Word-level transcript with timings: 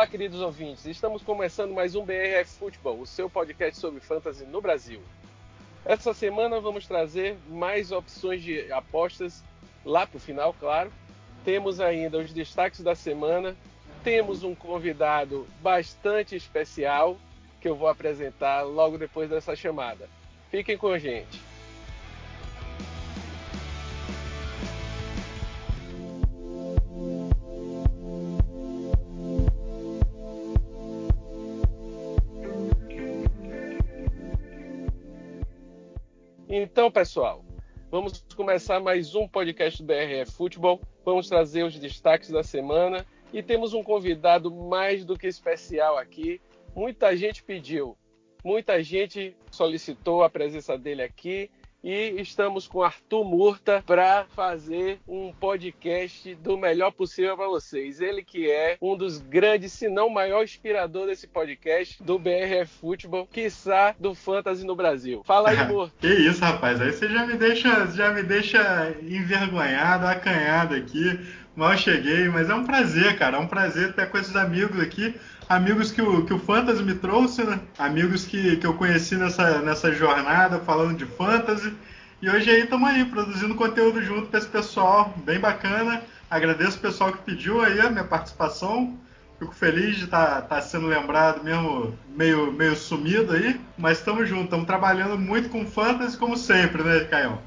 Olá, 0.00 0.06
queridos 0.06 0.40
ouvintes. 0.40 0.86
Estamos 0.86 1.22
começando 1.22 1.74
mais 1.74 1.94
um 1.94 2.02
BRF 2.02 2.56
Futebol, 2.58 2.98
o 3.00 3.06
seu 3.06 3.28
podcast 3.28 3.78
sobre 3.78 4.00
fantasy 4.00 4.46
no 4.46 4.58
Brasil. 4.58 5.02
Essa 5.84 6.14
semana 6.14 6.58
vamos 6.58 6.86
trazer 6.86 7.36
mais 7.50 7.92
opções 7.92 8.42
de 8.42 8.72
apostas 8.72 9.44
lá 9.84 10.06
para 10.06 10.16
o 10.16 10.20
final, 10.20 10.54
claro. 10.58 10.90
Temos 11.44 11.80
ainda 11.80 12.16
os 12.16 12.32
destaques 12.32 12.80
da 12.80 12.94
semana. 12.94 13.54
Temos 14.02 14.42
um 14.42 14.54
convidado 14.54 15.46
bastante 15.60 16.34
especial 16.34 17.18
que 17.60 17.68
eu 17.68 17.76
vou 17.76 17.86
apresentar 17.86 18.62
logo 18.62 18.96
depois 18.96 19.28
dessa 19.28 19.54
chamada. 19.54 20.08
Fiquem 20.50 20.78
com 20.78 20.88
a 20.88 20.98
gente. 20.98 21.49
Então, 36.72 36.88
pessoal, 36.88 37.44
vamos 37.90 38.24
começar 38.36 38.78
mais 38.78 39.16
um 39.16 39.26
podcast 39.26 39.82
do 39.82 39.86
BRF 39.86 40.30
Futebol. 40.30 40.80
Vamos 41.04 41.28
trazer 41.28 41.64
os 41.64 41.76
destaques 41.76 42.30
da 42.30 42.44
semana 42.44 43.04
e 43.32 43.42
temos 43.42 43.74
um 43.74 43.82
convidado 43.82 44.54
mais 44.54 45.04
do 45.04 45.18
que 45.18 45.26
especial 45.26 45.98
aqui. 45.98 46.40
Muita 46.72 47.16
gente 47.16 47.42
pediu, 47.42 47.98
muita 48.44 48.80
gente 48.84 49.36
solicitou 49.50 50.22
a 50.22 50.30
presença 50.30 50.78
dele 50.78 51.02
aqui 51.02 51.50
e 51.82 52.20
estamos 52.20 52.66
com 52.66 52.82
Arthur 52.82 53.24
Murta 53.24 53.82
para 53.86 54.24
fazer 54.34 55.00
um 55.08 55.32
podcast 55.32 56.34
do 56.36 56.56
melhor 56.56 56.90
possível 56.92 57.36
para 57.36 57.48
vocês. 57.48 58.00
Ele 58.00 58.22
que 58.22 58.50
é 58.50 58.76
um 58.80 58.96
dos 58.96 59.18
grandes, 59.18 59.72
se 59.72 59.88
não 59.88 60.10
maior 60.10 60.42
inspirador 60.44 61.06
desse 61.06 61.26
podcast 61.26 62.02
do 62.02 62.18
BRF 62.18 62.66
Futebol, 62.80 63.26
quiçá 63.26 63.94
do 63.98 64.14
Fantasy 64.14 64.64
no 64.64 64.76
Brasil. 64.76 65.22
Fala 65.24 65.50
aí, 65.50 65.64
Murta. 65.68 65.94
que 66.00 66.12
isso, 66.12 66.40
rapaz. 66.40 66.80
Aí 66.80 66.92
você 66.92 67.08
já 67.08 67.26
me 67.26 67.34
deixa, 67.34 67.86
já 67.88 68.12
me 68.12 68.22
deixa 68.22 68.94
envergonhado, 69.02 70.06
acanhado 70.06 70.74
aqui. 70.74 71.18
Mal 71.56 71.76
cheguei, 71.76 72.28
mas 72.28 72.48
é 72.48 72.54
um 72.54 72.64
prazer, 72.64 73.18
cara. 73.18 73.36
É 73.36 73.40
um 73.40 73.46
prazer 73.46 73.92
ter 73.94 74.08
com 74.08 74.18
esses 74.18 74.36
amigos 74.36 74.78
aqui 74.80 75.14
amigos 75.50 75.90
que 75.90 76.00
o, 76.00 76.24
que 76.24 76.32
o 76.32 76.38
Fantasy 76.38 76.80
me 76.84 76.94
trouxe, 76.94 77.42
né? 77.42 77.60
Amigos 77.76 78.24
que, 78.24 78.56
que 78.56 78.66
eu 78.66 78.74
conheci 78.74 79.16
nessa, 79.16 79.60
nessa 79.60 79.90
jornada 79.90 80.60
falando 80.60 80.96
de 80.96 81.04
Fantasy. 81.04 81.74
E 82.22 82.30
hoje 82.30 82.48
aí 82.48 82.62
estamos 82.62 82.88
aí, 82.88 83.04
produzindo 83.04 83.56
conteúdo 83.56 84.00
junto 84.00 84.28
com 84.28 84.36
esse 84.36 84.46
pessoal, 84.46 85.12
bem 85.24 85.40
bacana. 85.40 86.02
Agradeço 86.30 86.78
o 86.78 86.80
pessoal 86.80 87.12
que 87.12 87.24
pediu 87.24 87.60
aí 87.60 87.80
a 87.80 87.90
minha 87.90 88.04
participação. 88.04 88.96
Fico 89.40 89.52
feliz 89.52 89.96
de 89.96 90.04
estar 90.04 90.42
tá, 90.42 90.42
tá 90.42 90.62
sendo 90.62 90.86
lembrado 90.86 91.42
mesmo 91.42 91.98
meio, 92.10 92.52
meio 92.52 92.76
sumido 92.76 93.32
aí. 93.32 93.60
Mas 93.76 93.98
estamos 93.98 94.28
juntos, 94.28 94.44
estamos 94.44 94.66
trabalhando 94.66 95.18
muito 95.18 95.48
com 95.48 95.66
Fantasy 95.66 96.16
como 96.16 96.36
sempre, 96.36 96.84
né, 96.84 97.00
Caio? 97.06 97.38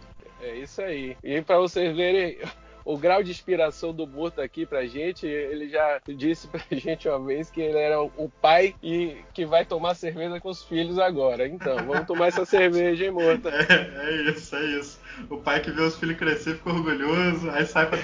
É 0.42 0.58
isso 0.58 0.82
aí. 0.82 1.16
E 1.24 1.42
para 1.42 1.58
vocês 1.58 1.96
verem, 1.96 2.38
o 2.86 2.98
grau 2.98 3.24
de 3.24 3.32
inspiração 3.32 3.94
do 3.94 4.06
Murta 4.06 4.44
aqui 4.44 4.66
pra 4.66 4.86
gente. 4.86 5.26
Ele 5.26 5.70
já 5.70 6.02
disse 6.08 6.48
pra 6.48 6.62
gente 6.72 7.08
uma 7.08 7.20
vez 7.20 7.50
que 7.50 7.62
ele 7.62 7.78
era 7.78 8.02
o 8.02 8.30
pai 8.42 8.76
e 8.82 9.18
que 9.34 9.46
vai 9.46 9.66
tomar 9.66 9.96
cerveja 9.96 10.40
com 10.40 10.50
os 10.50 10.64
filhos 10.64 11.00
agora. 11.00 11.48
Então, 11.48 11.78
vamos 11.78 12.06
tomar 12.06 12.28
essa 12.28 12.46
cerveja, 12.46 13.06
hein, 13.06 13.12
Murta? 13.12 13.52
É, 13.64 14.10
é 14.10 14.22
isso, 14.30 14.56
é 14.56 14.66
isso. 14.66 15.00
O 15.30 15.38
pai 15.38 15.62
que 15.62 15.72
vê 15.72 15.82
os 15.82 15.98
filhos 15.98 16.18
crescer 16.18 16.56
fica 16.56 16.70
orgulhoso, 16.70 17.50
aí 17.52 17.66
sai, 17.66 17.88
pra, 17.88 18.00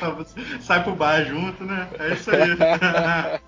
sai 0.61 0.83
pro 0.83 0.95
bar 0.95 1.23
junto, 1.25 1.63
né? 1.63 1.89
É 1.99 2.13
isso 2.13 2.29
aí. 2.31 3.39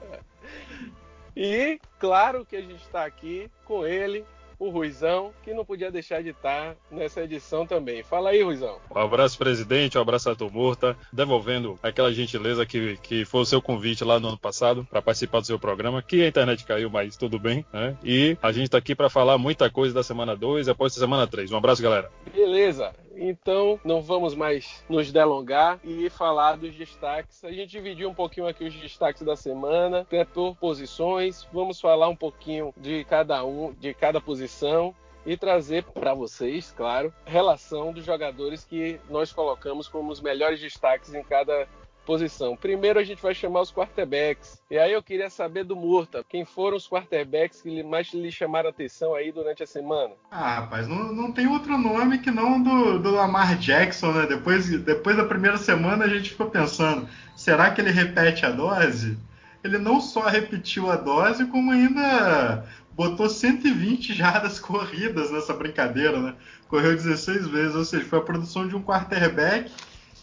e 1.36 1.80
claro 2.00 2.46
que 2.46 2.56
a 2.56 2.62
gente 2.62 2.82
está 2.82 3.06
aqui 3.06 3.50
com 3.66 3.86
ele, 3.86 4.26
o 4.62 4.70
Ruizão, 4.70 5.32
que 5.42 5.56
não 5.56 5.66
podia 5.66 5.92
deixar 5.92 6.22
de 6.22 6.30
estar 6.30 6.76
nessa 6.92 7.24
edição 7.24 7.66
também. 7.66 8.04
Fala 8.04 8.30
aí, 8.30 8.44
Ruizão. 8.44 8.78
Um 8.96 9.00
abraço, 9.00 9.36
presidente, 9.36 9.98
um 9.98 10.02
abraço 10.02 10.30
a 10.30 10.36
Murta, 10.52 10.96
devolvendo 11.12 11.80
aquela 11.82 12.14
gentileza 12.14 12.64
que, 12.64 12.96
que 12.98 13.26
foi 13.26 13.42
o 13.42 13.46
seu 13.46 13.60
convite 13.60 14.04
lá 14.04 14.20
no 14.20 14.28
ano 14.28 14.38
passado 14.38 14.88
para 14.88 15.02
participar 15.02 15.40
do 15.40 15.48
seu 15.48 15.58
programa, 15.58 16.04
que 16.04 16.24
a 16.24 16.28
internet 16.28 16.64
caiu, 16.64 16.92
mas 16.92 17.18
tudo 17.18 17.40
bem, 17.40 17.66
né? 17.74 17.98
E 18.04 18.38
a 18.40 18.52
gente 18.52 18.66
está 18.66 18.78
aqui 18.78 18.94
para 18.94 19.10
falar 19.10 19.40
muita 19.40 19.68
coisa 19.68 19.96
da 19.96 20.04
semana 20.04 20.36
2 20.36 20.68
e 20.68 20.70
após 20.70 20.96
a 20.96 21.00
semana 21.00 21.26
3. 21.26 21.52
Um 21.52 21.58
abraço, 21.58 21.82
galera. 21.82 22.12
Beleza. 22.32 22.94
Então, 23.16 23.80
não 23.84 24.02
vamos 24.02 24.36
mais 24.36 24.84
nos 24.90 25.12
delongar 25.12 25.80
e 25.84 26.10
falar 26.10 26.58
dos 26.58 26.76
destaques. 26.76 27.44
A 27.44 27.52
gente 27.52 27.70
dividiu 27.70 28.10
um 28.10 28.14
pouquinho 28.14 28.48
aqui 28.48 28.64
os 28.64 28.74
destaques 28.74 29.22
da 29.22 29.36
semana, 29.36 30.08
por 30.34 30.56
posições. 30.56 31.48
Vamos 31.52 31.80
falar 31.80 32.08
um 32.08 32.16
pouquinho 32.16 32.74
de 32.78 33.04
cada 33.06 33.44
um, 33.44 33.74
de 33.74 33.94
cada 33.94 34.22
posição 34.22 34.96
e 35.26 35.38
trazer 35.38 35.84
para 35.84 36.14
vocês, 36.14 36.74
claro, 36.76 37.14
relação 37.26 37.94
dos 37.94 38.04
jogadores 38.04 38.64
que 38.64 39.00
nós 39.10 39.32
colocamos 39.32 39.88
como 39.88 40.12
os 40.12 40.20
melhores 40.20 40.60
destaques 40.60 41.14
em 41.14 41.24
cada 41.24 41.68
posição. 42.06 42.56
Primeiro 42.56 43.00
a 43.00 43.04
gente 43.04 43.22
vai 43.22 43.34
chamar 43.34 43.62
os 43.62 43.72
quarterbacks. 43.72 44.62
E 44.70 44.78
aí 44.78 44.94
eu 44.94 45.04
queria 45.04 45.30
saber 45.30 45.64
do 45.64 45.76
Murta, 45.76 46.26
quem 46.28 46.46
foram 46.46 46.78
os 46.78 46.88
quarterbacks 46.88 47.62
que 47.62 47.84
mais 47.84 48.12
lhe 48.14 48.32
chamaram 48.32 48.70
atenção 48.70 49.14
aí 49.16 49.32
durante 49.32 49.64
a 49.64 49.68
semana? 49.68 50.14
Ah, 50.30 50.62
rapaz, 50.62 50.88
não, 50.88 51.14
não 51.14 51.32
tem 51.32 51.48
outro 51.48 51.78
nome 51.78 52.20
que 52.20 52.32
não 52.32 52.62
do, 52.62 53.00
do 53.00 53.12
Lamar 53.12 53.58
Jackson, 53.58 54.12
né? 54.12 54.26
Depois, 54.26 54.70
depois 54.70 55.16
da 55.16 55.26
primeira 55.26 55.58
semana 55.58 56.06
a 56.06 56.10
gente 56.10 56.32
ficou 56.32 56.50
pensando, 56.50 57.08
será 57.36 57.72
que 57.72 57.82
ele 57.82 57.92
repete 57.92 58.46
a 58.46 58.50
dose? 58.50 59.18
Ele 59.64 59.78
não 59.78 60.02
só 60.02 60.28
repetiu 60.28 60.90
a 60.90 60.96
dose, 60.96 61.46
como 61.46 61.72
ainda 61.72 62.66
botou 62.94 63.30
120 63.30 64.14
jardas 64.14 64.60
corridas 64.60 65.32
nessa 65.32 65.54
brincadeira, 65.54 66.20
né? 66.20 66.36
Correu 66.68 66.96
16 66.96 67.48
vezes, 67.48 67.76
ou 67.76 67.86
seja, 67.86 68.06
foi 68.06 68.20
a 68.20 68.24
produção 68.24 68.68
de 68.68 68.76
um 68.76 68.82
quarterback 68.82 69.72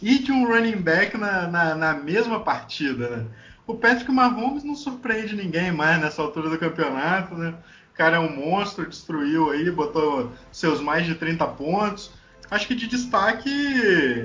e 0.00 0.18
de 0.18 0.32
um 0.32 0.46
running 0.46 0.76
back 0.76 1.16
na, 1.16 1.46
na, 1.46 1.74
na, 1.74 1.94
mesma 1.94 2.40
partida, 2.40 3.08
né? 3.08 3.26
O 3.66 3.74
Patrick 3.74 4.10
Mahomes 4.10 4.64
não 4.64 4.74
surpreende 4.74 5.36
ninguém 5.36 5.70
mais 5.70 6.00
nessa 6.00 6.22
altura 6.22 6.48
do 6.48 6.58
campeonato, 6.58 7.34
né? 7.34 7.54
O 7.92 7.96
cara 7.96 8.16
é 8.16 8.20
um 8.20 8.34
monstro, 8.34 8.88
destruiu 8.88 9.50
aí, 9.50 9.70
botou 9.70 10.32
seus 10.52 10.80
mais 10.80 11.04
de 11.04 11.14
30 11.14 11.46
pontos. 11.48 12.12
Acho 12.50 12.66
que 12.66 12.74
de 12.74 12.86
destaque, 12.86 13.50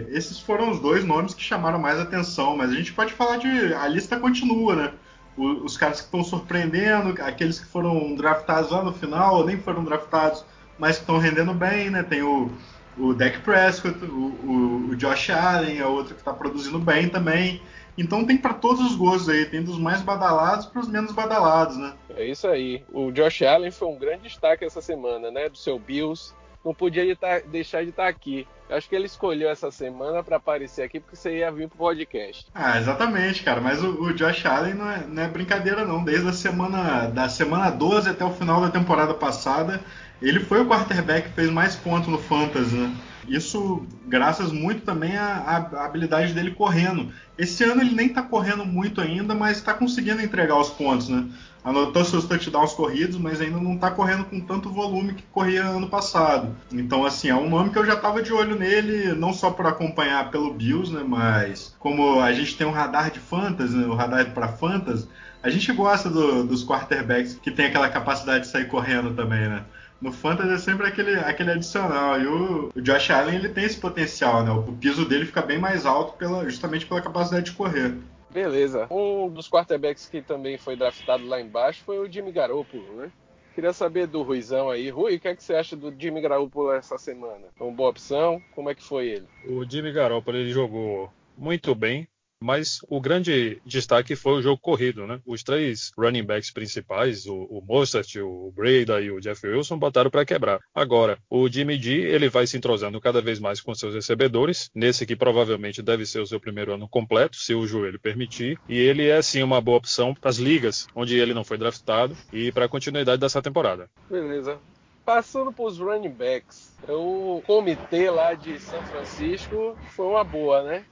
esses 0.10 0.40
foram 0.40 0.72
os 0.72 0.80
dois 0.80 1.04
nomes 1.04 1.34
que 1.34 1.44
chamaram 1.44 1.80
mais 1.80 2.00
atenção, 2.00 2.56
mas 2.56 2.72
a 2.72 2.76
gente 2.76 2.94
pode 2.94 3.12
falar 3.14 3.38
de. 3.38 3.74
A 3.74 3.88
lista 3.88 4.18
continua, 4.18 4.76
né? 4.76 4.94
os 5.36 5.78
caras 5.78 6.00
que 6.00 6.06
estão 6.06 6.24
surpreendendo, 6.24 7.20
aqueles 7.22 7.60
que 7.60 7.66
foram 7.66 8.16
draftados 8.16 8.72
lá 8.72 8.84
no 8.84 8.94
final, 8.94 9.38
ou 9.38 9.46
nem 9.46 9.58
foram 9.58 9.84
draftados, 9.84 10.46
mas 10.78 10.98
que 10.98 11.04
estão 11.04 11.18
rendendo 11.18 11.54
bem, 11.54 11.90
né? 11.90 12.04
Tem 12.04 12.22
o, 12.22 12.52
o 12.98 13.14
Dak 13.14 13.40
Prescott, 13.40 14.04
o, 14.06 14.08
o, 14.08 14.90
o 14.92 14.96
Josh 14.96 15.30
Allen 15.30 15.80
é 15.80 15.86
outro 15.86 16.14
que 16.14 16.22
está 16.22 16.34
produzindo 16.34 16.80
bem 16.80 17.10
também. 17.10 17.62
Então 17.98 18.26
tem 18.26 18.38
para 18.38 18.54
todos 18.54 18.84
os 18.84 18.96
gostos 18.96 19.30
aí, 19.30 19.46
tem 19.46 19.62
dos 19.62 19.78
mais 19.78 20.02
badalados 20.02 20.66
para 20.66 20.82
os 20.82 20.88
menos 20.88 21.12
badalados, 21.12 21.78
né? 21.78 21.94
É 22.16 22.26
isso 22.26 22.48
aí. 22.48 22.84
O 22.92 23.12
Josh 23.12 23.44
Allen 23.44 23.72
foi 23.72 23.88
um 23.88 23.98
grande 23.98 24.24
destaque 24.24 24.66
essa 24.66 24.82
semana, 24.82 25.30
né? 25.30 25.48
Do 25.50 25.58
seu 25.58 25.78
Bills. 25.78 26.34
Não 26.66 26.74
podia 26.74 27.18
deixar 27.48 27.84
de 27.84 27.90
estar 27.90 28.08
aqui. 28.08 28.48
Acho 28.70 28.88
que 28.88 28.96
ele 28.96 29.06
escolheu 29.06 29.50
essa 29.50 29.70
semana 29.70 30.24
para 30.24 30.38
aparecer 30.38 30.82
aqui 30.82 31.00
porque 31.00 31.16
você 31.16 31.40
ia 31.40 31.52
vir 31.52 31.68
pro 31.68 31.78
podcast. 31.78 32.48
Ah, 32.56 32.80
exatamente, 32.80 33.44
cara. 33.44 33.60
Mas 33.60 33.84
o, 33.84 34.02
o 34.02 34.14
Josh 34.14 34.46
Allen 34.46 34.74
não 34.74 34.90
é, 34.90 35.06
não 35.06 35.24
é, 35.24 35.28
brincadeira, 35.28 35.86
não. 35.86 36.04
Desde 36.04 36.30
a 36.30 36.34
semana 36.34 37.08
da 37.08 37.28
semana 37.28 37.70
12 37.70 38.10
até 38.10 38.24
o 38.24 38.32
final 38.32 38.62
da 38.62 38.72
temporada 38.72 39.14
passada, 39.14 39.82
ele 40.30 40.40
foi 40.40 40.62
o 40.62 40.66
quarterback 40.66 41.30
que 41.30 41.36
fez 41.36 41.50
mais 41.50 41.76
pontos 41.76 42.08
no 42.08 42.18
Fantasy, 42.18 42.76
né? 42.76 42.96
Isso 43.28 43.86
graças 44.08 44.52
muito 44.52 44.82
também 44.82 45.16
à, 45.16 45.70
à, 45.74 45.86
habilidade 45.86 46.34
dele 46.34 46.52
correndo. 46.52 47.12
Esse 47.38 47.64
ano 47.64 47.82
ele 47.82 47.96
nem 47.96 48.08
está 48.08 48.22
correndo 48.22 48.66
muito 48.66 49.02
ainda, 49.02 49.34
mas 49.34 49.58
está 49.58 49.74
conseguindo 49.74 50.22
entregar 50.22 50.58
os 50.60 50.70
pontos, 50.70 51.10
né? 51.10 51.26
Anotou 51.64 52.04
seus 52.04 52.26
touchdowns 52.26 52.74
corridos, 52.74 53.18
mas 53.18 53.40
ainda 53.40 53.58
não 53.58 53.76
está 53.76 53.90
correndo 53.90 54.26
com 54.26 54.40
tanto 54.42 54.70
volume 54.70 55.14
que 55.14 55.24
corria 55.32 55.64
ano 55.64 55.88
passado. 55.88 56.54
Então, 56.74 57.06
assim, 57.06 57.30
é 57.30 57.36
um 57.36 57.50
nome 57.50 57.70
que 57.70 57.80
eu 57.80 57.86
já 57.86 57.94
estava 57.94 58.22
de 58.22 58.34
olho 58.34 58.60
nele, 58.60 59.14
não 59.14 59.32
só 59.32 59.50
por 59.50 59.66
acompanhar 59.66 60.30
pelo 60.30 60.54
Bills, 60.54 60.94
né? 60.94 61.04
Mas 61.08 61.74
como 61.80 62.20
a 62.20 62.34
gente 62.34 62.58
tem 62.58 62.68
um 62.68 62.72
radar 62.72 63.10
de 63.12 63.20
fantasy, 63.20 63.76
né, 63.76 63.88
o 63.88 63.96
radar 63.96 64.32
para 64.32 64.50
fantasy, 64.50 65.08
a 65.42 65.50
gente 65.50 65.72
gosta 65.72 66.10
do, 66.10 66.44
dos 66.44 66.66
quarterbacks 66.66 67.36
que 67.36 67.52
tem 67.52 67.68
aquela 67.68 67.90
capacidade 67.90 68.46
de 68.46 68.52
sair 68.52 68.68
correndo 68.68 69.14
também, 69.14 69.48
né? 69.48 69.64
No 70.04 70.12
Fantasy 70.12 70.54
é 70.54 70.58
sempre 70.58 70.86
aquele, 70.86 71.16
aquele 71.16 71.52
adicional. 71.52 72.20
E 72.20 72.28
o, 72.28 72.70
o, 72.76 72.82
Josh 72.82 73.10
Allen 73.10 73.36
ele 73.36 73.50
tem 73.50 73.64
esse 73.64 73.80
potencial, 73.80 74.44
né? 74.44 74.52
O, 74.52 74.60
o 74.60 74.76
piso 74.76 75.08
dele 75.08 75.26
fica 75.26 75.42
bem 75.42 75.58
mais 75.58 75.86
alto 75.86 76.18
pela, 76.18 76.44
justamente 76.44 76.86
pela 76.86 77.02
capacidade 77.02 77.46
de 77.46 77.54
correr. 77.54 77.96
Beleza. 78.30 78.88
Um 78.92 79.30
dos 79.30 79.50
quarterbacks 79.50 80.10
que 80.10 80.22
também 80.22 80.58
foi 80.58 80.76
draftado 80.76 81.26
lá 81.26 81.40
embaixo 81.40 81.84
foi 81.86 82.00
o 82.00 82.12
Jimmy 82.12 82.32
Garoppolo, 82.32 82.94
né? 82.96 83.12
Queria 83.56 83.72
saber 83.72 84.08
do 84.08 84.24
Ruizão 84.24 84.70
aí. 84.70 84.90
Rui, 84.90 85.16
o 85.16 85.20
que, 85.20 85.28
é 85.28 85.36
que 85.36 85.44
você 85.44 85.54
acha 85.54 85.76
do 85.76 85.94
Jimmy 85.98 86.20
Garoppolo 86.20 86.74
essa 86.74 86.98
semana? 86.98 87.46
É 87.58 87.64
uma 87.64 87.72
boa 87.72 87.92
opção? 87.92 88.42
Como 88.54 88.70
é 88.70 88.76
que 88.76 88.84
foi 88.84 89.08
ele? 89.08 89.28
O 89.48 89.64
Jimmy 89.64 89.92
Garoppolo 89.92 90.38
ele 90.38 90.50
jogou 90.50 91.14
muito 91.38 91.74
bem, 91.76 92.08
Mas 92.44 92.80
o 92.90 93.00
grande 93.00 93.62
destaque 93.66 94.18
foi 94.18 94.34
o 94.34 94.42
jogo 94.42 94.60
corrido, 94.62 95.08
né? 95.08 95.22
Os 95.26 95.44
três 95.44 95.92
running 95.98 96.26
backs 96.26 96.52
principais, 96.52 97.26
o, 97.26 97.34
o 97.34 97.64
Mostert, 97.66 98.18
o 98.18 98.52
Breda 98.54 99.00
e 99.00 99.10
o 99.10 99.22
Jeff 99.22 99.48
Wilson, 99.48 99.80
botaram 99.80 100.12
para 100.12 100.26
quebrar. 100.26 100.60
Agora, 100.76 101.18
o 101.30 101.48
Jimmy 101.48 101.82
G, 101.82 102.02
ele 102.02 102.28
vai 102.28 102.46
se 102.46 102.58
entrosando 102.58 103.00
cada 103.00 103.22
vez 103.22 103.40
mais 103.40 103.62
com 103.62 103.74
seus 103.74 103.96
recebedores, 103.96 104.70
nesse 104.76 105.06
que 105.06 105.16
provavelmente 105.16 105.82
deve 105.82 106.06
ser 106.06 106.20
o 106.20 106.28
seu 106.28 106.38
primeiro 106.38 106.74
ano 106.74 106.86
completo, 106.90 107.38
se 107.38 107.56
o 107.56 107.66
joelho 107.66 107.98
permitir, 107.98 108.60
e 108.68 108.78
ele 108.78 109.08
é 109.08 109.22
sim 109.22 109.42
uma 109.42 109.62
boa 109.62 109.78
opção 109.78 110.14
para 110.14 110.30
as 110.30 110.38
ligas 110.38 110.86
onde 110.94 111.18
ele 111.18 111.34
não 111.34 111.46
foi 111.46 111.58
draftado 111.58 112.14
e 112.34 112.52
para 112.52 112.66
a 112.66 112.70
continuidade 112.70 113.22
dessa 113.22 113.42
temporada. 113.42 113.90
Beleza. 114.10 114.60
Passando 115.06 115.54
para 115.54 115.66
os 115.66 115.80
running 115.80 116.10
backs, 116.10 116.74
o 116.90 117.42
comitê 117.46 118.10
lá 118.10 118.34
de 118.34 118.60
São 118.60 118.82
Francisco 118.84 119.78
foi 119.96 120.08
uma 120.08 120.24
boa, 120.24 120.64
né? 120.64 120.86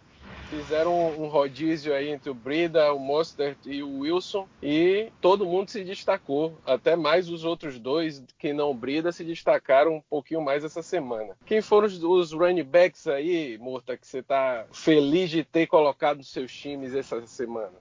Fizeram 0.52 0.94
um 1.18 1.28
rodízio 1.28 1.94
aí 1.94 2.10
entre 2.10 2.30
o 2.30 2.34
Brida, 2.34 2.92
o 2.92 3.00
Mostert 3.00 3.58
e 3.66 3.82
o 3.82 4.00
Wilson 4.00 4.50
e 4.62 5.10
todo 5.22 5.46
mundo 5.46 5.70
se 5.70 5.82
destacou. 5.82 6.60
Até 6.66 6.94
mais 6.94 7.30
os 7.30 7.46
outros 7.46 7.80
dois, 7.80 8.22
que 8.38 8.52
não 8.52 8.76
Brida, 8.76 9.14
se 9.14 9.24
destacaram 9.24 9.96
um 9.96 10.02
pouquinho 10.02 10.42
mais 10.42 10.66
essa 10.66 10.84
semana. 10.84 11.36
Quem 11.46 11.62
foram 11.62 11.88
os, 11.88 12.04
os 12.04 12.34
running 12.34 12.66
backs 12.66 13.08
aí, 13.08 13.58
Murta, 13.60 13.96
que 13.96 14.06
você 14.06 14.20
está 14.20 14.66
feliz 14.74 15.30
de 15.30 15.46
ter 15.46 15.68
colocado 15.68 16.18
nos 16.18 16.34
seus 16.34 16.52
times 16.52 16.94
essa 16.94 17.26
semana? 17.26 17.72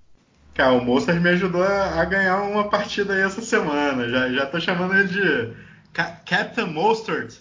Cara, 0.54 0.74
o 0.74 0.84
Mostert 0.84 1.20
me 1.20 1.30
ajudou 1.30 1.64
a, 1.64 2.00
a 2.00 2.04
ganhar 2.04 2.40
uma 2.42 2.68
partida 2.70 3.14
aí 3.14 3.22
essa 3.22 3.42
semana. 3.42 4.08
Já, 4.08 4.28
já 4.30 4.46
tô 4.46 4.60
chamando 4.60 4.94
ele 4.94 5.08
de 5.08 5.56
Captain 5.92 6.66
Mustard 6.66 7.36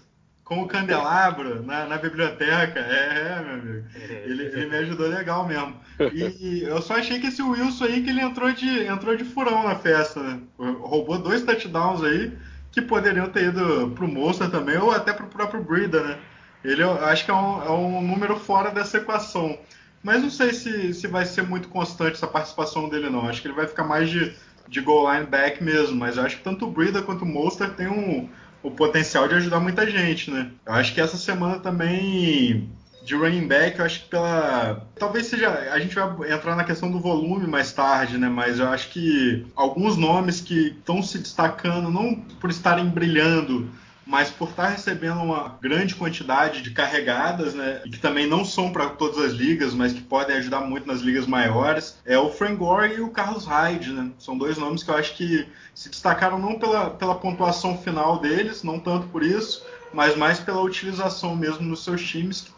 com 0.50 0.64
o 0.64 0.68
candelabro 0.68 1.62
na, 1.64 1.86
na 1.86 1.98
biblioteca. 1.98 2.80
É, 2.80 3.38
é, 3.38 3.44
meu 3.46 3.54
amigo. 3.54 3.86
Ele, 4.26 4.44
ele, 4.46 4.66
me 4.66 4.78
ajudou 4.78 5.08
legal 5.08 5.48
mesmo. 5.48 5.80
E 6.12 6.64
eu 6.66 6.82
só 6.82 6.96
achei 6.96 7.20
que 7.20 7.28
esse 7.28 7.44
Wilson 7.44 7.86
aí 7.86 8.02
que 8.02 8.10
ele 8.10 8.22
entrou 8.22 8.52
de, 8.52 8.88
entrou 8.88 9.16
de 9.16 9.24
furão 9.24 9.64
na 9.64 9.76
festa, 9.76 10.20
né? 10.22 10.40
Roubou 10.58 11.20
dois 11.20 11.44
touchdowns 11.44 12.04
aí 12.04 12.36
que 12.72 12.82
poderiam 12.82 13.30
ter 13.30 13.50
ido 13.50 13.92
pro 13.92 14.08
Monster 14.08 14.50
também 14.50 14.78
ou 14.78 14.90
até 14.90 15.14
pro 15.14 15.28
próprio 15.28 15.64
Brida, 15.64 16.02
né? 16.02 16.18
Ele 16.64 16.82
eu 16.82 16.94
acho 17.06 17.24
que 17.24 17.32
é 17.32 17.34
um, 17.34 17.64
é 17.64 17.70
um 17.70 18.02
número 18.02 18.36
fora 18.36 18.72
dessa 18.72 18.98
equação. 18.98 19.56
Mas 20.02 20.24
não 20.24 20.32
sei 20.32 20.52
se, 20.52 20.96
se 20.96 21.08
vai 21.08 21.26
ser 21.26 21.44
muito 21.44 21.68
constante 21.68 22.14
essa 22.14 22.28
participação 22.28 22.90
dele, 22.90 23.10
não. 23.10 23.28
Acho 23.28 23.42
que 23.42 23.48
ele 23.48 23.56
vai 23.56 23.68
ficar 23.68 23.84
mais 23.84 24.10
de 24.10 24.34
de 24.70 24.82
goal 24.82 25.12
line 25.12 25.26
back 25.26 25.64
mesmo, 25.64 25.96
mas 25.96 26.16
eu 26.16 26.24
acho 26.24 26.38
que 26.38 26.44
tanto 26.44 26.68
o 26.68 26.72
Brida 26.72 27.02
quanto 27.02 27.24
o 27.24 27.28
Monster 27.28 27.74
tem 27.74 27.88
um, 27.88 28.30
o 28.62 28.72
potencial 28.72 29.28
de 29.28 29.36
ajudar 29.36 29.60
muita 29.60 29.90
gente, 29.90 30.32
né? 30.32 30.52
Eu 30.66 30.74
acho 30.74 30.94
que 30.94 31.02
essa 31.02 31.18
semana 31.18 31.60
também 31.60 32.70
de 33.04 33.16
running 33.16 33.48
back, 33.48 33.80
eu 33.80 33.86
acho 33.86 34.04
que 34.04 34.10
pela. 34.10 34.86
Talvez 34.98 35.28
seja. 35.28 35.50
A 35.72 35.80
gente 35.80 35.96
vai 35.96 36.32
entrar 36.32 36.56
na 36.56 36.64
questão 36.64 36.92
do 36.92 37.00
volume 37.00 37.48
mais 37.48 37.72
tarde, 37.72 38.18
né? 38.18 38.30
Mas 38.30 38.60
eu 38.60 38.68
acho 38.68 38.90
que 38.90 39.46
alguns 39.56 39.98
nomes 39.98 40.42
que 40.42 40.76
estão 40.78 41.02
se 41.02 41.18
destacando, 41.18 41.90
não 41.90 42.16
por 42.16 42.50
estarem 42.50 42.86
brilhando 42.86 43.70
mas 44.10 44.32
por 44.32 44.50
estar 44.50 44.70
recebendo 44.70 45.22
uma 45.22 45.60
grande 45.62 45.94
quantidade 45.94 46.64
de 46.64 46.72
carregadas, 46.72 47.54
né, 47.54 47.80
e 47.86 47.92
que 47.92 48.00
também 48.00 48.26
não 48.26 48.44
são 48.44 48.74
para 48.74 48.90
todas 48.90 49.20
as 49.20 49.34
ligas, 49.34 49.76
mas 49.76 49.94
que 49.94 50.02
podem 50.02 50.36
ajudar 50.38 50.62
muito 50.62 50.88
nas 50.88 51.02
ligas 51.02 51.28
maiores, 51.28 51.96
é 52.04 52.18
o 52.18 52.32
Frank 52.32 52.56
Gore 52.56 52.96
e 52.96 53.02
o 53.02 53.12
Carlos 53.12 53.46
Hyde, 53.46 53.94
né? 53.94 54.10
São 54.18 54.36
dois 54.36 54.58
nomes 54.58 54.82
que 54.82 54.90
eu 54.90 54.96
acho 54.96 55.16
que 55.16 55.48
se 55.76 55.90
destacaram 55.90 56.40
não 56.40 56.58
pela, 56.58 56.90
pela 56.90 57.14
pontuação 57.14 57.78
final 57.78 58.20
deles, 58.20 58.64
não 58.64 58.80
tanto 58.80 59.08
por 59.10 59.22
isso, 59.22 59.64
mas 59.94 60.18
mais 60.18 60.40
pela 60.40 60.62
utilização 60.62 61.36
mesmo 61.36 61.62
nos 61.62 61.84
seus 61.84 62.02
times 62.02 62.42
que 62.42 62.52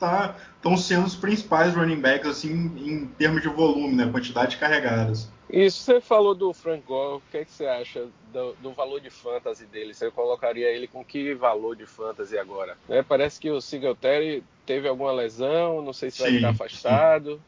estão 0.62 0.78
sendo 0.78 1.08
os 1.08 1.16
principais 1.16 1.74
running 1.74 2.00
backs 2.00 2.30
assim 2.30 2.72
em 2.78 3.08
termos 3.18 3.42
de 3.42 3.50
volume, 3.50 3.96
né, 3.96 4.08
quantidade 4.12 4.52
de 4.52 4.58
carregadas. 4.58 5.28
Isso 5.50 5.84
você 5.84 6.00
falou 6.00 6.34
do 6.34 6.54
Frank 6.54 6.84
Gore, 6.88 7.18
o 7.18 7.22
que, 7.30 7.38
é 7.38 7.46
que 7.46 7.52
você 7.52 7.66
acha 7.66 8.06
do, 8.31 8.54
do, 8.62 8.72
valor 8.72 9.02
de 9.02 9.10
fantasy 9.10 9.66
dele? 9.66 9.94
Você 9.94 10.10
colocaria 10.12 10.68
ele 10.69 10.88
com 10.88 11.04
que 11.04 11.34
valor 11.34 11.75
de 11.75 11.86
fantasy 11.86 12.38
agora? 12.38 12.78
Né? 12.88 13.04
Parece 13.04 13.40
que 13.40 13.50
o 13.50 13.60
Singletary 13.60 14.44
teve 14.66 14.88
alguma 14.88 15.12
lesão, 15.12 15.81
não 15.81 15.92
sei 15.92 16.10
se 16.10 16.18
sim, 16.18 16.24
vai 16.24 16.34
ficar 16.36 16.50
afastado. 16.50 17.42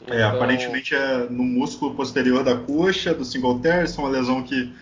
Então... 0.00 0.16
É, 0.16 0.22
aparentemente 0.22 0.94
é 0.94 1.26
no 1.28 1.42
músculo 1.42 1.94
posterior 1.96 2.44
da 2.44 2.56
coxa 2.56 3.12
do 3.12 3.24
Singletary, 3.24 3.86
isso 3.86 4.00
é 4.00 4.04
uma 4.04 4.10
lesão 4.10 4.42
que 4.44 4.72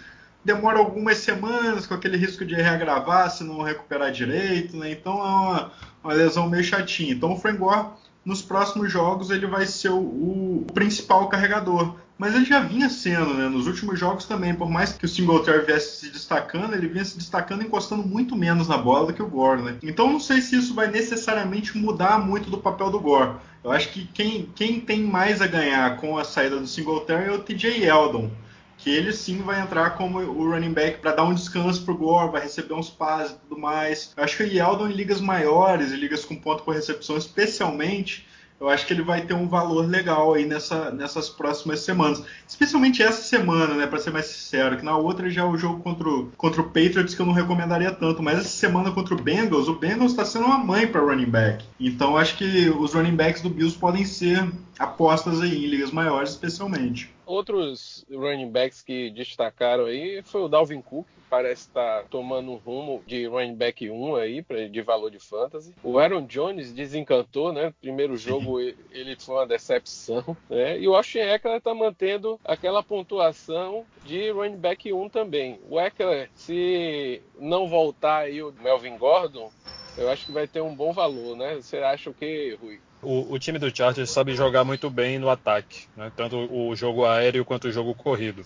demora 0.45 0.79
algumas 0.79 1.19
semanas 1.19 1.87
com 1.87 1.95
aquele 1.95 2.17
risco 2.17 2.45
de 2.45 2.55
reagravar 2.55 3.31
se 3.31 3.43
não 3.43 3.63
recuperar 3.63 4.13
direito, 4.13 4.77
né? 4.77 4.93
Então 4.93 5.15
é 5.15 5.31
uma, 5.31 5.73
uma 6.07 6.15
lesão 6.15 6.49
meio 6.49 6.65
chatinha. 6.65 7.13
Então 7.13 7.33
o 7.33 7.39
Frank 7.39 7.59
Gore, 7.59 7.89
nos 8.25 8.43
próximos 8.43 8.91
jogos, 8.91 9.31
ele 9.31 9.47
vai 9.47 9.67
ser 9.67 9.91
o, 9.91 9.99
o 9.99 10.67
principal 10.73 11.29
carregador 11.29 11.95
mas 12.19 12.35
ele 12.35 12.47
já 12.47 12.61
vinha 12.61 12.89
sendo, 12.89 13.35
né? 13.35 13.49
Nos 13.49 13.67
últimos 13.67 13.99
jogos 13.99 14.25
também, 14.25 14.55
por 14.55 14.71
mais 14.71 14.93
que 14.93 15.05
o 15.05 15.09
Singletary 15.09 15.67
viesse 15.67 16.01
se 16.01 16.11
destacando, 16.11 16.75
ele 16.75 16.89
vinha 16.89 17.05
se 17.05 17.17
destacando 17.17 17.63
encostando 17.63 18.03
muito 18.03 18.35
menos 18.35 18.69
na 18.69 18.79
bola 18.79 19.07
do 19.07 19.13
que 19.13 19.23
o 19.23 19.29
Gore, 19.29 19.63
né? 19.63 19.77
Então 19.83 20.11
não 20.11 20.19
sei 20.19 20.41
se 20.41 20.57
isso 20.57 20.75
vai 20.75 20.91
necessariamente 20.91 21.77
mudar 21.77 22.19
muito 22.19 22.49
do 22.49 22.59
papel 22.59 22.91
do 22.91 23.01
Gore. 23.01 23.37
Eu 23.63 23.71
acho 23.71 23.91
que 23.91 24.07
quem, 24.07 24.49
quem 24.55 24.81
tem 24.81 25.03
mais 25.03 25.43
a 25.43 25.47
ganhar 25.47 25.97
com 25.99 26.17
a 26.17 26.25
saída 26.25 26.59
do 26.59 26.67
Singletary 26.67 27.29
é 27.29 27.33
o 27.33 27.39
TJ 27.39 27.85
Eldon, 27.85 28.31
que 28.87 28.91
ele 28.91 29.13
sim 29.13 29.39
vai 29.39 29.61
entrar 29.61 29.97
como 29.97 30.21
o 30.21 30.49
running 30.49 30.73
back 30.73 31.01
para 31.01 31.11
dar 31.11 31.25
um 31.25 31.35
descanso 31.35 31.85
pro 31.85 31.97
Gore, 31.97 32.31
vai 32.31 32.43
receber 32.43 32.73
uns 32.73 32.89
passes 32.89 33.33
e 33.33 33.39
tudo 33.41 33.61
mais. 33.61 34.13
Eu 34.17 34.23
acho 34.23 34.37
que 34.37 34.45
o 34.45 34.47
Eldon 34.47 34.87
em 34.87 34.93
ligas 34.93 35.21
maiores, 35.21 35.91
em 35.91 35.97
ligas 35.97 36.25
com 36.25 36.37
ponto 36.37 36.63
por 36.63 36.73
recepção 36.73 37.17
especialmente, 37.17 38.29
eu 38.61 38.69
acho 38.69 38.87
que 38.87 38.93
ele 38.93 39.03
vai 39.03 39.23
ter 39.23 39.35
um 39.35 39.49
valor 39.49 39.89
legal 39.89 40.35
aí 40.35 40.47
nessa, 40.47 40.93
nessas 40.93 41.29
próximas 41.29 41.81
semanas. 41.81 42.23
Especialmente 42.47 43.03
essa 43.03 43.23
semana, 43.23 43.75
né? 43.75 43.89
Para 43.89 43.99
ser 43.99 44.13
mais 44.13 44.27
sincero, 44.27 44.77
que 44.77 44.85
na 44.85 44.97
outra 44.97 45.29
já 45.29 45.43
é 45.43 45.45
o 45.45 45.59
jogo 45.59 45.83
contra 45.83 46.09
o, 46.09 46.31
contra 46.37 46.61
o 46.61 46.67
Patriots 46.67 47.13
que 47.13 47.21
eu 47.21 47.27
não 47.27 47.33
recomendaria 47.33 47.91
tanto. 47.91 48.23
Mas 48.23 48.39
essa 48.39 48.49
semana 48.51 48.93
contra 48.93 49.15
o 49.15 49.21
Bengals, 49.21 49.67
o 49.67 49.75
Bengals 49.75 50.13
está 50.13 50.25
sendo 50.25 50.47
uma 50.47 50.59
mãe 50.59 50.87
para 50.87 51.01
running 51.01 51.29
back. 51.29 51.65
Então 51.81 52.17
acho 52.17 52.37
que 52.37 52.71
os 52.71 52.95
running 52.95 53.17
backs 53.17 53.43
do 53.43 53.51
Bills 53.51 53.77
podem 53.77 54.05
ser 54.05 54.49
apostas 54.79 55.41
aí 55.41 55.65
em 55.65 55.67
ligas 55.67 55.91
maiores, 55.91 56.31
especialmente. 56.31 57.16
Outros 57.27 58.07
running 58.09 58.51
backs 58.51 58.83
que 58.83 59.11
destacaram 59.11 59.87
aí 59.87 60.23
foi 60.23 60.43
o 60.43 60.49
Dalvin 60.49 60.81
Cook, 60.81 61.07
parece 61.29 61.63
estar 61.63 62.03
tá 62.03 62.09
tomando 62.09 62.53
um 62.53 62.57
rumo 62.57 63.03
de 63.05 63.27
running 63.27 63.57
back 63.57 63.91
1 63.91 64.15
aí, 64.15 64.45
de 64.71 64.81
valor 64.81 65.11
de 65.11 65.19
fantasy. 65.19 65.75
O 65.83 65.99
Aaron 65.99 66.25
Jones 66.25 66.73
desencantou, 66.73 67.53
né? 67.53 67.75
Primeiro 67.81 68.17
jogo 68.17 68.61
ele 68.61 69.17
foi 69.19 69.35
uma 69.35 69.47
decepção, 69.47 70.37
né? 70.49 70.79
E 70.79 70.87
o 70.87 70.95
Austin 70.95 71.19
Eckler 71.19 71.57
está 71.57 71.75
mantendo 71.75 72.39
aquela 72.45 72.81
pontuação 72.83 73.85
de 74.05 74.31
running 74.31 74.57
back 74.57 74.93
1 74.93 75.09
também. 75.09 75.59
O 75.69 75.81
Eckler, 75.81 76.31
se 76.33 77.21
não 77.39 77.69
voltar 77.69 78.19
aí 78.19 78.41
o 78.41 78.53
Melvin 78.63 78.97
Gordon, 78.97 79.51
eu 79.99 80.09
acho 80.11 80.27
que 80.27 80.33
vai 80.33 80.47
ter 80.47 80.61
um 80.61 80.75
bom 80.75 80.93
valor, 80.93 81.37
né? 81.37 81.57
Você 81.57 81.79
acha 81.79 82.11
o 82.11 82.15
que, 82.15 82.57
Rui? 82.61 82.81
O, 83.09 83.35
o, 83.35 83.39
time 83.39 83.57
do 83.57 83.75
Chargers 83.75 84.11
sabe 84.11 84.35
jogar 84.35 84.65
muito 84.65 84.91
bem 84.91 85.17
no 85.17 85.31
ataque, 85.31 85.87
né? 85.97 86.11
tanto 86.17 86.37
o 86.53 86.75
jogo 86.75 87.05
aéreo 87.05 87.45
quanto 87.45 87.69
o 87.69 87.73
jogo 87.73 87.95
corrido 87.95 88.45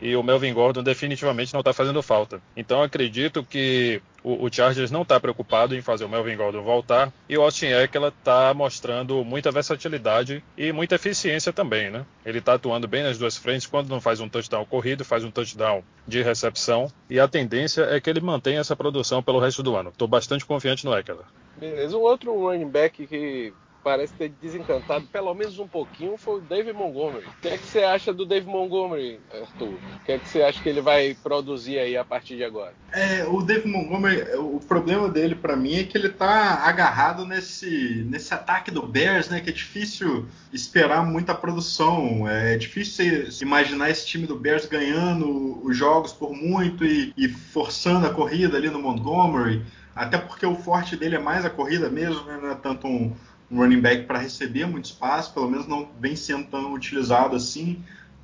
e 0.00 0.14
o 0.14 0.22
Melvin 0.22 0.52
Gordon 0.52 0.82
definitivamente 0.82 1.54
não 1.54 1.60
está 1.60 1.72
fazendo 1.72 2.02
falta. 2.02 2.40
Então 2.54 2.82
acredito 2.82 3.42
que 3.42 4.02
o, 4.22 4.44
o 4.44 4.52
Chargers 4.52 4.90
não 4.90 5.00
está 5.02 5.18
preocupado 5.18 5.74
em 5.74 5.80
fazer 5.80 6.04
o 6.04 6.08
Melvin 6.08 6.36
Gordon 6.36 6.62
voltar 6.62 7.10
e 7.26 7.38
o 7.38 7.42
Austin 7.42 7.68
Eckler 7.68 8.12
está 8.16 8.52
mostrando 8.52 9.24
muita 9.24 9.50
versatilidade 9.50 10.44
e 10.58 10.72
muita 10.72 10.96
eficiência 10.96 11.52
também, 11.52 11.90
né? 11.90 12.04
Ele 12.24 12.38
está 12.38 12.54
atuando 12.54 12.86
bem 12.86 13.02
nas 13.02 13.16
duas 13.16 13.38
frentes 13.38 13.66
quando 13.66 13.88
não 13.88 14.00
faz 14.00 14.20
um 14.20 14.28
touchdown 14.28 14.66
corrido, 14.66 15.04
faz 15.04 15.24
um 15.24 15.30
touchdown 15.30 15.82
de 16.06 16.22
recepção 16.22 16.90
e 17.08 17.18
a 17.18 17.28
tendência 17.28 17.82
é 17.82 18.00
que 18.00 18.10
ele 18.10 18.20
mantenha 18.20 18.60
essa 18.60 18.76
produção 18.76 19.22
pelo 19.22 19.38
resto 19.38 19.62
do 19.62 19.74
ano. 19.74 19.90
Estou 19.90 20.08
bastante 20.08 20.44
confiante 20.44 20.84
no 20.84 20.94
Eckler. 20.94 21.24
Beleza, 21.56 21.96
um 21.96 22.00
outro 22.00 22.36
running 22.38 22.68
back 22.68 23.06
que 23.06 23.54
parece 23.84 24.14
ter 24.14 24.30
desencantado 24.40 25.04
pelo 25.12 25.34
menos 25.34 25.58
um 25.58 25.68
pouquinho 25.68 26.16
foi 26.16 26.38
o 26.38 26.40
David 26.40 26.72
Montgomery. 26.72 27.26
O 27.26 27.40
que 27.42 27.48
é 27.48 27.58
que 27.58 27.66
você 27.66 27.84
acha 27.84 28.12
do 28.12 28.24
David 28.24 28.50
Montgomery, 28.50 29.20
Arthur? 29.30 29.74
O 29.74 30.04
que 30.06 30.12
é 30.12 30.18
que 30.18 30.26
você 30.26 30.42
acha 30.42 30.62
que 30.62 30.68
ele 30.68 30.80
vai 30.80 31.14
produzir 31.22 31.78
aí 31.78 31.94
a 31.94 32.04
partir 32.04 32.36
de 32.36 32.44
agora? 32.44 32.72
É, 32.90 33.24
o 33.24 33.42
David 33.42 33.68
Montgomery, 33.68 34.36
o 34.38 34.58
problema 34.60 35.08
dele 35.08 35.34
para 35.34 35.54
mim 35.54 35.74
é 35.74 35.84
que 35.84 35.98
ele 35.98 36.08
tá 36.08 36.64
agarrado 36.64 37.26
nesse, 37.26 38.04
nesse 38.08 38.32
ataque 38.32 38.70
do 38.70 38.86
Bears, 38.86 39.28
né? 39.28 39.40
Que 39.40 39.50
é 39.50 39.52
difícil 39.52 40.26
esperar 40.52 41.04
muita 41.04 41.34
produção. 41.34 42.26
É 42.26 42.56
difícil 42.56 43.28
imaginar 43.42 43.90
esse 43.90 44.06
time 44.06 44.26
do 44.26 44.38
Bears 44.38 44.64
ganhando 44.64 45.60
os 45.62 45.76
jogos 45.76 46.12
por 46.12 46.32
muito 46.34 46.84
e, 46.84 47.12
e 47.16 47.28
forçando 47.28 48.06
a 48.06 48.14
corrida 48.14 48.56
ali 48.56 48.70
no 48.70 48.80
Montgomery. 48.80 49.62
Até 49.94 50.18
porque 50.18 50.44
o 50.44 50.56
forte 50.56 50.96
dele 50.96 51.16
é 51.16 51.20
mais 51.20 51.44
a 51.44 51.50
corrida 51.50 51.88
mesmo, 51.88 52.24
né? 52.24 52.50
É 52.50 52.54
tanto 52.56 52.86
um, 52.86 53.14
running 53.54 53.80
back 53.80 54.04
para 54.04 54.18
receber 54.18 54.66
muito 54.66 54.86
espaço, 54.86 55.32
pelo 55.32 55.50
menos 55.50 55.66
não 55.66 55.88
vem 56.00 56.16
sendo 56.16 56.44
tão 56.44 56.72
utilizado 56.72 57.36
assim. 57.36 57.82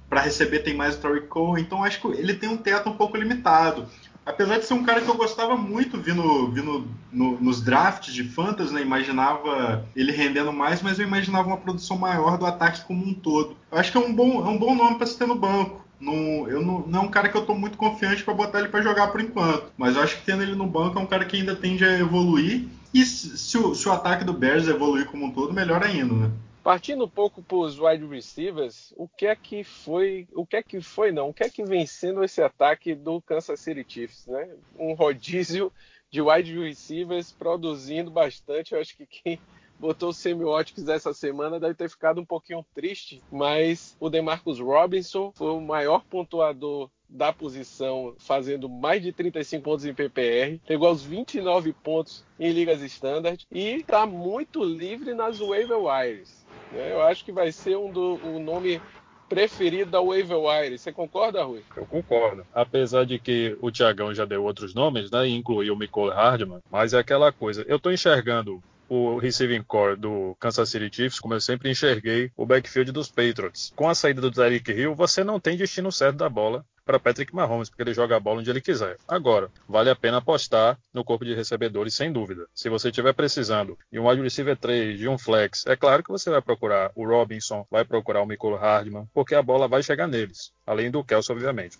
Para 0.09 0.23
receber 0.23 0.61
tem 0.61 0.75
mais 0.75 0.97
o 0.97 0.99
Tariq 0.99 1.29
Cole, 1.29 1.63
então 1.63 1.85
acho 1.85 2.01
que 2.01 2.07
ele 2.09 2.35
tem 2.35 2.49
um 2.49 2.57
teto 2.57 2.89
um 2.89 2.97
pouco 2.97 3.17
limitado. 3.17 3.87
apesar 4.27 4.59
de 4.59 4.65
ser 4.67 4.75
um 4.75 4.83
cara 4.83 5.01
que 5.01 5.09
eu 5.09 5.17
gostava 5.17 5.57
muito 5.57 5.99
vindo, 5.99 6.51
vindo 6.51 6.87
no, 7.13 7.41
nos 7.41 7.61
drafts 7.61 8.13
de 8.13 8.25
fantasy, 8.25 8.73
né? 8.73 8.83
Imaginava 8.83 9.85
ele 9.95 10.13
rendendo 10.13 10.53
mais, 10.53 10.83
mas 10.83 10.99
eu 10.99 11.07
imaginava 11.07 11.49
uma 11.49 11.57
produção 11.57 11.97
maior 11.97 12.39
do 12.39 12.47
ataque 12.47 12.85
como 12.85 13.05
um 13.05 13.15
todo. 13.15 13.57
Eu 13.71 13.79
acho 13.79 13.93
que 13.93 13.99
é 13.99 14.01
um 14.01 14.13
bom, 14.13 14.45
é 14.45 14.49
um 14.49 14.59
bom 14.59 14.75
nome 14.75 14.97
para 14.97 15.07
se 15.07 15.17
ter 15.19 15.27
no 15.27 15.35
banco. 15.35 15.85
Não, 16.01 16.49
eu 16.49 16.63
não, 16.63 16.81
não 16.87 17.01
é 17.01 17.03
um 17.03 17.11
cara 17.11 17.29
que 17.29 17.37
eu 17.37 17.43
estou 17.43 17.57
muito 17.59 17.77
confiante 17.77 18.25
para 18.25 18.33
botar 18.33 18.59
ele 18.61 18.69
para 18.69 18.83
jogar 18.83 19.09
por 19.09 19.21
enquanto. 19.21 19.67
Mas 19.77 19.97
eu 19.97 20.03
acho 20.03 20.17
que 20.17 20.25
tendo 20.25 20.43
ele 20.43 20.55
no 20.55 20.67
banco 20.67 20.99
é 20.99 21.03
um 21.03 21.07
cara 21.07 21.25
que 21.25 21.37
ainda 21.37 21.55
tende 21.55 21.85
a 21.85 21.99
evoluir. 21.99 22.67
E 22.93 23.05
se, 23.05 23.57
o, 23.57 23.75
se 23.75 23.89
o 23.89 23.93
ataque 23.93 24.25
do 24.25 24.33
Bears 24.33 24.67
evoluir 24.67 25.07
como 25.07 25.27
um 25.27 25.33
todo, 25.33 25.53
melhor 25.53 25.83
ainda, 25.83 26.15
né? 26.15 26.31
Partindo 26.63 27.05
um 27.05 27.09
pouco 27.09 27.43
para 27.43 27.57
os 27.57 27.79
wide 27.79 28.05
receivers, 28.07 28.93
o 28.97 29.09
que 29.09 29.27
é 29.27 29.35
que 29.35 29.65
foi, 29.65 30.29
o 30.35 30.45
que 30.45 30.57
é 30.57 30.63
que 30.63 30.81
foi 30.81 31.11
não, 31.11 31.31
o 31.31 31.35
que 31.35 31.45
é 31.45 31.49
que 31.49 31.65
vem 31.65 31.87
sendo 31.87 32.23
esse 32.23 32.43
ataque 32.43 32.95
do 32.95 33.21
Kansas 33.23 33.61
City 33.61 33.85
Chiefs, 33.89 34.27
né? 34.27 34.49
Um 34.79 34.93
rodízio 34.93 35.73
de 36.11 36.21
wide 36.21 36.59
receivers 36.59 37.33
produzindo 37.33 38.11
bastante. 38.11 38.75
Eu 38.75 38.81
acho 38.81 38.97
que 38.97 39.07
quem 39.07 39.41
botou 39.79 40.11
o 40.11 40.15
semióticos 40.15 40.87
essa 40.89 41.15
semana 41.15 41.59
deve 41.59 41.75
ter 41.75 41.89
ficado 41.89 42.21
um 42.21 42.27
pouquinho 42.27 42.65
triste, 42.75 43.23
mas 43.33 43.97
o 43.99 44.11
DeMarcus 44.11 44.61
Robinson 44.61 45.33
foi 45.35 45.51
o 45.51 45.61
maior 45.61 46.05
pontuador 46.05 46.91
da 47.11 47.33
posição, 47.33 48.15
fazendo 48.19 48.69
mais 48.69 49.03
de 49.03 49.13
35 49.13 49.63
pontos 49.63 49.85
em 49.85 49.93
PPR, 49.93 50.61
pegou 50.67 50.89
aos 50.89 51.03
29 51.03 51.73
pontos 51.73 52.25
em 52.39 52.53
ligas 52.53 52.81
standard 52.83 53.47
e 53.51 53.77
está 53.81 54.07
muito 54.07 54.63
livre 54.63 55.13
nas 55.13 55.39
waiver 55.41 55.79
wires. 55.79 56.47
Né? 56.73 56.93
Eu 56.93 57.03
acho 57.03 57.25
que 57.25 57.33
vai 57.33 57.51
ser 57.51 57.77
um 57.77 57.91
do 57.91 58.15
o 58.25 58.39
nome 58.39 58.81
preferido 59.29 59.91
da 59.91 60.01
waiver 60.01 60.39
wire. 60.39 60.77
Você 60.77 60.93
concorda, 60.93 61.43
Rui? 61.45 61.63
Eu 61.77 61.87
concordo. 61.87 62.45
Apesar 62.53 63.05
de 63.05 63.19
que 63.19 63.57
o 63.61 63.71
Tiagão 63.71 64.13
já 64.13 64.25
deu 64.25 64.43
outros 64.43 64.75
nomes, 64.75 65.11
né? 65.11 65.29
Incluiu 65.29 65.75
o 65.75 65.79
Nicole 65.79 66.13
Hardman, 66.13 66.59
mas 66.71 66.93
é 66.93 66.99
aquela 66.99 67.31
coisa. 67.31 67.65
Eu 67.69 67.77
estou 67.77 67.93
enxergando 67.93 68.61
o 68.89 69.19
receiving 69.19 69.63
core 69.63 69.95
do 69.95 70.37
Kansas 70.41 70.69
City 70.69 70.91
Chiefs, 70.93 71.21
como 71.21 71.35
eu 71.35 71.41
sempre 71.41 71.71
enxerguei 71.71 72.33
o 72.37 72.45
backfield 72.45 72.91
dos 72.91 73.09
Patriots. 73.09 73.73
Com 73.77 73.89
a 73.89 73.95
saída 73.95 74.21
do 74.21 74.33
Tyreek 74.33 74.73
Hill, 74.73 74.97
você 74.97 75.23
não 75.23 75.39
tem 75.39 75.57
destino 75.57 75.93
certo 75.93 76.17
da 76.17 76.29
bola 76.29 76.67
para 76.91 76.99
Patrick 76.99 77.33
Mahomes, 77.33 77.69
porque 77.69 77.83
ele 77.83 77.95
joga 77.95 78.17
a 78.17 78.21
bola 78.21 78.41
onde 78.41 78.51
ele 78.51 78.61
quiser. 78.61 78.97
Agora, 79.07 79.49
vale 79.69 79.91
a 79.91 79.95
pena 79.95 80.17
apostar 80.17 80.77
no 80.93 81.05
corpo 81.05 81.25
de 81.25 81.35
recebedores, 81.35 81.95
sem 81.95 82.13
dúvida. 82.13 82.47
Se 82.53 82.69
você 82.69 82.89
estiver 82.89 83.13
precisando 83.13 83.79
de 83.93 84.01
um 84.01 84.09
wide 84.09 84.21
receiver 84.21 84.57
3, 84.57 84.99
de 84.99 85.09
um 85.09 85.17
flex, 85.17 85.65
é 85.67 85.77
claro 85.77 86.03
que 86.03 86.11
você 86.11 86.29
vai 86.31 86.43
procurar 86.43 86.91
o 86.97 87.07
Robinson, 87.07 87.65
vai 87.71 87.85
procurar 87.85 88.23
o 88.23 88.27
Michael 88.27 88.57
Hardman, 88.57 89.09
porque 89.15 89.37
a 89.37 89.43
bola 89.43 89.69
vai 89.69 89.85
chegar 89.85 90.09
neles, 90.09 90.51
além 90.67 90.91
do 90.91 91.05
Kelsey, 91.05 91.33
obviamente. 91.33 91.79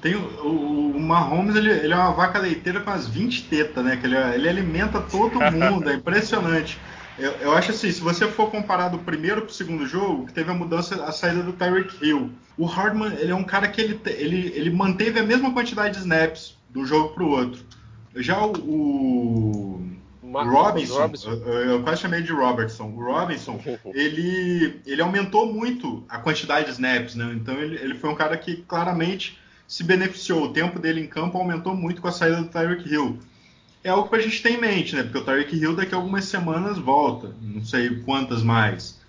Tem 0.00 0.14
o, 0.14 0.94
o 0.94 1.00
Mahomes, 1.00 1.56
ele, 1.56 1.70
ele, 1.70 1.92
é 1.92 1.96
uma 1.96 2.12
vaca 2.12 2.38
leiteira 2.38 2.80
com 2.80 2.90
as 2.90 3.08
20 3.08 3.48
tetas, 3.48 3.84
né? 3.84 3.96
Que 3.96 4.06
ele, 4.06 4.16
ele 4.16 4.48
alimenta 4.48 5.00
todo 5.00 5.40
mundo, 5.50 5.90
é 5.90 5.94
impressionante. 5.94 6.78
Eu, 7.18 7.32
eu, 7.32 7.52
acho 7.52 7.72
assim, 7.72 7.90
se 7.90 8.00
você 8.00 8.26
for 8.28 8.50
comparar 8.50 8.88
do 8.88 8.98
primeiro 8.98 9.42
para 9.42 9.50
o 9.50 9.54
segundo 9.54 9.86
jogo, 9.86 10.26
que 10.26 10.32
teve 10.32 10.50
a 10.50 10.54
mudança, 10.54 11.04
a 11.04 11.12
saída 11.12 11.42
do 11.42 11.52
Tyreek 11.52 12.04
Hill. 12.04 12.30
O 12.56 12.64
Hardman, 12.64 13.12
ele 13.14 13.30
é 13.30 13.34
um 13.34 13.44
cara 13.44 13.68
que 13.68 13.80
ele, 13.80 14.00
ele, 14.06 14.52
ele 14.54 14.70
manteve 14.70 15.18
a 15.18 15.22
mesma 15.22 15.52
quantidade 15.52 15.94
de 15.94 16.00
snaps 16.00 16.56
do 16.70 16.84
jogo 16.84 17.14
para 17.14 17.22
o 17.22 17.30
outro. 17.30 17.62
Já 18.16 18.44
o, 18.44 18.52
o 18.52 20.40
Robinson, 20.40 21.00
Robinson. 21.00 21.30
Eu, 21.30 21.52
eu, 21.52 21.82
quase 21.82 22.02
chamei 22.02 22.22
de 22.22 22.32
Robertson. 22.32 22.84
O 22.84 23.04
Robinson, 23.04 23.60
ele, 23.92 24.80
ele 24.86 25.02
aumentou 25.02 25.52
muito 25.52 26.04
a 26.08 26.18
quantidade 26.18 26.66
de 26.66 26.72
snaps, 26.72 27.14
né? 27.14 27.32
Então 27.34 27.54
ele, 27.54 27.76
ele 27.76 27.94
foi 27.94 28.10
um 28.10 28.14
cara 28.14 28.36
que 28.36 28.56
claramente 28.56 29.38
se 29.66 29.84
beneficiou. 29.84 30.44
O 30.44 30.52
tempo 30.52 30.78
dele 30.78 31.00
em 31.00 31.06
campo 31.06 31.38
aumentou 31.38 31.74
muito 31.74 32.00
com 32.00 32.08
a 32.08 32.12
saída 32.12 32.36
do 32.36 32.48
Tyreek 32.48 32.88
Hill. 32.88 33.18
É 33.84 33.90
algo 33.90 34.08
para 34.08 34.18
a 34.18 34.22
gente 34.22 34.42
ter 34.42 34.52
em 34.52 34.60
mente, 34.60 34.94
né? 34.94 35.02
Porque 35.02 35.18
o 35.18 35.24
Tyreek 35.24 35.56
Hill 35.56 35.74
daqui 35.74 35.94
a 35.94 35.98
algumas 35.98 36.24
semanas 36.24 36.78
volta, 36.78 37.34
não 37.40 37.64
sei 37.64 37.90
quantas 38.02 38.42
mais. 38.42 39.00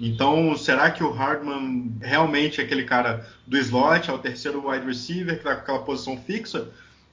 Então, 0.00 0.56
será 0.56 0.90
que 0.90 1.04
o 1.04 1.12
Hardman 1.12 1.96
realmente 2.00 2.60
é 2.60 2.64
aquele 2.64 2.84
cara 2.84 3.26
do 3.46 3.58
slot, 3.58 4.10
é 4.10 4.12
o 4.12 4.18
terceiro 4.18 4.68
wide 4.68 4.86
receiver, 4.86 5.34
que 5.34 5.40
está 5.40 5.54
com 5.54 5.62
aquela 5.62 5.82
posição 5.84 6.16
fixa? 6.16 6.68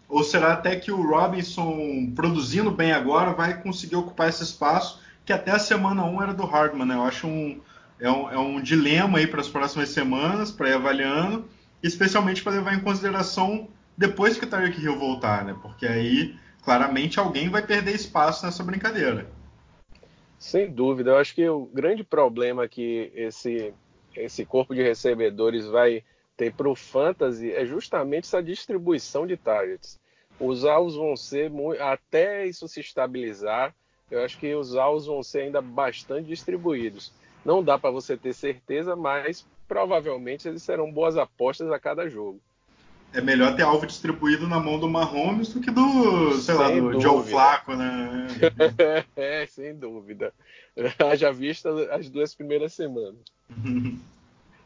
Ou 0.08 0.24
será 0.24 0.54
até 0.54 0.76
que 0.76 0.92
o 0.92 1.08
Robinson, 1.08 2.12
produzindo 2.16 2.72
bem 2.72 2.92
agora, 2.92 3.34
vai 3.34 3.62
conseguir 3.62 3.96
ocupar 3.96 4.30
esse 4.30 4.44
espaço 4.44 5.02
que 5.24 5.34
até 5.34 5.52
a 5.52 5.60
semana 5.60 6.04
1 6.04 6.24
era 6.24 6.34
do 6.34 6.46
Hardman? 6.46 6.88
Né? 6.88 6.96
Eu 6.96 7.04
acho 7.04 7.28
um, 7.28 7.60
é, 8.00 8.10
um, 8.10 8.30
é 8.32 8.38
um 8.40 8.62
dilema 8.62 9.20
aí 9.20 9.28
para 9.28 9.42
as 9.42 9.48
próximas 9.48 9.90
semanas, 9.90 10.52
para 10.52 10.70
ir 10.70 10.74
avaliando 10.74 11.46
especialmente 11.82 12.44
para 12.44 12.54
levar 12.54 12.74
em 12.74 12.80
consideração 12.80 13.68
depois 13.98 14.38
que 14.38 14.46
o 14.46 14.48
Tyreek 14.48 14.82
Hill 14.82 14.98
voltar, 14.98 15.44
né? 15.44 15.56
Porque 15.62 15.86
aí 15.86 16.36
claramente 16.70 17.20
alguém 17.20 17.50
vai 17.50 17.66
perder 17.66 17.96
espaço 17.96 18.46
nessa 18.46 18.64
brincadeira. 18.64 19.26
Sem 20.38 20.72
dúvida, 20.72 21.10
eu 21.10 21.18
acho 21.18 21.34
que 21.34 21.50
o 21.50 21.66
grande 21.66 22.04
problema 22.04 22.68
que 22.68 23.12
esse 23.16 23.74
esse 24.16 24.46
corpo 24.46 24.76
de 24.76 24.84
recebedores 24.84 25.66
vai 25.66 26.04
ter 26.38 26.54
para 26.54 26.70
o 26.70 26.76
fantasy 26.76 27.52
é 27.52 27.66
justamente 27.66 28.26
essa 28.26 28.44
distribuição 28.44 29.26
de 29.26 29.36
targets. 29.36 30.00
Os 30.40 30.64
alvos 30.64 30.96
vão 30.96 31.18
ser 31.18 31.52
até 31.80 32.46
isso 32.46 32.68
se 32.68 32.82
estabilizar. 32.82 33.74
Eu 34.12 34.24
acho 34.24 34.38
que 34.38 34.54
os 34.54 34.76
alvos 34.76 35.08
vão 35.08 35.24
ser 35.24 35.42
ainda 35.42 35.62
bastante 35.62 36.28
distribuídos. 36.28 37.12
Não 37.44 37.64
dá 37.64 37.80
para 37.80 37.90
você 37.90 38.16
ter 38.16 38.34
certeza, 38.34 38.96
mas 38.96 39.44
provavelmente 39.68 40.48
eles 40.48 40.62
serão 40.62 40.92
boas 40.92 41.18
apostas 41.18 41.72
a 41.72 41.80
cada 41.80 42.08
jogo. 42.08 42.40
É 43.12 43.22
melhor 43.22 43.56
ter 43.56 43.64
alvo 43.64 43.88
distribuído 43.88 44.48
na 44.48 44.60
mão 44.60 44.80
do 44.80 44.88
Mahomes 44.88 45.52
do 45.52 45.60
que 45.60 45.72
do, 45.72 46.34
sei 46.34 46.54
sem 46.54 46.56
lá, 46.56 46.70
do 46.70 46.82
dúvida. 46.82 47.00
Joe 47.02 47.24
Flaco, 47.24 47.76
né? 47.76 48.28
é, 49.16 49.46
sem 49.50 49.76
dúvida. 49.76 50.34
Haja 51.00 51.32
vista 51.32 51.70
as 51.94 52.10
duas 52.10 52.36
primeiras 52.36 52.74
semanas. 52.74 53.20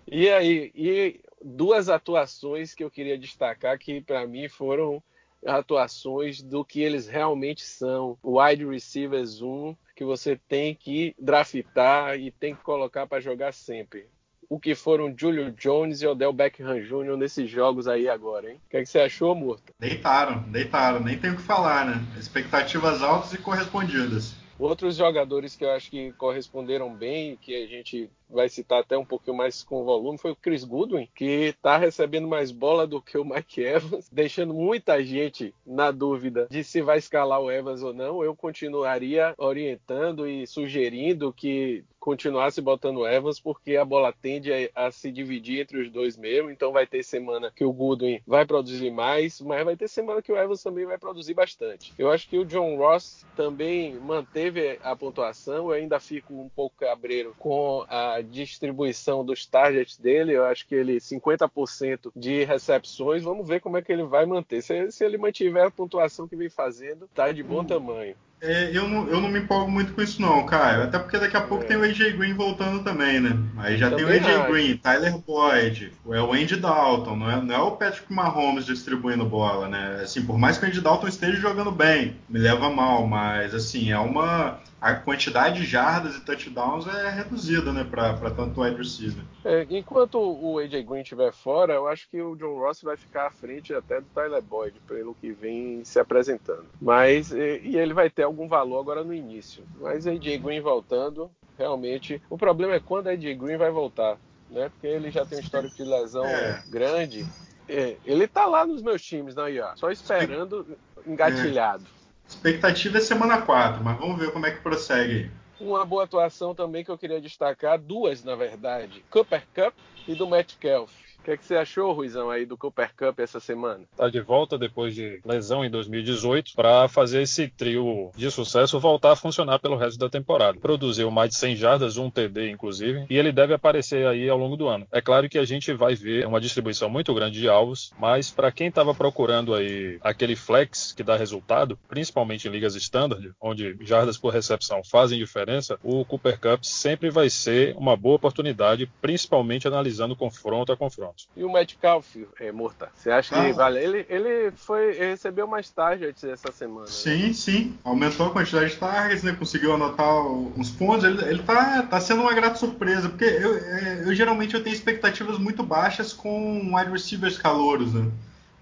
e 0.05 0.29
aí, 0.29 0.71
e 0.75 1.21
duas 1.41 1.87
atuações 1.87 2.73
que 2.73 2.83
eu 2.83 2.91
queria 2.91 3.17
destacar 3.17 3.79
que 3.79 4.01
para 4.01 4.27
mim 4.27 4.49
foram 4.49 5.01
atuações 5.45 6.41
do 6.41 6.65
que 6.65 6.81
eles 6.81 7.07
realmente 7.07 7.61
são. 7.61 8.17
O 8.21 8.41
wide 8.41 8.65
receivers 8.65 9.41
1 9.41 9.73
que 9.95 10.03
você 10.03 10.35
tem 10.49 10.75
que 10.75 11.15
draftar 11.17 12.19
e 12.19 12.29
tem 12.29 12.55
que 12.55 12.63
colocar 12.63 13.07
para 13.07 13.21
jogar 13.21 13.53
sempre 13.53 14.07
o 14.53 14.59
que 14.59 14.75
foram 14.75 15.11
Julio 15.17 15.51
Jones 15.51 16.03
e 16.03 16.05
Odell 16.05 16.31
Beckham 16.31 16.79
Jr. 16.79 17.17
nesses 17.17 17.49
jogos 17.49 17.87
aí 17.87 18.07
agora, 18.07 18.51
hein? 18.51 18.59
O 18.67 18.69
que, 18.69 18.77
é 18.77 18.81
que 18.81 18.85
você 18.85 18.99
achou, 18.99 19.33
Murta? 19.33 19.73
Deitaram, 19.79 20.43
deitaram, 20.43 20.99
nem 20.99 21.17
tem 21.17 21.31
o 21.31 21.35
que 21.35 21.41
falar, 21.41 21.87
né? 21.87 22.05
Expectativas 22.19 23.01
altas 23.01 23.33
e 23.33 23.39
correspondidas. 23.39 24.35
Outros 24.59 24.95
jogadores 24.95 25.55
que 25.55 25.65
eu 25.65 25.71
acho 25.71 25.89
que 25.89 26.11
corresponderam 26.13 26.93
bem, 26.93 27.35
que 27.41 27.63
a 27.63 27.67
gente 27.67 28.11
vai 28.33 28.49
citar 28.49 28.79
até 28.79 28.97
um 28.97 29.05
pouquinho 29.05 29.37
mais 29.37 29.63
com 29.63 29.83
volume, 29.83 30.17
foi 30.17 30.31
o 30.31 30.35
Chris 30.35 30.63
Goodwin, 30.63 31.07
que 31.15 31.25
está 31.25 31.77
recebendo 31.77 32.27
mais 32.27 32.51
bola 32.51 32.85
do 32.87 33.01
que 33.01 33.17
o 33.17 33.25
Mike 33.25 33.61
Evans, 33.61 34.09
deixando 34.11 34.53
muita 34.53 35.03
gente 35.03 35.53
na 35.65 35.91
dúvida 35.91 36.47
de 36.49 36.63
se 36.63 36.81
vai 36.81 36.97
escalar 36.97 37.39
o 37.39 37.51
Evans 37.51 37.83
ou 37.83 37.93
não. 37.93 38.23
Eu 38.23 38.35
continuaria 38.35 39.33
orientando 39.37 40.27
e 40.27 40.45
sugerindo 40.47 41.31
que 41.31 41.83
continuasse 42.03 42.61
botando 42.61 43.07
Evans, 43.07 43.39
porque 43.39 43.77
a 43.77 43.85
bola 43.85 44.11
tende 44.11 44.51
a, 44.51 44.87
a, 44.87 44.91
se 44.91 45.09
dividir 45.09 45.61
entre 45.61 45.81
os 45.81 45.89
dois 45.89 46.17
mesmo. 46.17 46.51
Então 46.51 46.73
vai 46.73 46.85
ter 46.85 47.01
semana 47.01 47.49
que 47.55 47.63
o 47.63 47.71
Goodwin 47.71 48.19
vai 48.27 48.45
produzir 48.45 48.91
mais, 48.91 49.39
mas 49.39 49.63
vai 49.63 49.77
ter 49.77 49.87
semana 49.87 50.21
que 50.21 50.29
o 50.29 50.37
Evans 50.37 50.61
também 50.61 50.85
vai 50.85 50.97
produzir 50.97 51.33
bastante. 51.33 51.93
Eu 51.97 52.11
acho 52.11 52.27
que 52.27 52.37
o 52.37 52.43
John 52.43 52.75
Ross 52.75 53.25
também 53.37 53.93
manteve 53.95 54.77
a 54.83 54.93
pontuação. 54.97 55.67
Eu 55.67 55.71
ainda 55.71 55.97
fico 55.97 56.33
um 56.33 56.49
pouco 56.49 56.75
cabreiro 56.75 57.33
com 57.39 57.85
a 57.87 58.19
distribuição 58.23 59.25
dos 59.25 59.45
targets 59.45 59.97
dele. 59.97 60.33
Eu 60.33 60.45
acho 60.45 60.67
que 60.67 60.75
ele 60.75 60.97
50% 60.97 62.11
de 62.15 62.43
recepções. 62.43 63.23
Vamos 63.23 63.47
ver 63.47 63.61
como 63.61 63.77
é 63.77 63.81
que 63.81 63.91
ele 63.91 64.03
vai 64.03 64.25
manter. 64.25 64.61
Se, 64.61 64.91
se 64.91 65.05
ele 65.05 65.17
mantiver 65.17 65.65
a 65.65 65.71
pontuação 65.71 66.27
que 66.27 66.35
vem 66.35 66.49
fazendo, 66.49 67.07
tá 67.13 67.31
de 67.31 67.43
bom 67.43 67.61
hum. 67.61 67.65
tamanho. 67.65 68.15
É, 68.43 68.69
eu, 68.73 68.89
não, 68.89 69.07
eu 69.07 69.21
não 69.21 69.29
me 69.29 69.39
empolgo 69.39 69.71
muito 69.71 69.93
com 69.93 70.01
isso 70.01 70.21
não, 70.21 70.45
Caio. 70.45 70.83
Até 70.83 70.99
porque 70.99 71.17
daqui 71.17 71.37
a 71.37 71.41
pouco 71.41 71.63
é. 71.63 71.67
tem 71.67 71.77
o 71.77 71.83
AJ 71.83 72.17
Green 72.17 72.33
voltando 72.33 72.83
também, 72.83 73.21
né? 73.21 73.37
Aí 73.57 73.77
já 73.77 73.89
também 73.89 74.05
tem 74.05 74.15
o 74.15 74.19
AJ 74.19 74.41
acho. 74.41 74.51
Green, 74.51 74.77
Tyler 74.77 75.17
Boyd, 75.17 75.93
é 76.11 76.21
o 76.21 76.33
Andy 76.33 76.57
Dalton, 76.57 77.15
não 77.15 77.31
é, 77.31 77.41
não 77.41 77.55
é 77.55 77.59
o 77.59 77.71
Patrick 77.71 78.11
Mahomes 78.11 78.65
distribuindo 78.65 79.25
bola, 79.25 79.69
né? 79.69 80.01
Assim, 80.03 80.25
por 80.25 80.37
mais 80.37 80.57
que 80.57 80.65
o 80.65 80.67
Andy 80.67 80.81
Dalton 80.81 81.07
esteja 81.07 81.37
jogando 81.37 81.71
bem, 81.71 82.17
me 82.27 82.37
leva 82.37 82.69
mal, 82.69 83.07
mas 83.07 83.55
assim, 83.55 83.91
é 83.91 83.97
uma 83.97 84.59
a 84.83 84.93
quantidade 84.95 85.61
de 85.61 85.65
jardas 85.65 86.17
e 86.17 86.25
touchdowns 86.25 86.85
é 86.85 87.09
reduzida, 87.09 87.71
né, 87.71 87.85
para 87.85 88.29
tanto 88.31 88.59
wide 88.59 88.75
receiver. 88.75 89.23
É, 89.45 89.65
enquanto 89.69 90.19
o 90.19 90.59
AJ 90.59 90.83
Green 90.85 91.01
estiver 91.01 91.31
fora, 91.31 91.73
eu 91.73 91.87
acho 91.87 92.09
que 92.09 92.21
o 92.21 92.35
John 92.35 92.59
Ross 92.59 92.81
vai 92.81 92.97
ficar 92.97 93.27
à 93.27 93.31
frente 93.31 93.73
até 93.73 94.01
do 94.01 94.07
Tyler 94.13 94.41
Boyd, 94.41 94.77
pelo 94.85 95.15
que 95.15 95.31
vem 95.31 95.85
se 95.85 95.99
apresentando. 95.99 96.65
Mas 96.81 97.31
e, 97.31 97.61
e 97.63 97.77
ele 97.77 97.93
vai 97.93 98.09
ter 98.09 98.23
algum 98.33 98.47
valor 98.47 98.79
agora 98.79 99.03
no 99.03 99.13
início. 99.13 99.63
Mas 99.79 100.05
AJ 100.05 100.37
Green 100.39 100.59
voltando, 100.59 101.31
realmente, 101.57 102.21
o 102.29 102.37
problema 102.37 102.73
é 102.73 102.79
quando 102.79 103.07
a 103.07 103.11
AJ 103.11 103.37
Green 103.37 103.57
vai 103.57 103.71
voltar, 103.71 104.17
né? 104.49 104.69
Porque 104.69 104.87
ele 104.87 105.11
já 105.11 105.25
tem 105.25 105.37
um 105.37 105.41
histórico 105.41 105.75
de 105.75 105.83
lesão 105.83 106.25
é. 106.25 106.63
grande 106.69 107.25
É, 107.67 107.95
ele 108.05 108.27
tá 108.27 108.45
lá 108.45 108.65
nos 108.65 108.81
meus 108.81 109.01
times, 109.01 109.35
não, 109.35 109.45
ó, 109.45 109.75
só 109.75 109.89
esperando 109.89 110.77
engatilhado. 111.07 111.83
É. 111.83 112.03
Expectativa 112.27 112.97
é 112.97 113.01
semana 113.01 113.41
4, 113.41 113.83
mas 113.83 113.97
vamos 113.97 114.17
ver 114.17 114.31
como 114.31 114.45
é 114.45 114.51
que 114.51 114.61
prossegue. 114.61 115.31
Uma 115.59 115.85
boa 115.85 116.03
atuação 116.03 116.53
também 116.53 116.83
que 116.83 116.91
eu 116.91 116.97
queria 116.97 117.21
destacar, 117.21 117.79
duas 117.79 118.23
na 118.23 118.35
verdade, 118.35 119.03
Cooper 119.09 119.43
Cup 119.53 119.73
e 120.07 120.15
do 120.15 120.27
Matt 120.27 120.55
Kelf. 120.59 120.91
O 121.23 121.25
que, 121.25 121.31
é 121.31 121.37
que 121.37 121.45
você 121.45 121.55
achou, 121.55 121.93
Ruizão, 121.93 122.29
aí 122.29 122.45
do 122.45 122.57
Cooper 122.57 122.93
Cup 122.97 123.17
essa 123.17 123.39
semana? 123.39 123.85
Tá 123.95 124.09
de 124.09 124.19
volta 124.19 124.57
depois 124.57 124.93
de 124.93 125.21
lesão 125.23 125.63
em 125.63 125.69
2018 125.69 126.51
para 126.53 126.89
fazer 126.89 127.21
esse 127.21 127.47
trio 127.47 128.11
de 128.13 128.29
sucesso 128.29 128.77
voltar 128.77 129.13
a 129.13 129.15
funcionar 129.15 129.57
pelo 129.59 129.77
resto 129.77 129.97
da 129.97 130.09
temporada. 130.09 130.59
Produziu 130.59 131.09
mais 131.09 131.29
de 131.29 131.37
100 131.37 131.55
jardas, 131.55 131.95
um 131.95 132.09
TD 132.09 132.49
inclusive, 132.49 133.05
e 133.09 133.17
ele 133.17 133.31
deve 133.31 133.53
aparecer 133.53 134.05
aí 134.05 134.27
ao 134.27 134.37
longo 134.37 134.57
do 134.57 134.67
ano. 134.67 134.85
É 134.91 134.99
claro 134.99 135.29
que 135.29 135.39
a 135.39 135.45
gente 135.45 135.71
vai 135.71 135.95
ver 135.95 136.27
uma 136.27 136.41
distribuição 136.41 136.89
muito 136.89 137.13
grande 137.13 137.39
de 137.39 137.47
alvos, 137.47 137.93
mas 137.97 138.29
para 138.29 138.51
quem 138.51 138.67
estava 138.67 138.93
procurando 138.93 139.55
aí 139.55 139.97
aquele 140.01 140.35
flex 140.35 140.91
que 140.91 141.03
dá 141.03 141.15
resultado, 141.15 141.79
principalmente 141.87 142.49
em 142.49 142.51
ligas 142.51 142.75
standard, 142.75 143.31
onde 143.39 143.77
jardas 143.79 144.17
por 144.17 144.33
recepção 144.33 144.83
fazem 144.83 145.17
diferença, 145.17 145.79
o 145.81 146.03
Cooper 146.03 146.37
Cup 146.37 146.65
sempre 146.65 147.09
vai 147.09 147.29
ser 147.29 147.73
uma 147.77 147.95
boa 147.95 148.17
oportunidade, 148.17 148.91
principalmente 149.01 149.69
analisando 149.69 150.17
confronto 150.17 150.73
a 150.73 150.75
confronto. 150.75 151.12
E 151.35 151.43
o 151.43 151.51
Metcalf, 151.51 152.15
é, 152.39 152.51
Morta? 152.51 152.89
Você 152.95 153.09
acha 153.09 153.35
ah. 153.35 153.45
que 153.45 153.53
vale? 153.53 153.79
Ele, 153.79 154.05
ele 154.09 154.51
foi 154.51 154.95
ele 154.95 155.11
recebeu 155.11 155.47
mais 155.47 155.69
targets 155.69 156.23
essa 156.23 156.51
semana. 156.51 156.85
Né? 156.85 156.91
Sim, 156.91 157.27
né? 157.27 157.33
sim. 157.33 157.77
Aumentou 157.83 158.27
a 158.27 158.31
quantidade 158.31 158.71
de 158.71 158.77
targets, 158.77 159.23
né? 159.23 159.33
Conseguiu 159.33 159.73
anotar 159.73 160.25
uns 160.25 160.69
pontos. 160.69 161.03
Ele, 161.03 161.23
ele 161.23 161.43
tá, 161.43 161.83
tá 161.83 161.99
sendo 161.99 162.21
uma 162.21 162.33
grata 162.33 162.55
surpresa, 162.55 163.09
porque 163.09 163.25
eu, 163.25 163.57
é, 163.57 164.03
eu 164.05 164.13
geralmente 164.13 164.53
eu 164.53 164.63
tenho 164.63 164.75
expectativas 164.75 165.37
muito 165.37 165.63
baixas 165.63 166.13
com 166.13 166.75
wide 166.75 166.91
receivers 166.91 167.37
calouros, 167.37 167.93
né? 167.93 168.09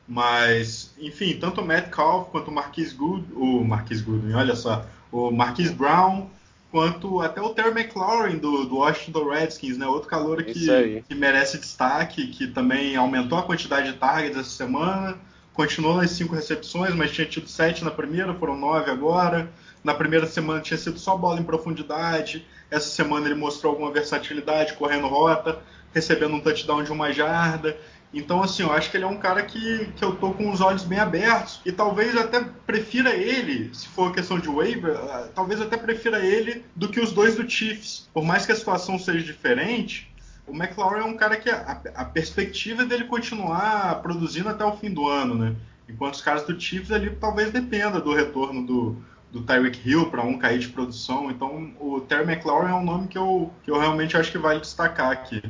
Mas, 0.07 0.93
enfim, 0.99 1.37
tanto 1.39 1.61
o 1.61 1.65
Metcalf 1.65 2.29
quanto 2.31 2.49
o 2.49 2.53
Marquis 2.53 2.91
Good, 2.91 3.31
o 3.33 3.63
Marquis 3.63 4.01
Good, 4.01 4.33
olha 4.33 4.55
só, 4.55 4.85
o 5.11 5.31
Marquis 5.31 5.71
Brown 5.71 6.27
quanto 6.71 7.21
até 7.21 7.41
o 7.41 7.49
Terry 7.49 7.69
McLaurin 7.69 8.37
do, 8.37 8.65
do 8.65 8.77
Washington 8.77 9.29
Redskins, 9.29 9.77
né? 9.77 9.85
Outro 9.85 10.07
calor 10.07 10.41
que, 10.41 11.03
que 11.07 11.13
merece 11.13 11.57
destaque, 11.57 12.27
que 12.27 12.47
também 12.47 12.95
aumentou 12.95 13.37
a 13.37 13.43
quantidade 13.43 13.91
de 13.91 13.97
targets 13.97 14.37
essa 14.37 14.49
semana, 14.49 15.17
continuou 15.53 15.97
nas 15.97 16.11
cinco 16.11 16.33
recepções, 16.33 16.95
mas 16.95 17.11
tinha 17.11 17.27
tido 17.27 17.47
sete 17.47 17.83
na 17.83 17.91
primeira, 17.91 18.33
foram 18.33 18.57
nove 18.57 18.89
agora. 18.89 19.51
Na 19.83 19.93
primeira 19.93 20.25
semana 20.25 20.61
tinha 20.61 20.77
sido 20.77 20.97
só 20.97 21.17
bola 21.17 21.39
em 21.39 21.43
profundidade. 21.43 22.45
Essa 22.69 22.87
semana 22.87 23.25
ele 23.25 23.35
mostrou 23.35 23.73
alguma 23.73 23.91
versatilidade, 23.91 24.73
correndo 24.73 25.07
rota, 25.07 25.59
recebendo 25.93 26.35
um 26.35 26.39
touchdown 26.39 26.83
de 26.83 26.91
uma 26.91 27.11
jarda. 27.11 27.77
Então, 28.13 28.43
assim, 28.43 28.63
eu 28.63 28.71
acho 28.71 28.91
que 28.91 28.97
ele 28.97 29.05
é 29.05 29.07
um 29.07 29.17
cara 29.17 29.41
que, 29.43 29.85
que 29.95 30.03
eu 30.03 30.15
tô 30.15 30.33
com 30.33 30.51
os 30.51 30.59
olhos 30.59 30.83
bem 30.83 30.99
abertos 30.99 31.61
e 31.65 31.71
talvez 31.71 32.15
até 32.17 32.41
prefira 32.41 33.15
ele, 33.15 33.73
se 33.73 33.87
for 33.87 34.11
questão 34.11 34.37
de 34.37 34.49
waiver, 34.49 34.97
ah, 34.97 35.29
talvez 35.33 35.61
até 35.61 35.77
prefira 35.77 36.19
ele 36.19 36.65
do 36.75 36.89
que 36.89 36.99
os 36.99 37.13
dois 37.13 37.35
do 37.35 37.49
Chiefs. 37.49 38.09
Por 38.13 38.25
mais 38.25 38.45
que 38.45 38.51
a 38.51 38.55
situação 38.55 38.99
seja 38.99 39.23
diferente, 39.23 40.13
o 40.45 40.53
McLaurin 40.53 40.99
é 40.99 41.05
um 41.05 41.15
cara 41.15 41.37
que 41.37 41.49
a, 41.49 41.81
a 41.95 42.03
perspectiva 42.03 42.83
dele 42.83 43.05
continuar 43.05 44.01
produzindo 44.01 44.49
até 44.49 44.65
o 44.65 44.75
fim 44.75 44.93
do 44.93 45.07
ano, 45.07 45.35
né? 45.35 45.55
Enquanto 45.87 46.15
os 46.15 46.21
caras 46.21 46.43
do 46.43 46.59
Chiefs 46.59 46.91
ali 46.91 47.09
talvez 47.11 47.51
dependa 47.51 48.01
do 48.01 48.13
retorno 48.13 48.65
do, 48.65 48.97
do 49.31 49.41
Tyreek 49.41 49.87
Hill 49.89 50.09
para 50.09 50.21
um 50.21 50.37
cair 50.37 50.59
de 50.59 50.67
produção. 50.67 51.31
Então, 51.31 51.71
o 51.79 52.01
Terry 52.01 52.23
McLaurin 52.23 52.71
é 52.71 52.75
um 52.75 52.83
nome 52.83 53.07
que 53.07 53.17
eu, 53.17 53.51
que 53.63 53.71
eu 53.71 53.79
realmente 53.79 54.17
acho 54.17 54.31
que 54.31 54.37
vale 54.37 54.59
destacar 54.59 55.11
aqui. 55.11 55.41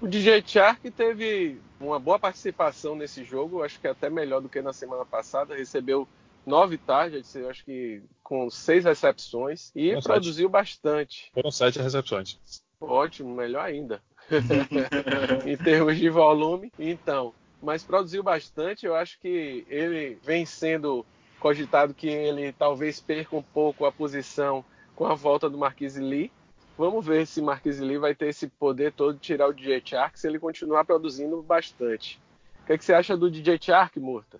O 0.00 0.06
DJ 0.06 0.42
Chark 0.44 0.90
teve 0.90 1.60
uma 1.80 1.98
boa 1.98 2.18
participação 2.18 2.94
nesse 2.94 3.24
jogo, 3.24 3.62
acho 3.62 3.80
que 3.80 3.86
é 3.86 3.90
até 3.90 4.10
melhor 4.10 4.40
do 4.40 4.48
que 4.48 4.60
na 4.60 4.72
semana 4.72 5.04
passada. 5.04 5.54
Recebeu 5.54 6.08
nove 6.44 6.78
targets, 6.78 7.36
acho 7.36 7.64
que 7.64 8.02
com 8.22 8.50
seis 8.50 8.84
recepções 8.84 9.70
e 9.74 9.90
Foram 9.90 10.02
produziu 10.02 10.48
sete. 10.48 10.52
bastante. 10.52 11.30
Foram 11.34 11.50
sete 11.50 11.78
recepções. 11.78 12.38
Ótimo, 12.80 13.34
melhor 13.34 13.64
ainda. 13.64 14.02
em 15.46 15.56
termos 15.56 15.96
de 15.96 16.08
volume, 16.08 16.72
então. 16.78 17.32
Mas 17.62 17.82
produziu 17.82 18.22
bastante, 18.22 18.86
eu 18.86 18.94
acho 18.94 19.18
que 19.20 19.64
ele 19.68 20.18
vem 20.22 20.46
sendo 20.46 21.04
cogitado 21.40 21.94
que 21.94 22.08
ele 22.08 22.52
talvez 22.52 23.00
perca 23.00 23.36
um 23.36 23.42
pouco 23.42 23.84
a 23.84 23.92
posição 23.92 24.64
com 24.94 25.06
a 25.06 25.14
volta 25.14 25.48
do 25.48 25.58
Marquise 25.58 26.00
Lee, 26.00 26.30
Vamos 26.78 27.04
ver 27.04 27.26
se 27.26 27.42
Marquis 27.42 27.80
Lee 27.80 27.98
vai 27.98 28.14
ter 28.14 28.28
esse 28.28 28.46
poder 28.46 28.92
todo 28.92 29.14
de 29.14 29.20
tirar 29.20 29.48
o 29.48 29.52
DJ 29.52 29.82
Chark 29.84 30.18
se 30.18 30.28
ele 30.28 30.38
continuar 30.38 30.84
produzindo 30.84 31.42
bastante. 31.42 32.20
O 32.62 32.66
que, 32.66 32.72
é 32.74 32.78
que 32.78 32.84
você 32.84 32.94
acha 32.94 33.16
do 33.16 33.28
DJ 33.28 33.58
Chark, 33.60 33.98
Murta? 33.98 34.38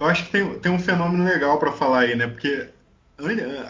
Eu 0.00 0.06
acho 0.06 0.24
que 0.24 0.32
tem, 0.32 0.58
tem 0.60 0.72
um 0.72 0.78
fenômeno 0.78 1.22
legal 1.22 1.58
para 1.58 1.72
falar 1.72 2.00
aí, 2.00 2.16
né? 2.16 2.26
Porque 2.26 2.70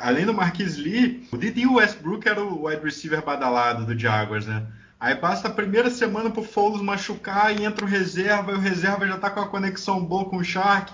além 0.01 0.25
do 0.25 0.33
Marquis 0.33 0.77
Lee, 0.77 1.27
o 1.33 1.37
Didi 1.37 1.67
Westbrook 1.67 2.29
era 2.29 2.41
o 2.41 2.67
wide 2.67 2.85
receiver 2.85 3.23
badalado 3.23 3.85
do 3.85 3.99
Jaguars, 3.99 4.47
né? 4.47 4.65
Aí 5.01 5.17
passa 5.17 5.49
a 5.49 5.53
primeira 5.53 5.91
semana 5.91 6.31
pro 6.31 6.45
Foles 6.45 6.81
machucar 6.81 7.55
e 7.55 7.65
entra 7.65 7.85
o 7.85 7.89
reserva, 7.89 8.53
e 8.53 8.55
o 8.55 8.61
reserva 8.61 9.09
já 9.09 9.19
tá 9.19 9.29
com 9.29 9.41
a 9.41 9.49
conexão 9.49 10.03
boa 10.05 10.25
com 10.25 10.37
o 10.37 10.45
Shark. 10.45 10.93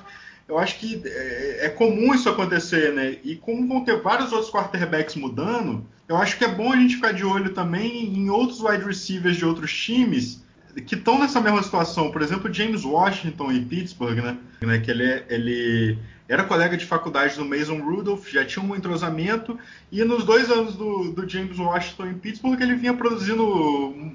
Eu 0.50 0.58
acho 0.58 0.78
que 0.80 1.00
é, 1.06 1.66
é 1.66 1.68
comum 1.68 2.12
isso 2.12 2.28
acontecer, 2.28 2.92
né? 2.92 3.18
E 3.22 3.36
como 3.36 3.68
vão 3.68 3.84
ter 3.84 4.02
vários 4.02 4.32
outros 4.32 4.50
quarterbacks 4.50 5.14
mudando, 5.14 5.86
eu 6.08 6.16
acho 6.16 6.36
que 6.36 6.44
é 6.44 6.48
bom 6.48 6.72
a 6.72 6.76
gente 6.76 6.96
ficar 6.96 7.12
de 7.12 7.24
olho 7.24 7.54
também 7.54 8.12
em 8.12 8.28
outros 8.30 8.60
wide 8.60 8.84
receivers 8.84 9.36
de 9.36 9.44
outros 9.44 9.72
times 9.72 10.42
que 10.86 10.96
estão 10.96 11.20
nessa 11.20 11.40
mesma 11.40 11.62
situação. 11.62 12.10
Por 12.10 12.20
exemplo, 12.20 12.52
James 12.52 12.84
Washington 12.84 13.52
em 13.52 13.64
Pittsburgh, 13.64 14.18
né? 14.18 14.38
Que 14.80 14.90
ele, 14.90 15.04
é, 15.04 15.24
ele 15.28 15.98
era 16.30 16.44
colega 16.44 16.76
de 16.76 16.86
faculdade 16.86 17.34
do 17.34 17.44
Mason 17.44 17.80
Rudolph, 17.80 18.28
já 18.28 18.44
tinha 18.44 18.64
um 18.64 18.76
entrosamento, 18.76 19.58
e 19.90 20.04
nos 20.04 20.22
dois 20.22 20.48
anos 20.48 20.76
do, 20.76 21.10
do 21.10 21.28
James 21.28 21.58
Washington 21.58 22.06
em 22.06 22.14
Pittsburgh 22.14 22.60
ele 22.60 22.76
vinha 22.76 22.94
produzindo 22.94 23.44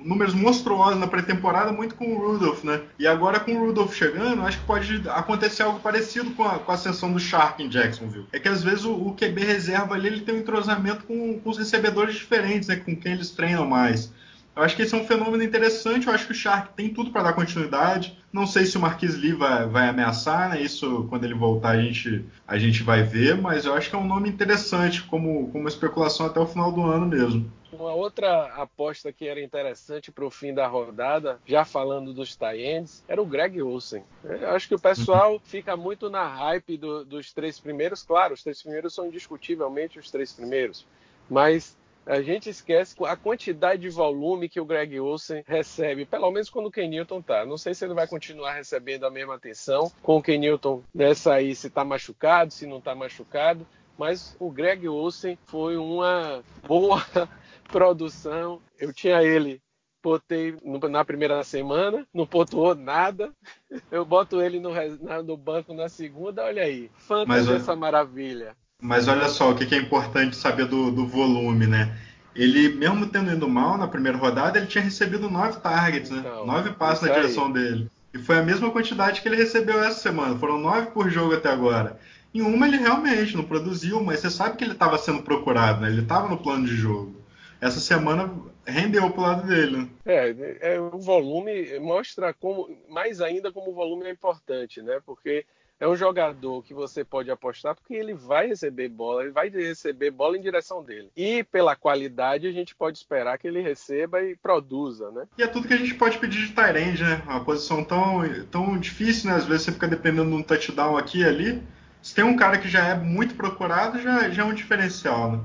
números 0.02 0.34
monstruosos 0.34 0.98
na 0.98 1.08
pré-temporada, 1.08 1.74
muito 1.74 1.96
com 1.96 2.16
o 2.16 2.18
Rudolph, 2.18 2.64
né? 2.64 2.82
E 2.98 3.06
agora 3.06 3.38
com 3.38 3.54
o 3.54 3.66
Rudolph 3.66 3.94
chegando, 3.94 4.44
acho 4.44 4.60
que 4.60 4.66
pode 4.66 5.04
acontecer 5.10 5.64
algo 5.64 5.82
parecido 5.82 6.32
com 6.32 6.46
a, 6.46 6.58
com 6.58 6.72
a 6.72 6.76
ascensão 6.76 7.12
do 7.12 7.20
Shark 7.20 7.62
em 7.62 7.68
Jacksonville. 7.68 8.28
É 8.32 8.40
que 8.40 8.48
às 8.48 8.64
vezes 8.64 8.86
o, 8.86 8.94
o 8.94 9.14
QB 9.14 9.44
reserva 9.44 9.96
ali 9.96 10.08
ele 10.08 10.22
tem 10.22 10.36
um 10.36 10.40
entrosamento 10.40 11.04
com, 11.04 11.38
com 11.38 11.50
os 11.50 11.58
recebedores 11.58 12.16
diferentes, 12.16 12.70
né? 12.70 12.78
Com 12.78 12.96
quem 12.96 13.12
eles 13.12 13.32
treinam 13.32 13.68
mais. 13.68 14.10
Eu 14.56 14.64
acho 14.64 14.76
que 14.76 14.84
esse 14.84 14.96
é 14.96 14.98
um 14.98 15.06
fenômeno 15.06 15.44
interessante. 15.44 16.08
Eu 16.08 16.14
acho 16.14 16.26
que 16.26 16.32
o 16.32 16.36
Shark 16.36 16.74
tem 16.74 16.94
tudo 16.94 17.12
para 17.12 17.24
dar 17.24 17.34
continuidade. 17.34 18.18
Não 18.32 18.48
sei 18.48 18.66
se 18.66 18.78
o 18.78 18.80
Marquis 18.80 19.18
Lee 19.18 19.34
vai, 19.34 19.68
vai, 19.68 19.90
ameaçar, 19.90 20.50
né? 20.50 20.62
Isso, 20.62 21.06
quando 21.10 21.26
ele 21.26 21.34
voltar, 21.34 21.72
a 21.72 21.82
gente, 21.82 22.24
a 22.48 22.58
gente 22.58 22.82
vai 22.82 23.04
ver. 23.04 23.36
Mas 23.36 23.66
eu 23.66 23.74
acho 23.74 23.90
que 23.90 23.96
é 23.96 24.00
um 24.00 24.08
nome 24.08 24.30
interessante, 24.30 25.04
como, 25.04 25.50
como 25.52 25.68
especulação 25.68 26.26
até 26.26 26.40
o 26.40 26.48
final 26.48 26.72
do 26.72 26.84
ano 26.84 27.06
mesmo. 27.06 27.52
Uma 27.70 27.94
outra 27.94 28.46
aposta 28.54 29.12
que 29.12 29.28
era 29.28 29.42
interessante 29.42 30.10
para 30.10 30.26
o 30.26 30.32
fim 30.32 30.54
da 30.54 30.66
rodada, 30.66 31.42
já 31.46 31.66
falando 31.66 32.14
dos 32.14 32.34
Tyends, 32.38 33.04
era 33.10 33.22
o 33.22 33.26
Greg 33.26 33.62
Olsen. 33.62 34.04
Eu 34.24 34.52
acho 34.52 34.70
que 34.70 34.76
o 34.76 34.80
pessoal 34.80 35.34
uhum. 35.34 35.40
fica 35.44 35.76
muito 35.76 36.10
na 36.10 36.26
hype 36.26 36.78
do, 36.78 37.04
dos 37.04 37.34
três 37.34 37.60
primeiros. 37.60 38.04
Claro, 38.04 38.34
os 38.34 38.42
três 38.42 38.62
primeiros 38.62 38.94
são 38.94 39.08
indiscutivelmente 39.08 40.00
os 40.00 40.10
três 40.10 40.32
primeiros. 40.32 40.88
Mas 41.30 41.76
a 42.06 42.22
gente 42.22 42.50
esquece 42.50 42.96
a 43.06 43.16
quantidade 43.16 43.82
de 43.82 43.90
volume 43.90 44.50
que 44.50 44.60
o 44.60 44.66
Greg 44.66 45.00
Olsen 45.00 45.44
recebe, 45.48 46.06
pelo 46.06 46.30
menos 46.32 46.50
quando 46.50 46.68
o 46.68 46.72
Ken 46.72 46.88
Newton 46.88 47.22
tá. 47.22 47.46
Não 47.46 47.58
sei 47.58 47.74
se 47.74 47.84
ele 47.84 47.94
vai 47.94 48.08
continuar 48.08 48.54
recebendo 48.54 49.06
a 49.06 49.12
mesma 49.12 49.36
atenção 49.36 49.92
com 50.02 50.18
o 50.18 50.22
Ken 50.22 50.38
Newton 50.38 50.84
nessa 50.94 51.34
aí, 51.34 51.56
se 51.56 51.70
tá 51.70 51.84
machucado, 51.84 52.54
se 52.54 52.68
não 52.68 52.80
tá 52.80 52.94
machucado, 52.94 53.66
mas 53.98 54.36
o 54.40 54.52
Greg 54.52 54.88
Olsen 54.88 55.38
foi 55.46 55.78
uma 55.78 56.44
boa 56.68 57.04
produção. 57.72 58.62
Eu 58.80 58.94
tinha 58.94 59.24
ele 59.24 59.62
botei 60.06 60.56
na 60.88 61.04
primeira 61.04 61.44
semana, 61.44 62.06
não 62.14 62.28
pontuou 62.28 62.76
nada. 62.76 63.34
Eu 63.90 64.06
boto 64.06 64.40
ele 64.40 64.60
no, 64.60 64.70
no 65.24 65.36
banco 65.36 65.74
na 65.74 65.90
segunda, 65.90 66.44
olha 66.44 66.62
aí. 66.62 66.92
Fantasia 66.96 67.56
essa 67.56 67.76
maravilha. 67.76 68.56
Mas 68.82 69.08
olha 69.08 69.28
só, 69.30 69.52
o 69.52 69.56
que 69.56 69.74
é 69.74 69.78
importante 69.78 70.36
saber 70.36 70.66
do, 70.66 70.92
do 70.92 71.08
volume, 71.08 71.66
né? 71.66 71.98
Ele, 72.36 72.70
mesmo 72.76 73.08
tendo 73.08 73.32
ido 73.32 73.48
mal 73.48 73.78
na 73.78 73.88
primeira 73.88 74.18
rodada, 74.18 74.58
ele 74.58 74.68
tinha 74.68 74.84
recebido 74.84 75.30
nove 75.30 75.60
targets, 75.60 76.12
né? 76.12 76.20
Então, 76.20 76.46
nove 76.46 76.72
passos 76.72 77.08
na 77.08 77.14
direção 77.14 77.52
dele. 77.52 77.90
E 78.14 78.20
foi 78.20 78.38
a 78.38 78.44
mesma 78.44 78.70
quantidade 78.72 79.22
que 79.22 79.28
ele 79.28 79.38
recebeu 79.38 79.82
essa 79.82 80.00
semana. 80.00 80.38
Foram 80.38 80.58
nove 80.58 80.88
por 80.88 81.10
jogo 81.10 81.34
até 81.34 81.50
agora. 81.50 82.00
Em 82.34 82.42
uma 82.42 82.68
ele 82.68 82.78
realmente 82.78 83.38
não 83.38 83.46
produziu, 83.46 84.04
mas 84.04 84.20
você 84.20 84.30
sabe 84.30 84.58
que 84.58 84.64
ele 84.66 84.74
estava 84.74 84.98
sendo 84.98 85.24
procurado, 85.24 85.82
né? 85.82 85.88
Ele 85.88 86.02
estava 86.02 86.28
no 86.28 86.38
plano 86.38 86.66
de 86.66 86.76
jogo. 86.76 87.16
Essa 87.62 87.80
semana 87.80 88.30
rendeu 88.66 89.10
pro 89.12 89.22
lado 89.22 89.48
dele. 89.48 89.78
Né? 89.78 89.90
É, 90.06 90.36
é, 90.76 90.80
o 90.80 91.00
volume 91.00 91.80
mostra 91.80 92.34
como, 92.34 92.70
mais 92.90 93.22
ainda 93.22 93.52
como 93.52 93.72
o 93.72 93.74
volume 93.74 94.06
é 94.06 94.12
importante, 94.12 94.82
né? 94.82 95.00
Porque 95.06 95.46
é 95.80 95.88
um 95.88 95.96
jogador 95.96 96.64
que 96.64 96.74
você 96.74 97.04
pode 97.04 97.30
apostar 97.30 97.76
porque 97.76 97.94
ele 97.94 98.14
vai 98.14 98.48
receber 98.48 98.90
bola, 98.90 99.24
ele 99.24 99.32
vai 99.32 99.50
receber 99.50 100.12
bola 100.12 100.38
em 100.38 100.42
direção 100.42 100.84
dele. 100.84 101.12
E 101.16 101.44
pela 101.44 101.76
qualidade, 101.76 102.48
a 102.48 102.52
gente 102.52 102.74
pode 102.74 102.98
esperar 102.98 103.38
que 103.38 103.48
ele 103.48 103.62
receba 103.62 104.24
e 104.24 104.36
produza, 104.36 105.12
né? 105.12 105.28
E 105.38 105.44
é 105.44 105.48
tudo 105.48 105.68
que 105.68 105.74
a 105.74 105.78
gente 105.78 105.94
pode 105.96 106.18
pedir 106.18 106.48
de 106.48 106.54
Tyrande, 106.54 107.04
né? 107.04 107.22
Uma 107.26 107.44
posição 107.44 107.84
tão, 107.84 108.22
tão 108.50 108.78
difícil, 108.78 109.30
né? 109.30 109.36
Às 109.36 109.46
vezes 109.46 109.64
você 109.64 109.72
fica 109.72 109.88
dependendo 109.88 110.30
de 110.30 110.36
um 110.36 110.44
touchdown 110.44 110.98
aqui 110.98 111.20
e 111.20 111.26
ali. 111.26 111.62
Se 112.02 112.14
tem 112.14 112.24
um 112.24 112.36
cara 112.36 112.58
que 112.58 112.70
já 112.70 112.88
é 112.88 112.96
muito 112.96 113.36
procurado, 113.36 114.00
já, 114.00 114.30
já 114.30 114.44
é 114.44 114.46
um 114.46 114.54
diferencial, 114.54 115.32
né? 115.32 115.40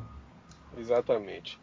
Exatamente. 0.78 1.58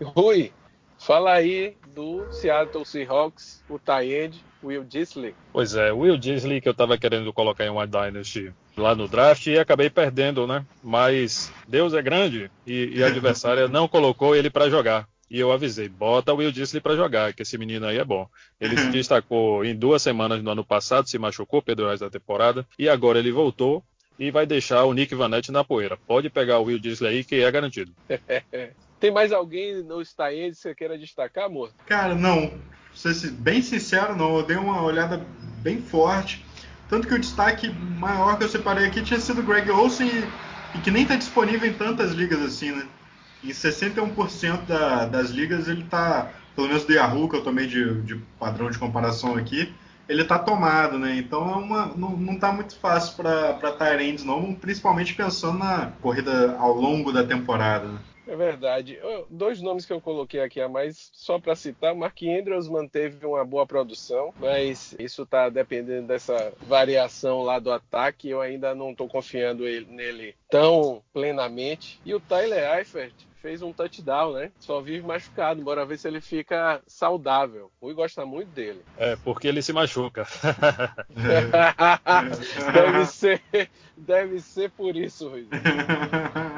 Rui, 0.00 0.52
fala 0.98 1.32
aí 1.32 1.76
do 1.94 2.30
Seattle 2.32 2.84
Seahawks, 2.84 3.64
o 3.68 3.78
Tyrande, 3.78 4.44
Will 4.62 4.84
Disley. 4.84 5.34
Pois 5.52 5.74
é, 5.74 5.92
Will 5.92 6.16
Disley 6.16 6.60
que 6.60 6.68
eu 6.68 6.72
estava 6.72 6.98
querendo 6.98 7.32
colocar 7.32 7.64
em 7.64 7.70
uma 7.70 7.86
Dynasty 7.86 8.52
lá 8.76 8.94
no 8.94 9.08
draft 9.08 9.46
e 9.46 9.58
acabei 9.58 9.88
perdendo, 9.90 10.46
né? 10.46 10.64
Mas 10.82 11.52
Deus 11.66 11.94
é 11.94 12.02
grande 12.02 12.50
e, 12.66 12.96
e 12.96 13.04
a 13.04 13.06
adversária 13.08 13.68
não 13.68 13.88
colocou 13.88 14.34
ele 14.34 14.50
para 14.50 14.68
jogar. 14.68 15.08
E 15.30 15.38
eu 15.38 15.52
avisei, 15.52 15.88
bota 15.88 16.32
o 16.32 16.36
Will 16.36 16.50
Disley 16.50 16.80
para 16.80 16.96
jogar, 16.96 17.34
que 17.34 17.42
esse 17.42 17.58
menino 17.58 17.86
aí 17.86 17.98
é 17.98 18.04
bom. 18.04 18.26
Ele 18.58 18.78
se 18.78 18.88
destacou 18.90 19.62
em 19.62 19.76
duas 19.76 20.00
semanas 20.00 20.42
no 20.42 20.50
ano 20.50 20.64
passado, 20.64 21.08
se 21.08 21.18
machucou, 21.18 21.60
perdeu 21.60 21.86
o 21.86 21.90
resto 21.90 22.04
da 22.04 22.10
temporada, 22.10 22.66
e 22.78 22.88
agora 22.88 23.18
ele 23.18 23.30
voltou 23.30 23.84
e 24.18 24.30
vai 24.30 24.46
deixar 24.46 24.84
o 24.84 24.92
Nick 24.94 25.14
Vanette 25.14 25.52
na 25.52 25.62
poeira. 25.62 25.98
Pode 26.06 26.30
pegar 26.30 26.58
o 26.58 26.64
Will 26.64 26.78
Disley 26.78 27.18
aí, 27.18 27.24
que 27.24 27.42
é 27.42 27.50
garantido. 27.50 27.92
Tem 29.00 29.10
mais 29.10 29.32
alguém 29.32 29.82
no 29.82 30.04
Staend 30.04 30.50
que 30.50 30.54
você 30.56 30.74
queira 30.74 30.98
destacar, 30.98 31.44
amor? 31.44 31.70
Cara, 31.86 32.14
não 32.14 32.50
ser 32.98 33.30
bem 33.30 33.62
sincero, 33.62 34.16
não. 34.16 34.36
Eu 34.36 34.42
dei 34.42 34.56
uma 34.56 34.82
olhada 34.82 35.24
bem 35.62 35.80
forte. 35.80 36.44
Tanto 36.88 37.06
que 37.06 37.14
o 37.14 37.18
destaque 37.18 37.68
maior 37.70 38.36
que 38.38 38.44
eu 38.44 38.48
separei 38.48 38.86
aqui 38.86 39.02
tinha 39.02 39.20
sido 39.20 39.42
Greg 39.42 39.70
Olsen 39.70 40.08
e, 40.74 40.78
que 40.78 40.90
nem 40.90 41.02
está 41.02 41.16
disponível 41.16 41.68
em 41.68 41.74
tantas 41.74 42.12
ligas 42.12 42.40
assim, 42.40 42.72
né? 42.72 42.86
Em 43.44 43.50
61% 43.50 44.64
da, 44.66 45.06
das 45.06 45.30
ligas 45.30 45.68
ele 45.68 45.82
está, 45.82 46.30
pelo 46.56 46.66
menos 46.66 46.84
do 46.84 46.92
Yahoo, 46.92 47.28
que 47.28 47.36
eu 47.36 47.44
tomei 47.44 47.66
de, 47.66 48.02
de 48.02 48.16
padrão 48.38 48.70
de 48.70 48.78
comparação 48.78 49.36
aqui, 49.36 49.72
ele 50.08 50.22
está 50.22 50.38
tomado, 50.38 50.98
né? 50.98 51.16
Então 51.16 51.48
é 51.48 51.56
uma, 51.56 51.86
não, 51.94 52.16
não 52.16 52.38
tá 52.38 52.52
muito 52.52 52.76
fácil 52.78 53.16
para 53.16 53.72
Tyrands, 53.72 54.24
não, 54.24 54.54
principalmente 54.54 55.14
pensando 55.14 55.58
na 55.58 55.92
corrida 56.00 56.56
ao 56.58 56.74
longo 56.74 57.12
da 57.12 57.22
temporada. 57.22 57.86
Né? 57.86 57.98
É 58.28 58.36
verdade. 58.36 58.98
Dois 59.30 59.62
nomes 59.62 59.86
que 59.86 59.92
eu 59.92 60.00
coloquei 60.00 60.40
aqui 60.40 60.60
a 60.60 60.68
mais, 60.68 61.10
só 61.14 61.38
para 61.38 61.56
citar, 61.56 61.94
Mark 61.94 62.22
Andrews 62.22 62.68
manteve 62.68 63.24
uma 63.24 63.44
boa 63.44 63.66
produção, 63.66 64.34
mas 64.38 64.94
isso 64.98 65.22
está 65.22 65.48
dependendo 65.48 66.06
dessa 66.06 66.52
variação 66.60 67.42
lá 67.42 67.58
do 67.58 67.72
ataque. 67.72 68.28
Eu 68.28 68.42
ainda 68.42 68.74
não 68.74 68.90
estou 68.90 69.08
confiando 69.08 69.64
nele 69.64 70.34
tão 70.50 71.02
plenamente. 71.12 72.00
E 72.04 72.14
o 72.14 72.20
Tyler 72.20 72.78
Eifert 72.78 73.14
fez 73.40 73.62
um 73.62 73.72
touchdown, 73.72 74.32
né? 74.34 74.50
Só 74.58 74.80
vive 74.80 75.06
machucado, 75.06 75.62
bora 75.62 75.86
ver 75.86 75.98
se 75.98 76.06
ele 76.06 76.20
fica 76.20 76.82
saudável. 76.86 77.70
O 77.80 77.86
Rui 77.86 77.94
gosta 77.94 78.26
muito 78.26 78.48
dele. 78.48 78.82
É, 78.98 79.16
porque 79.16 79.48
ele 79.48 79.62
se 79.62 79.72
machuca. 79.72 80.26
deve 82.72 83.06
ser, 83.06 83.40
deve 83.96 84.40
ser 84.40 84.70
por 84.70 84.96
isso, 84.96 85.28
Rui. 85.28 85.48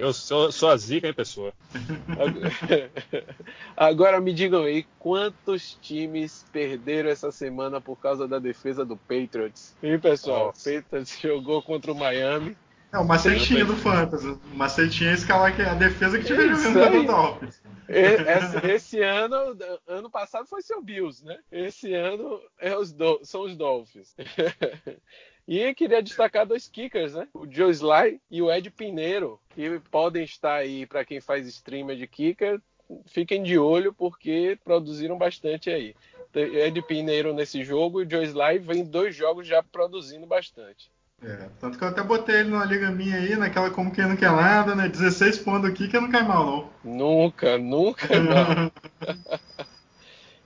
Eu 0.00 0.14
sou, 0.14 0.50
sou 0.50 0.70
a 0.70 0.76
zica 0.78 1.08
em 1.08 1.12
pessoa. 1.12 1.52
Agora 3.76 4.18
me 4.18 4.32
digam 4.32 4.64
aí, 4.64 4.86
quantos 4.98 5.76
times 5.82 6.46
perderam 6.50 7.10
essa 7.10 7.30
semana 7.30 7.82
por 7.82 7.96
causa 7.96 8.26
da 8.26 8.38
defesa 8.38 8.82
do 8.82 8.96
Patriots? 8.96 9.76
E 9.82 9.98
pessoal, 9.98 10.48
o 10.48 10.52
Patriots 10.52 11.20
jogou 11.20 11.60
contra 11.60 11.92
o 11.92 11.94
Miami. 11.94 12.56
É 12.90 12.98
o 12.98 13.04
macetinho 13.04 13.66
do 13.66 13.76
Fantasy. 13.76 14.26
O 14.26 14.56
macetinho 14.56 15.10
é 15.10 15.12
escalar 15.12 15.60
a 15.60 15.74
defesa 15.74 16.18
que 16.18 16.24
tiver 16.24 16.48
jogando 16.56 16.94
no 16.94 17.04
Dolphins. 17.04 17.62
Esse, 17.86 18.66
esse, 18.66 19.02
ano, 19.02 19.56
ano 19.86 20.10
passado 20.10 20.46
foi 20.46 20.62
seu 20.62 20.82
Bills, 20.82 21.24
né? 21.24 21.38
Esse 21.52 21.92
ano 21.92 22.40
é 22.58 22.74
os 22.74 22.90
do, 22.90 23.20
são 23.22 23.42
os 23.42 23.54
Dolphins. 23.54 24.16
E 25.46 25.74
queria 25.74 26.02
destacar 26.02 26.46
dois 26.46 26.68
kickers, 26.68 27.14
né? 27.14 27.26
O 27.34 27.46
Joe 27.50 27.70
Sly 27.70 28.20
e 28.30 28.40
o 28.40 28.50
Ed 28.50 28.70
Pineiro, 28.70 29.40
que 29.50 29.80
podem 29.90 30.24
estar 30.24 30.54
aí 30.54 30.86
para 30.86 31.04
quem 31.04 31.20
faz 31.20 31.46
streamer 31.46 31.96
de 31.96 32.06
kicker. 32.06 32.60
Fiquem 33.06 33.42
de 33.42 33.58
olho 33.58 33.92
porque 33.92 34.58
produziram 34.64 35.16
bastante 35.16 35.70
aí. 35.70 35.94
Ed 36.34 36.80
Pineiro 36.82 37.34
nesse 37.34 37.64
jogo 37.64 38.00
e 38.00 38.06
o 38.06 38.10
Joe 38.10 38.24
Sly 38.24 38.58
vem 38.60 38.84
dois 38.84 39.14
jogos 39.14 39.46
já 39.46 39.62
produzindo 39.62 40.26
bastante. 40.26 40.90
É, 41.22 41.50
tanto 41.58 41.76
que 41.76 41.84
eu 41.84 41.88
até 41.88 42.02
botei 42.02 42.36
ele 42.36 42.48
numa 42.48 42.64
liga 42.64 42.90
minha 42.90 43.16
aí, 43.16 43.36
naquela 43.36 43.70
como 43.70 43.90
quem 43.90 44.06
não 44.06 44.16
quer 44.16 44.32
nada, 44.32 44.74
né? 44.74 44.88
16 44.88 45.38
pontos 45.40 45.68
aqui 45.68 45.86
que 45.86 46.00
não 46.00 46.10
cai 46.10 46.22
mal, 46.22 46.70
não. 46.82 46.96
Nunca, 46.96 47.58
nunca 47.58 48.08
não. 48.18 48.72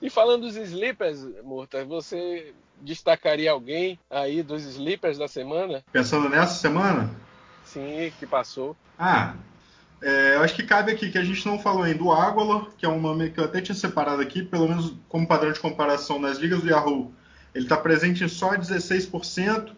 E 0.05 0.11
falando 0.11 0.43
dos 0.43 0.55
sleepers, 0.55 1.27
Murta, 1.43 1.83
você 1.83 2.53
destacaria 2.83 3.51
alguém 3.51 3.99
aí 4.11 4.43
dos 4.43 4.63
sleepers 4.65 5.17
da 5.17 5.27
semana? 5.27 5.83
Pensando 5.91 6.29
nessa 6.29 6.55
semana? 6.57 7.11
Sim, 7.65 8.13
que 8.19 8.27
passou. 8.27 8.77
Ah, 8.99 9.35
é, 10.03 10.35
eu 10.35 10.43
acho 10.43 10.55
que 10.55 10.63
cabe 10.63 10.93
aqui 10.93 11.11
que 11.11 11.17
a 11.17 11.25
gente 11.25 11.47
não 11.47 11.59
falou 11.59 11.85
ainda 11.85 12.01
do 12.01 12.13
Águalo, 12.13 12.71
que 12.77 12.85
é 12.85 12.89
um 12.89 13.01
nome 13.01 13.31
que 13.31 13.41
eu 13.41 13.45
até 13.45 13.63
tinha 13.63 13.75
separado 13.75 14.21
aqui, 14.21 14.43
pelo 14.43 14.69
menos 14.69 14.93
como 15.09 15.27
padrão 15.27 15.51
de 15.51 15.59
comparação 15.59 16.19
nas 16.19 16.37
ligas 16.37 16.61
do 16.61 16.69
Yahoo. 16.69 17.11
Ele 17.55 17.65
está 17.65 17.79
presente 17.79 18.23
em 18.23 18.29
só 18.29 18.55
16%, 18.55 19.73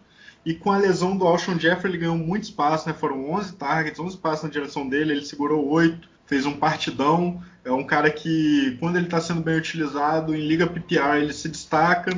e 0.45 0.53
com 0.53 0.71
a 0.71 0.77
lesão 0.77 1.17
do 1.17 1.25
Alshon 1.25 1.57
Jeffrey 1.57 1.91
ele 1.91 1.99
ganhou 1.99 2.17
muito 2.17 2.43
espaço, 2.43 2.85
né? 2.85 2.93
Foram 2.93 3.31
11 3.31 3.55
targets, 3.55 3.97
11 3.97 4.17
passos 4.17 4.43
na 4.43 4.49
direção 4.49 4.89
dele, 4.89 5.13
ele 5.13 5.25
segurou 5.25 5.65
8, 5.69 6.09
fez 6.27 6.45
um 6.45 6.53
partidão. 6.53 7.41
É 7.65 7.71
um 7.71 7.83
cara 7.83 8.11
que, 8.11 8.77
quando 8.79 8.97
ele 8.97 9.05
está 9.05 9.19
sendo 9.19 9.41
bem 9.41 9.57
utilizado, 9.57 10.35
em 10.35 10.47
liga 10.47 10.67
PPR 10.67 11.17
ele 11.17 11.33
se 11.33 11.49
destaca. 11.49 12.11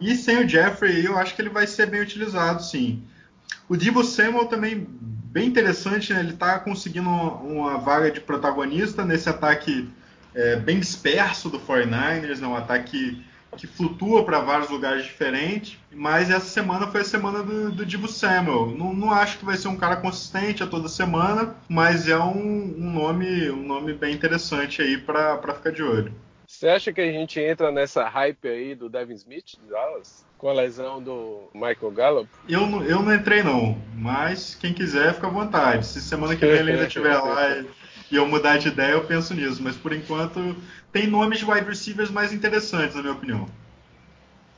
E 0.00 0.16
sem 0.16 0.44
o 0.44 0.48
Jeffrey, 0.48 1.06
eu 1.06 1.16
acho 1.16 1.36
que 1.36 1.40
ele 1.40 1.48
vai 1.48 1.66
ser 1.66 1.86
bem 1.86 2.00
utilizado, 2.00 2.62
sim. 2.62 3.04
O 3.68 3.76
Divo 3.76 4.02
Samuel 4.02 4.46
também 4.46 4.86
bem 5.32 5.46
interessante, 5.46 6.12
né? 6.12 6.20
Ele 6.20 6.32
está 6.32 6.58
conseguindo 6.58 7.08
uma, 7.08 7.78
vaga 7.78 8.10
de 8.10 8.20
protagonista 8.20 9.04
nesse 9.04 9.28
ataque 9.28 9.88
é, 10.34 10.56
bem 10.56 10.80
disperso 10.80 11.48
do 11.48 11.60
49ers, 11.60 12.40
né? 12.40 12.46
um 12.46 12.56
ataque 12.56 13.24
que 13.56 13.66
flutua 13.66 14.24
para 14.24 14.40
vários 14.40 14.68
lugares 14.68 15.04
diferentes. 15.04 15.78
Mas 15.90 16.30
essa 16.30 16.46
semana 16.46 16.86
foi 16.86 17.02
a 17.02 17.04
semana 17.04 17.42
do, 17.42 17.70
do 17.70 17.86
Divo 17.86 18.08
Samuel. 18.08 18.68
Não, 18.76 18.92
não, 18.92 19.10
acho 19.10 19.38
que 19.38 19.44
vai 19.44 19.56
ser 19.56 19.68
um 19.68 19.76
cara 19.76 19.96
consistente 19.96 20.62
a 20.62 20.66
toda 20.66 20.88
semana, 20.88 21.54
mas 21.68 22.08
é 22.08 22.18
um, 22.18 22.74
um 22.78 22.90
nome, 22.92 23.50
um 23.50 23.62
nome 23.62 23.92
bem 23.92 24.14
interessante 24.14 24.80
aí 24.80 24.98
para 24.98 25.54
ficar 25.54 25.70
de 25.70 25.82
olho. 25.82 26.12
Você 26.46 26.68
acha 26.68 26.92
que 26.92 27.00
a 27.00 27.10
gente 27.10 27.40
entra 27.40 27.70
nessa 27.70 28.06
hype 28.08 28.46
aí 28.46 28.74
do 28.74 28.88
Devin 28.88 29.14
Smith 29.14 29.56
de 29.58 29.70
Dallas? 29.70 30.24
Com 30.36 30.48
a 30.48 30.52
lesão 30.52 31.02
do 31.02 31.48
Michael 31.54 31.92
Gallup? 31.92 32.28
Eu 32.48 32.66
não, 32.66 32.84
eu 32.84 33.00
não 33.00 33.14
entrei 33.14 33.42
não, 33.42 33.78
mas 33.94 34.54
quem 34.54 34.74
quiser 34.74 35.14
fica 35.14 35.28
à 35.28 35.30
vontade. 35.30 35.86
Se 35.86 36.00
semana 36.00 36.34
que 36.34 36.44
vem 36.44 36.56
ele 36.56 36.72
ainda 36.72 36.84
estiver 36.88 37.16
lá 37.16 37.64
e, 38.12 38.16
eu 38.16 38.26
mudar 38.26 38.58
de 38.58 38.68
ideia, 38.68 38.92
eu 38.92 39.04
penso 39.04 39.34
nisso. 39.34 39.62
Mas 39.62 39.76
por 39.76 39.92
enquanto 39.92 40.54
tem 40.92 41.06
nomes 41.06 41.38
de 41.38 41.50
wide 41.50 41.66
receivers 41.66 42.10
mais 42.10 42.32
interessantes, 42.32 42.94
na 42.94 43.02
minha 43.02 43.14
opinião. 43.14 43.48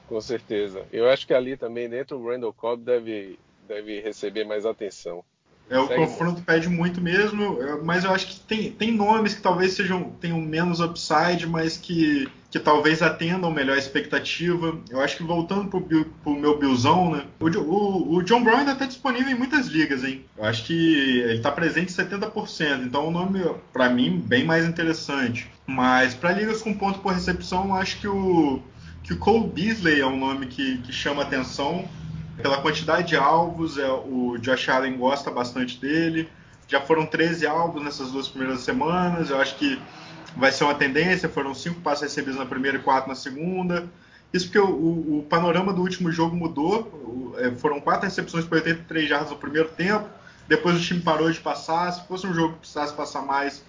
Com 0.09 0.21
certeza. 0.21 0.85
Eu 0.93 1.09
acho 1.09 1.27
que 1.27 1.33
ali 1.33 1.57
também 1.57 1.88
dentro 1.88 2.19
o 2.19 2.29
Randall 2.29 2.53
Cobb 2.53 2.85
deve, 2.85 3.38
deve 3.67 4.01
receber 4.01 4.45
mais 4.45 4.67
atenção. 4.67 5.25
É, 5.71 5.79
o 5.79 5.88
confronto 5.88 6.43
pede 6.43 6.69
muito 6.69 7.01
mesmo, 7.01 7.59
mas 7.83 8.05
eu 8.05 8.11
acho 8.11 8.27
que 8.27 8.40
tem, 8.40 8.71
tem 8.71 8.93
nomes 8.93 9.33
que 9.33 9.40
talvez 9.40 9.73
sejam 9.73 10.11
tenham 10.21 10.38
menos 10.38 10.81
upside, 10.81 11.47
mas 11.47 11.79
que, 11.79 12.29
que 12.55 12.61
talvez 12.61 13.03
atendam 13.03 13.51
melhor 13.51 13.75
a 13.75 13.79
expectativa. 13.81 14.79
Eu 14.88 15.01
acho 15.01 15.17
que 15.17 15.25
voltando 15.25 15.69
pro, 15.69 15.81
pro 15.83 16.35
meu 16.37 16.57
Billzão, 16.57 17.11
né? 17.11 17.25
O, 17.40 17.49
o, 17.49 18.14
o, 18.14 18.23
John 18.23 18.45
Brown 18.45 18.59
ainda 18.59 18.75
está 18.75 18.87
disponível 18.87 19.33
em 19.33 19.35
muitas 19.35 19.67
ligas, 19.67 20.05
hein? 20.05 20.25
Eu 20.38 20.45
acho 20.45 20.64
que 20.64 20.73
ele 20.73 21.38
está 21.38 21.51
presente 21.51 21.93
em 21.93 21.97
70%, 21.97 22.85
então 22.85 23.03
é 23.03 23.09
um 23.09 23.11
nome, 23.11 23.40
para 23.73 23.90
mim, 23.90 24.23
bem 24.25 24.45
mais 24.45 24.64
interessante. 24.64 25.51
Mas 25.67 26.14
para 26.14 26.31
ligas 26.31 26.62
com 26.62 26.73
ponto 26.73 27.01
por 27.01 27.12
recepção, 27.12 27.71
eu 27.71 27.75
acho 27.75 27.99
que 27.99 28.07
o, 28.07 28.62
que 29.03 29.14
o 29.14 29.19
Cole 29.19 29.49
Beasley 29.49 30.01
é 30.01 30.07
um 30.07 30.17
nome 30.17 30.47
que, 30.47 30.79
que 30.79 30.93
chama 30.93 31.23
atenção 31.23 31.88
pela 32.40 32.62
quantidade 32.62 33.09
de 33.09 33.17
alvos, 33.17 33.79
é, 33.79 33.90
o 33.90 34.38
Josh 34.38 34.69
Allen 34.69 34.97
gosta 34.97 35.29
bastante 35.29 35.81
dele. 35.81 36.29
Já 36.69 36.81
foram 36.81 37.05
13 37.05 37.49
alvos 37.49 37.83
nessas 37.83 38.12
duas 38.12 38.29
primeiras 38.29 38.61
semanas. 38.61 39.31
Eu 39.31 39.40
acho 39.40 39.57
que 39.57 39.77
vai 40.37 40.53
ser 40.53 40.64
uma 40.64 40.75
tendência. 40.75 41.29
Foram 41.29 41.55
cinco 41.55 41.81
passos 41.81 42.03
recebidos 42.03 42.38
na 42.38 42.47
primeira 42.47 42.79
e 42.79 42.81
quatro 42.81 43.09
na 43.09 43.14
segunda. 43.14 43.87
Isso 44.33 44.47
porque 44.47 44.59
o, 44.59 45.18
o, 45.18 45.27
panorama 45.29 45.73
do 45.73 45.81
último 45.81 46.11
jogo 46.11 46.35
mudou. 46.35 47.35
É, 47.38 47.51
foram 47.53 47.81
quatro 47.81 48.05
recepções 48.07 48.44
por 48.44 48.57
83 48.57 49.09
jardas 49.09 49.31
no 49.31 49.37
primeiro 49.37 49.68
tempo. 49.68 50.09
Depois 50.49 50.77
o 50.77 50.81
time 50.81 51.01
parou 51.01 51.31
de 51.31 51.40
passar. 51.40 51.92
Se 51.92 52.07
fosse 52.07 52.27
um 52.27 52.35
jogo 52.35 52.55
que 52.55 52.61
precisasse 52.61 52.92
passar 52.94 53.23
mais, 53.23 53.64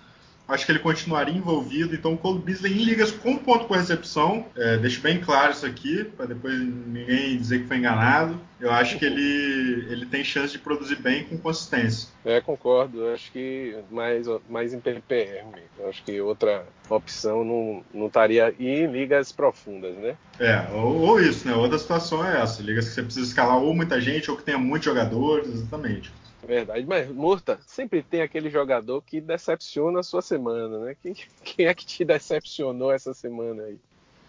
acho 0.47 0.65
que 0.65 0.71
ele 0.71 0.79
continuaria 0.79 1.33
envolvido. 1.33 1.95
Então, 1.95 2.13
o 2.13 2.17
Cole 2.17 2.39
Beasley 2.39 2.73
em 2.73 2.83
ligas 2.83 3.11
com 3.11 3.37
ponto 3.37 3.65
por 3.65 3.77
recepção, 3.77 4.45
é, 4.55 4.77
deixo 4.77 5.01
bem 5.01 5.19
claro 5.19 5.51
isso 5.51 5.65
aqui, 5.65 6.03
para 6.03 6.27
depois 6.27 6.57
ninguém 6.59 7.37
dizer 7.37 7.61
que 7.61 7.67
foi 7.67 7.77
enganado. 7.77 8.39
Eu 8.59 8.71
acho 8.71 8.97
que 8.97 9.05
ele, 9.05 9.85
ele 9.91 10.05
tem 10.05 10.23
chance 10.23 10.53
de 10.53 10.59
produzir 10.59 10.95
bem 10.95 11.25
com 11.25 11.37
consistência. 11.37 12.09
É, 12.23 12.39
concordo. 12.39 13.01
Eu 13.01 13.13
acho 13.13 13.31
que 13.31 13.75
mais, 13.91 14.25
mais 14.49 14.73
em 14.73 14.79
PPR. 14.79 15.45
Eu 15.77 15.89
acho 15.89 16.03
que 16.03 16.21
outra 16.21 16.65
opção 16.89 17.43
não, 17.43 17.83
não 17.93 18.07
estaria 18.07 18.53
em 18.57 18.87
ligas 18.87 19.31
profundas, 19.31 19.95
né? 19.97 20.15
É, 20.39 20.67
ou, 20.73 21.01
ou, 21.01 21.19
isso, 21.19 21.47
né? 21.47 21.53
Outra 21.53 21.77
situação 21.77 22.25
é 22.25 22.41
essa. 22.41 22.61
Ligas 22.61 22.87
que 22.87 22.95
você 22.95 23.03
precisa 23.03 23.27
escalar 23.27 23.57
ou 23.57 23.73
muita 23.73 23.99
gente 23.99 24.31
ou 24.31 24.37
que 24.37 24.43
tenha 24.43 24.57
muitos 24.57 24.85
jogadores, 24.85 25.49
exatamente. 25.49 26.11
Verdade, 26.45 26.85
mas 26.85 27.09
Murta, 27.09 27.59
sempre 27.65 28.03
tem 28.03 28.21
aquele 28.21 28.49
jogador 28.49 29.01
que 29.01 29.19
decepciona 29.19 29.99
a 29.99 30.03
sua 30.03 30.21
semana, 30.21 30.79
né? 30.79 30.95
Quem, 31.01 31.15
quem 31.43 31.65
é 31.65 31.73
que 31.73 31.85
te 31.85 32.05
decepcionou 32.05 32.91
essa 32.91 33.13
semana 33.13 33.63
aí? 33.63 33.79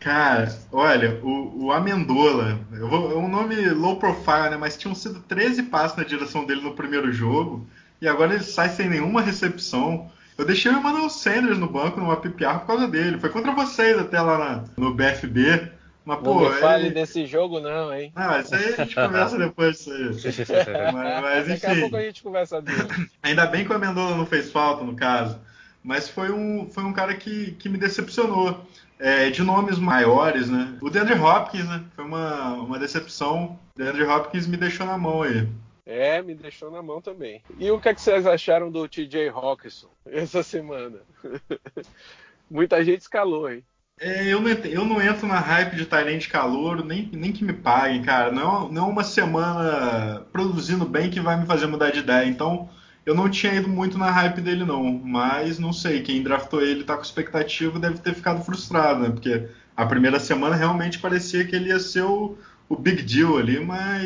Cara, 0.00 0.54
olha, 0.72 1.20
o, 1.22 1.66
o 1.66 1.72
Amendola, 1.72 2.58
vou, 2.70 3.12
é 3.12 3.16
um 3.16 3.28
nome 3.28 3.56
low 3.70 3.98
profile, 3.98 4.50
né? 4.50 4.56
Mas 4.56 4.76
tinham 4.76 4.94
sido 4.94 5.20
13 5.20 5.64
passos 5.64 5.96
na 5.96 6.04
direção 6.04 6.44
dele 6.44 6.62
no 6.62 6.74
primeiro 6.74 7.12
jogo, 7.12 7.66
e 8.00 8.08
agora 8.08 8.34
ele 8.34 8.44
sai 8.44 8.68
sem 8.70 8.88
nenhuma 8.88 9.20
recepção. 9.20 10.10
Eu 10.38 10.44
deixei 10.44 10.70
o 10.70 10.78
Emmanuel 10.78 11.08
Sanders 11.08 11.58
no 11.58 11.68
banco 11.68 11.98
numa 11.98 12.16
PPR 12.16 12.60
por 12.60 12.66
causa 12.66 12.88
dele. 12.88 13.18
Foi 13.18 13.30
contra 13.30 13.52
vocês 13.52 13.98
até 13.98 14.20
lá 14.20 14.38
na, 14.38 14.64
no 14.76 14.94
BFB. 14.94 15.75
Mas, 16.06 16.22
não 16.22 16.22
pô, 16.22 16.48
me 16.48 16.54
fale 16.60 16.86
ele... 16.86 16.94
desse 16.94 17.26
jogo, 17.26 17.58
não, 17.58 17.92
hein? 17.92 18.12
Não, 18.14 18.40
isso 18.40 18.54
aí 18.54 18.64
a 18.74 18.84
gente 18.84 18.94
conversa 18.94 19.36
depois. 19.36 19.84
Isso 19.84 19.88
aí. 19.88 20.46
mas, 20.94 21.20
mas, 21.20 21.48
Daqui 21.48 21.66
a 21.66 21.80
pouco 21.80 21.96
a 21.96 22.02
gente 22.02 22.22
conversa 22.22 22.62
dele. 22.62 22.78
Ainda 23.24 23.44
bem 23.46 23.64
que 23.64 23.72
o 23.72 23.74
Amendola 23.74 24.16
não 24.16 24.24
fez 24.24 24.52
falta, 24.52 24.84
no 24.84 24.94
caso. 24.94 25.36
Mas 25.82 26.08
foi 26.08 26.30
um, 26.30 26.70
foi 26.70 26.84
um 26.84 26.92
cara 26.92 27.16
que, 27.16 27.52
que 27.58 27.68
me 27.68 27.76
decepcionou. 27.76 28.64
É, 28.98 29.28
de 29.28 29.42
nomes 29.42 29.78
maiores, 29.78 30.48
né? 30.48 30.78
O 30.80 30.88
DeAndre 30.88 31.18
Hopkins, 31.18 31.68
né? 31.68 31.84
Foi 31.94 32.04
uma, 32.04 32.52
uma 32.54 32.78
decepção. 32.78 33.58
O 33.74 33.78
DeAndre 33.78 34.04
Hopkins 34.04 34.46
me 34.46 34.56
deixou 34.56 34.86
na 34.86 34.96
mão 34.96 35.22
aí. 35.22 35.46
É, 35.84 36.22
me 36.22 36.34
deixou 36.34 36.70
na 36.70 36.80
mão 36.82 37.02
também. 37.02 37.42
E 37.58 37.70
o 37.70 37.80
que, 37.80 37.88
é 37.88 37.94
que 37.94 38.00
vocês 38.00 38.26
acharam 38.26 38.70
do 38.70 38.88
TJ 38.88 39.28
Hawkinson 39.28 39.88
essa 40.06 40.42
semana? 40.42 41.00
Muita 42.48 42.82
gente 42.84 43.00
escalou, 43.00 43.50
hein? 43.50 43.62
É, 43.98 44.26
eu, 44.30 44.40
não, 44.42 44.50
eu 44.50 44.84
não 44.84 45.00
entro 45.00 45.26
na 45.26 45.40
hype 45.40 45.74
de 45.74 45.86
Tyrande 45.86 46.28
calor, 46.28 46.84
nem, 46.84 47.08
nem 47.12 47.32
que 47.32 47.42
me 47.42 47.52
paguem, 47.54 48.02
cara. 48.02 48.30
Não, 48.30 48.70
não 48.70 48.88
é 48.88 48.90
uma 48.90 49.04
semana 49.04 50.20
produzindo 50.32 50.84
bem 50.84 51.10
que 51.10 51.18
vai 51.20 51.38
me 51.40 51.46
fazer 51.46 51.66
mudar 51.66 51.90
de 51.90 52.00
ideia. 52.00 52.26
Então, 52.28 52.68
eu 53.06 53.14
não 53.14 53.30
tinha 53.30 53.54
ido 53.54 53.68
muito 53.68 53.96
na 53.96 54.10
hype 54.10 54.40
dele, 54.42 54.64
não. 54.64 54.82
Mas 54.84 55.58
não 55.58 55.72
sei, 55.72 56.02
quem 56.02 56.22
draftou 56.22 56.60
ele 56.62 56.84
tá 56.84 56.94
com 56.94 57.02
expectativa 57.02 57.78
deve 57.78 57.98
ter 57.98 58.14
ficado 58.14 58.44
frustrado, 58.44 59.00
né? 59.00 59.10
Porque 59.10 59.48
a 59.74 59.86
primeira 59.86 60.20
semana 60.20 60.56
realmente 60.56 60.98
parecia 60.98 61.46
que 61.46 61.56
ele 61.56 61.70
ia 61.70 61.78
ser 61.80 62.02
o, 62.02 62.36
o 62.68 62.76
big 62.76 63.02
deal 63.02 63.36
ali, 63.36 63.60
mas 63.60 64.02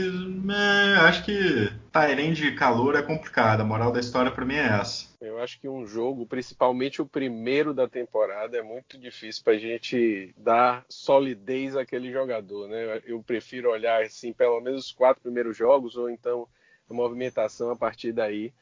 é, 0.50 0.96
acho 1.06 1.24
que 1.24 1.70
Tyrande 1.92 2.54
calor 2.54 2.94
é 2.94 3.02
complicado. 3.02 3.60
A 3.60 3.64
moral 3.64 3.90
da 3.90 4.00
história 4.00 4.30
para 4.30 4.44
mim 4.44 4.54
é 4.54 4.80
essa. 4.80 5.08
Eu 5.20 5.38
acho 5.38 5.60
que 5.60 5.68
um 5.68 5.86
jogo, 5.86 6.26
principalmente 6.26 7.00
o 7.00 7.06
primeiro 7.06 7.72
da 7.72 7.88
temporada, 7.88 8.56
é 8.56 8.62
muito 8.62 8.98
difícil 8.98 9.42
para 9.42 9.54
a 9.54 9.58
gente 9.58 10.34
dar 10.36 10.84
solidez 10.88 11.76
àquele 11.76 12.12
jogador, 12.12 12.68
né? 12.68 13.00
Eu 13.04 13.22
prefiro 13.22 13.70
olhar 13.70 14.02
assim, 14.02 14.32
pelo 14.32 14.60
menos 14.60 14.86
os 14.86 14.92
quatro 14.92 15.22
primeiros 15.22 15.56
jogos, 15.56 15.96
ou 15.96 16.10
então 16.10 16.46
a 16.88 16.94
movimentação 16.94 17.70
a 17.70 17.76
partir 17.76 18.12
daí 18.12 18.52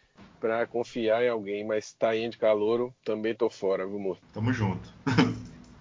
para 0.41 0.67
confiar 0.67 1.25
em 1.25 1.29
alguém, 1.29 1.65
mas 1.65 1.93
tá 1.93 2.15
de 2.15 2.39
calouro, 2.39 2.95
também 3.05 3.35
tô 3.35 3.51
fora, 3.51 3.87
viu, 3.87 3.97
amor? 3.97 4.19
Tamo 4.33 4.53
junto. 4.53 4.89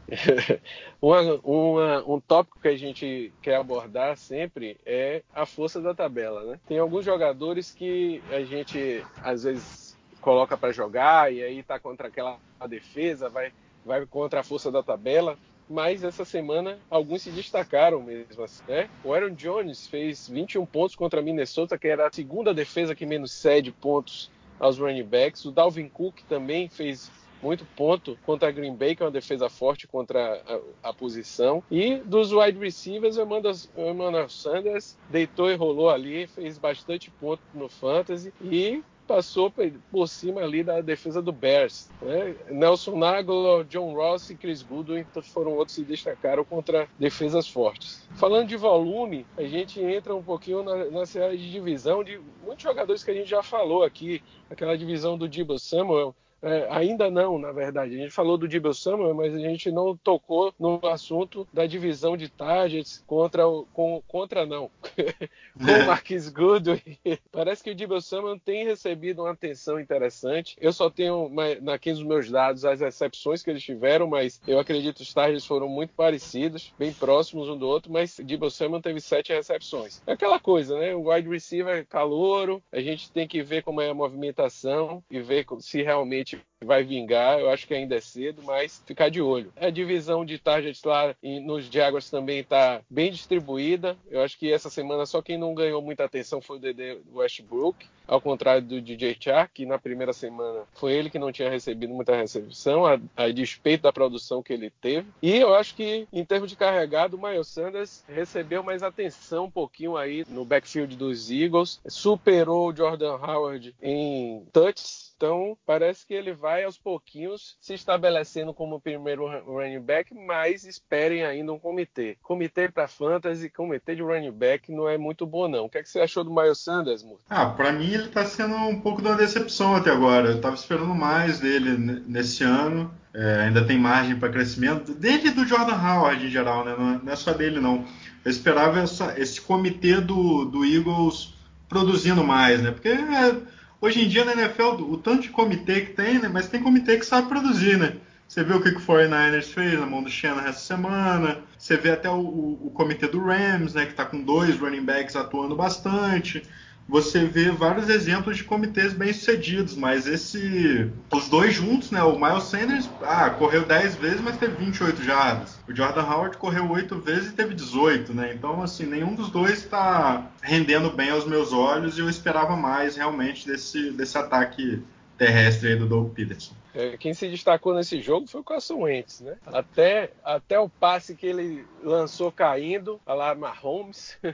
uma, 1.01 1.21
uma, 1.43 2.03
um 2.07 2.19
tópico 2.19 2.59
que 2.59 2.67
a 2.67 2.77
gente 2.77 3.33
quer 3.41 3.55
abordar 3.55 4.17
sempre 4.17 4.77
é 4.85 5.21
a 5.33 5.45
força 5.45 5.81
da 5.81 5.93
tabela, 5.93 6.43
né? 6.43 6.59
Tem 6.67 6.79
alguns 6.79 7.03
jogadores 7.03 7.71
que 7.71 8.21
a 8.31 8.41
gente 8.41 9.03
às 9.21 9.43
vezes 9.43 9.97
coloca 10.21 10.57
para 10.57 10.71
jogar 10.71 11.31
e 11.33 11.43
aí 11.43 11.61
tá 11.63 11.79
contra 11.79 12.07
aquela 12.07 12.37
defesa, 12.67 13.29
vai, 13.29 13.51
vai 13.85 14.05
contra 14.05 14.39
a 14.39 14.43
força 14.43 14.71
da 14.71 14.81
tabela. 14.81 15.37
Mas 15.69 16.01
essa 16.01 16.23
semana 16.23 16.79
alguns 16.89 17.23
se 17.23 17.29
destacaram 17.29 18.01
mesmo 18.01 18.41
assim, 18.41 18.63
né? 18.69 18.89
O 19.03 19.13
Aaron 19.13 19.31
Jones 19.31 19.85
fez 19.87 20.29
21 20.29 20.65
pontos 20.65 20.95
contra 20.95 21.19
a 21.19 21.23
Minnesota, 21.23 21.77
que 21.77 21.89
era 21.89 22.07
a 22.07 22.11
segunda 22.11 22.53
defesa 22.53 22.95
que 22.95 23.05
menos 23.05 23.33
cede 23.33 23.73
pontos 23.73 24.31
aos 24.57 24.79
running 24.79 25.03
backs. 25.03 25.43
O 25.43 25.51
Dalvin 25.51 25.89
Cook 25.89 26.21
também 26.29 26.69
fez 26.69 27.11
muito 27.41 27.65
ponto 27.75 28.17
contra 28.25 28.49
a 28.49 28.51
Green 28.51 28.75
Bay, 28.75 28.95
que 28.95 29.03
é 29.03 29.05
uma 29.05 29.11
defesa 29.11 29.49
forte 29.49 29.87
contra 29.87 30.41
a, 30.83 30.89
a 30.89 30.93
posição. 30.93 31.63
E 31.69 31.97
dos 31.97 32.31
wide 32.31 32.57
receivers, 32.59 33.17
o 33.17 33.89
Emmanuel 33.89 34.29
Sanders 34.29 34.97
deitou 35.09 35.49
e 35.49 35.55
rolou 35.55 35.89
ali, 35.89 36.27
fez 36.27 36.57
bastante 36.57 37.09
ponto 37.11 37.41
no 37.53 37.69
fantasy 37.69 38.33
e 38.41 38.83
passou 39.07 39.51
por 39.89 40.07
cima 40.07 40.41
ali 40.41 40.63
da 40.63 40.81
defesa 40.81 41.21
do 41.21 41.31
Bears. 41.31 41.89
Né? 42.01 42.35
Nelson 42.49 42.97
Nagel, 42.97 43.63
John 43.63 43.93
Ross 43.93 44.29
e 44.29 44.35
Chris 44.35 44.61
Goodwin 44.61 45.05
foram 45.23 45.53
outros 45.53 45.77
que 45.77 45.81
se 45.81 45.87
destacaram 45.87 46.43
contra 46.43 46.87
defesas 46.99 47.47
fortes. 47.47 48.07
Falando 48.15 48.49
de 48.49 48.57
volume, 48.57 49.25
a 49.37 49.43
gente 49.43 49.81
entra 49.81 50.13
um 50.13 50.21
pouquinho 50.21 50.61
na, 50.61 50.85
na 50.85 51.05
série 51.05 51.37
de 51.37 51.49
divisão 51.49 52.03
de 52.03 52.19
muitos 52.43 52.63
jogadores 52.63 53.03
que 53.03 53.11
a 53.11 53.13
gente 53.13 53.29
já 53.29 53.41
falou 53.41 53.83
aqui, 53.83 54.21
aquela 54.49 54.77
divisão 54.77 55.17
do 55.17 55.27
Debo 55.27 55.57
Samuel, 55.57 56.13
é, 56.41 56.67
ainda 56.69 57.09
não, 57.09 57.37
na 57.37 57.51
verdade. 57.51 57.95
A 57.95 57.97
gente 57.97 58.11
falou 58.11 58.37
do 58.37 58.47
Dibble 58.47 58.73
Samuel, 58.73 59.13
mas 59.13 59.33
a 59.33 59.39
gente 59.39 59.71
não 59.71 59.95
tocou 59.97 60.53
no 60.59 60.79
assunto 60.87 61.47
da 61.51 61.65
divisão 61.65 62.15
de 62.15 62.29
targets 62.29 63.03
contra 63.07 63.47
o, 63.47 63.65
com, 63.73 64.01
contra 64.07 64.45
não, 64.45 64.69
com 65.57 65.83
o 65.83 65.87
Marquis 65.87 66.29
Goodwin. 66.29 66.81
Parece 67.31 67.63
que 67.63 67.71
o 67.71 67.75
Dibble 67.75 68.01
Samuel 68.01 68.39
tem 68.39 68.65
recebido 68.65 69.23
uma 69.23 69.31
atenção 69.31 69.79
interessante. 69.79 70.55
Eu 70.59 70.71
só 70.71 70.89
tenho 70.89 71.31
aqui 71.71 71.91
nos 71.91 72.03
meus 72.03 72.29
dados 72.29 72.65
as 72.65 72.81
exceções 72.81 73.41
que 73.41 73.49
eles 73.49 73.63
tiveram, 73.63 74.07
mas 74.07 74.41
eu 74.47 74.59
acredito 74.59 74.97
que 74.97 75.03
os 75.03 75.13
targets 75.13 75.45
foram 75.45 75.67
muito 75.67 75.93
parecidos, 75.93 76.73
bem 76.77 76.93
próximos 76.93 77.49
um 77.49 77.57
do 77.57 77.67
outro, 77.67 77.91
mas 77.91 78.19
Dibble 78.23 78.51
Samuel 78.51 78.81
teve 78.81 79.01
sete 79.01 79.33
recepções. 79.33 80.01
É 80.05 80.13
aquela 80.13 80.39
coisa, 80.39 80.77
né? 80.77 80.93
O 80.93 81.11
wide 81.11 81.29
receiver 81.29 81.77
é 81.77 81.83
calouro, 81.83 82.61
a 82.71 82.79
gente 82.79 83.11
tem 83.11 83.27
que 83.27 83.41
ver 83.41 83.63
como 83.63 83.81
é 83.81 83.89
a 83.89 83.93
movimentação 83.93 85.03
e 85.09 85.19
ver 85.19 85.45
se 85.59 85.81
realmente 85.81 86.26
ничего 86.27 86.41
vai 86.65 86.83
vingar. 86.83 87.39
Eu 87.39 87.49
acho 87.49 87.67
que 87.67 87.73
ainda 87.73 87.95
é 87.95 88.01
cedo, 88.01 88.41
mas 88.43 88.81
ficar 88.85 89.09
de 89.09 89.21
olho. 89.21 89.51
A 89.55 89.69
divisão 89.69 90.25
de 90.25 90.37
targets 90.37 90.83
lá 90.83 91.15
nos 91.21 91.65
Jaguars 91.65 92.09
também 92.09 92.39
está 92.39 92.81
bem 92.89 93.11
distribuída. 93.11 93.97
Eu 94.09 94.21
acho 94.21 94.37
que 94.37 94.51
essa 94.51 94.69
semana 94.69 95.05
só 95.05 95.21
quem 95.21 95.37
não 95.37 95.53
ganhou 95.53 95.81
muita 95.81 96.05
atenção 96.05 96.41
foi 96.41 96.57
o 96.57 96.59
DD 96.59 96.99
Westbrook, 97.13 97.85
ao 98.07 98.21
contrário 98.21 98.61
do 98.61 98.81
DJ 98.81 99.17
Chark, 99.19 99.53
que 99.53 99.65
na 99.65 99.77
primeira 99.77 100.13
semana 100.13 100.63
foi 100.73 100.93
ele 100.93 101.09
que 101.09 101.19
não 101.19 101.31
tinha 101.31 101.49
recebido 101.49 101.93
muita 101.93 102.15
recepção, 102.15 102.85
a, 102.85 102.99
a 103.15 103.29
despeito 103.29 103.83
da 103.83 103.93
produção 103.93 104.41
que 104.41 104.53
ele 104.53 104.69
teve. 104.69 105.07
E 105.21 105.35
eu 105.35 105.53
acho 105.53 105.75
que, 105.75 106.07
em 106.11 106.23
termos 106.23 106.49
de 106.49 106.55
carregado, 106.55 107.17
o 107.17 107.21
Miles 107.21 107.47
Sanders 107.47 108.03
recebeu 108.07 108.63
mais 108.63 108.81
atenção 108.81 109.45
um 109.45 109.51
pouquinho 109.51 109.97
aí 109.97 110.25
no 110.29 110.45
backfield 110.45 110.95
dos 110.95 111.29
Eagles, 111.29 111.81
superou 111.87 112.69
o 112.69 112.75
Jordan 112.75 113.15
Howard 113.15 113.75
em 113.81 114.45
touches 114.53 115.07
então, 115.17 115.57
parece 115.65 116.05
que 116.05 116.13
ele 116.13 116.31
vai 116.31 116.46
aos 116.47 116.77
pouquinhos 116.77 117.57
se 117.59 117.73
estabelecendo 117.73 118.53
como 118.53 118.79
primeiro 118.79 119.27
running 119.45 119.79
back, 119.79 120.13
mas 120.13 120.63
esperem 120.63 121.23
ainda 121.23 121.53
um 121.53 121.59
comitê. 121.59 122.17
Comitê 122.21 122.69
para 122.69 122.87
fantasy, 122.87 123.49
comitê 123.49 123.95
de 123.95 124.01
running 124.01 124.31
back 124.31 124.71
não 124.71 124.87
é 124.87 124.97
muito 124.97 125.25
bom 125.25 125.47
não. 125.47 125.65
O 125.65 125.69
que, 125.69 125.77
é 125.77 125.83
que 125.83 125.89
você 125.89 125.99
achou 125.99 126.23
do 126.23 126.33
Miles 126.33 126.59
Sanders, 126.59 127.03
Murta? 127.03 127.23
Ah, 127.29 127.47
para 127.47 127.71
mim 127.71 127.91
ele 127.91 128.05
está 128.05 128.25
sendo 128.25 128.55
um 128.55 128.79
pouco 128.79 129.01
de 129.01 129.07
uma 129.07 129.17
decepção 129.17 129.75
até 129.75 129.91
agora. 129.91 130.29
Eu 130.29 130.37
estava 130.37 130.55
esperando 130.55 130.93
mais 130.95 131.39
dele 131.39 131.77
nesse 132.07 132.43
ano. 132.43 132.91
É, 133.13 133.41
ainda 133.41 133.65
tem 133.65 133.79
margem 133.79 134.17
para 134.17 134.29
crescimento. 134.29 134.93
Dele 134.93 135.29
e 135.29 135.31
do 135.31 135.45
Jordan 135.45 135.75
Howard 135.75 136.25
em 136.25 136.29
geral, 136.29 136.63
né? 136.63 136.75
Não 137.03 137.11
é 137.11 137.15
só 137.15 137.33
dele 137.33 137.59
não. 137.59 137.85
Eu 138.23 138.31
esperava 138.31 138.79
essa, 138.79 139.19
esse 139.19 139.41
comitê 139.41 139.99
do, 139.99 140.45
do 140.45 140.63
Eagles 140.63 141.33
produzindo 141.67 142.23
mais, 142.23 142.61
né? 142.61 142.71
Porque 142.71 142.89
é, 142.89 143.35
Hoje 143.79 144.03
em 144.03 144.07
dia 144.07 144.25
na 144.25 144.33
NFL, 144.33 144.81
o 144.81 144.97
tanto 144.97 145.23
de 145.23 145.29
comitê 145.29 145.81
que 145.81 145.93
tem, 145.93 146.19
né? 146.19 146.27
Mas 146.27 146.47
tem 146.47 146.61
comitê 146.61 146.97
que 146.97 147.05
sabe 147.05 147.27
produzir, 147.27 147.77
né? 147.77 147.97
Você 148.27 148.43
vê 148.43 148.53
o 148.53 148.61
que, 148.61 148.71
que 148.71 148.77
o 148.77 148.81
49ers 148.81 149.53
fez 149.53 149.79
na 149.79 149.85
mão 149.85 150.03
do 150.03 150.09
Shannon 150.09 150.41
essa 150.41 150.59
semana. 150.59 151.39
Você 151.57 151.77
vê 151.77 151.91
até 151.91 152.09
o, 152.09 152.19
o, 152.19 152.67
o 152.67 152.71
comitê 152.71 153.07
do 153.07 153.23
Rams, 153.23 153.73
né? 153.73 153.85
Que 153.85 153.91
está 153.91 154.03
com 154.03 154.21
dois 154.21 154.57
running 154.57 154.83
backs 154.83 155.15
atuando 155.15 155.55
bastante 155.55 156.43
você 156.87 157.25
vê 157.25 157.51
vários 157.51 157.89
exemplos 157.89 158.37
de 158.37 158.43
comitês 158.43 158.93
bem-sucedidos, 158.93 159.75
mas 159.75 160.07
esse 160.07 160.89
os 161.11 161.27
dois 161.27 161.53
juntos, 161.53 161.91
né, 161.91 162.01
o 162.01 162.17
Miles 162.17 162.45
Sanders, 162.45 162.89
ah, 163.01 163.29
correu 163.29 163.65
10 163.65 163.95
vezes, 163.95 164.21
mas 164.21 164.37
teve 164.37 164.55
28 164.55 165.03
jardas. 165.03 165.59
O 165.67 165.75
Jordan 165.75 166.03
Howard 166.03 166.37
correu 166.37 166.69
8 166.69 166.97
vezes 166.99 167.31
e 167.31 167.33
teve 167.33 167.53
18, 167.53 168.13
né? 168.13 168.33
Então, 168.33 168.61
assim, 168.61 168.85
nenhum 168.85 169.15
dos 169.15 169.29
dois 169.29 169.59
está 169.59 170.31
rendendo 170.41 170.89
bem 170.89 171.09
aos 171.09 171.25
meus 171.25 171.51
olhos 171.51 171.97
e 171.97 172.01
eu 172.01 172.09
esperava 172.09 172.55
mais 172.55 172.95
realmente 172.95 173.45
desse 173.45 173.91
desse 173.91 174.17
ataque 174.17 174.81
terrestre 175.17 175.69
aí 175.69 175.75
do 175.75 175.87
Doug 175.87 176.13
Peterson. 176.13 176.53
É, 176.73 176.97
quem 176.97 177.13
se 177.13 177.27
destacou 177.29 177.73
nesse 177.73 178.01
jogo 178.01 178.27
foi 178.27 178.41
o 178.41 178.43
Carson 178.43 178.81
Wentz, 178.81 179.21
né? 179.21 179.37
Até, 179.45 180.11
até 180.23 180.59
o 180.59 180.69
passe 180.69 181.15
que 181.15 181.25
ele 181.25 181.65
lançou 181.83 182.31
caindo, 182.31 182.99
a 183.05 183.13
lá 183.13 183.33
Mahomes. 183.33 184.17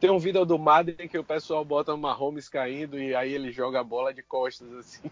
Tem 0.00 0.10
um 0.10 0.18
vídeo 0.18 0.44
do 0.44 0.58
Madden 0.58 1.08
que 1.08 1.18
o 1.18 1.24
pessoal 1.24 1.64
bota 1.64 1.92
o 1.92 1.98
Mahomes 1.98 2.48
caindo 2.48 2.98
e 2.98 3.14
aí 3.14 3.32
ele 3.34 3.52
joga 3.52 3.80
a 3.80 3.84
bola 3.84 4.14
de 4.14 4.22
costas 4.22 4.72
assim. 4.72 5.10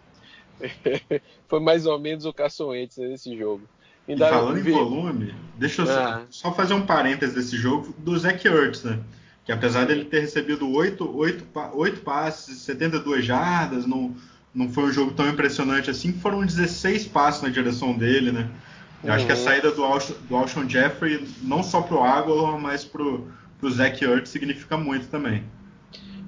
foi 1.49 1.61
mais 1.61 1.87
ou 1.87 1.99
menos 1.99 2.25
o 2.25 2.33
Carson 2.33 2.69
Wentz 2.69 2.97
nesse 2.97 3.37
jogo. 3.37 3.69
E 4.09 4.17
falando 4.17 4.59
em 4.59 4.63
volume, 4.63 5.35
deixa 5.57 5.83
eu 5.83 5.91
ah. 5.91 6.25
só, 6.31 6.49
só 6.49 6.55
fazer 6.55 6.75
um 6.75 6.87
parênteses 6.87 7.35
desse 7.35 7.57
jogo 7.57 7.93
do 7.99 8.17
Zach 8.17 8.47
Ertz, 8.47 8.85
né? 8.85 9.01
Que 9.47 9.53
apesar 9.53 9.87
dele 9.87 10.05
ter 10.05 10.21
recebido 10.21 10.69
8, 10.69 11.17
8, 11.17 11.47
8 11.73 12.01
passes, 12.01 12.59
72 12.63 13.25
jardas, 13.25 13.87
não, 13.87 14.15
não 14.53 14.69
foi 14.69 14.85
um 14.85 14.93
jogo 14.93 15.13
tão 15.13 15.29
impressionante 15.29 15.89
assim, 15.89 16.13
foram 16.13 16.45
16 16.45 17.07
passes 17.07 17.43
na 17.43 17.49
direção 17.49 17.97
dele, 17.97 18.33
né? 18.33 18.51
Eu 19.05 19.11
uhum. 19.11 19.15
acho 19.15 19.25
que 19.25 19.33
a 19.33 19.37
uhum. 19.37 19.45
saída 19.45 19.71
do, 19.71 19.85
Alshon, 19.85 20.15
do 20.29 20.35
Alshon 20.35 20.69
Jeffrey, 20.69 21.29
não 21.43 21.63
só 21.63 21.81
pro 21.81 22.03
Aguilar, 22.03 22.59
mas 22.59 22.85
pro, 22.85 23.31
pro 23.61 23.71
Zach 23.71 24.05
Ertz, 24.05 24.31
significa 24.31 24.77
muito 24.77 25.07
também. 25.07 25.45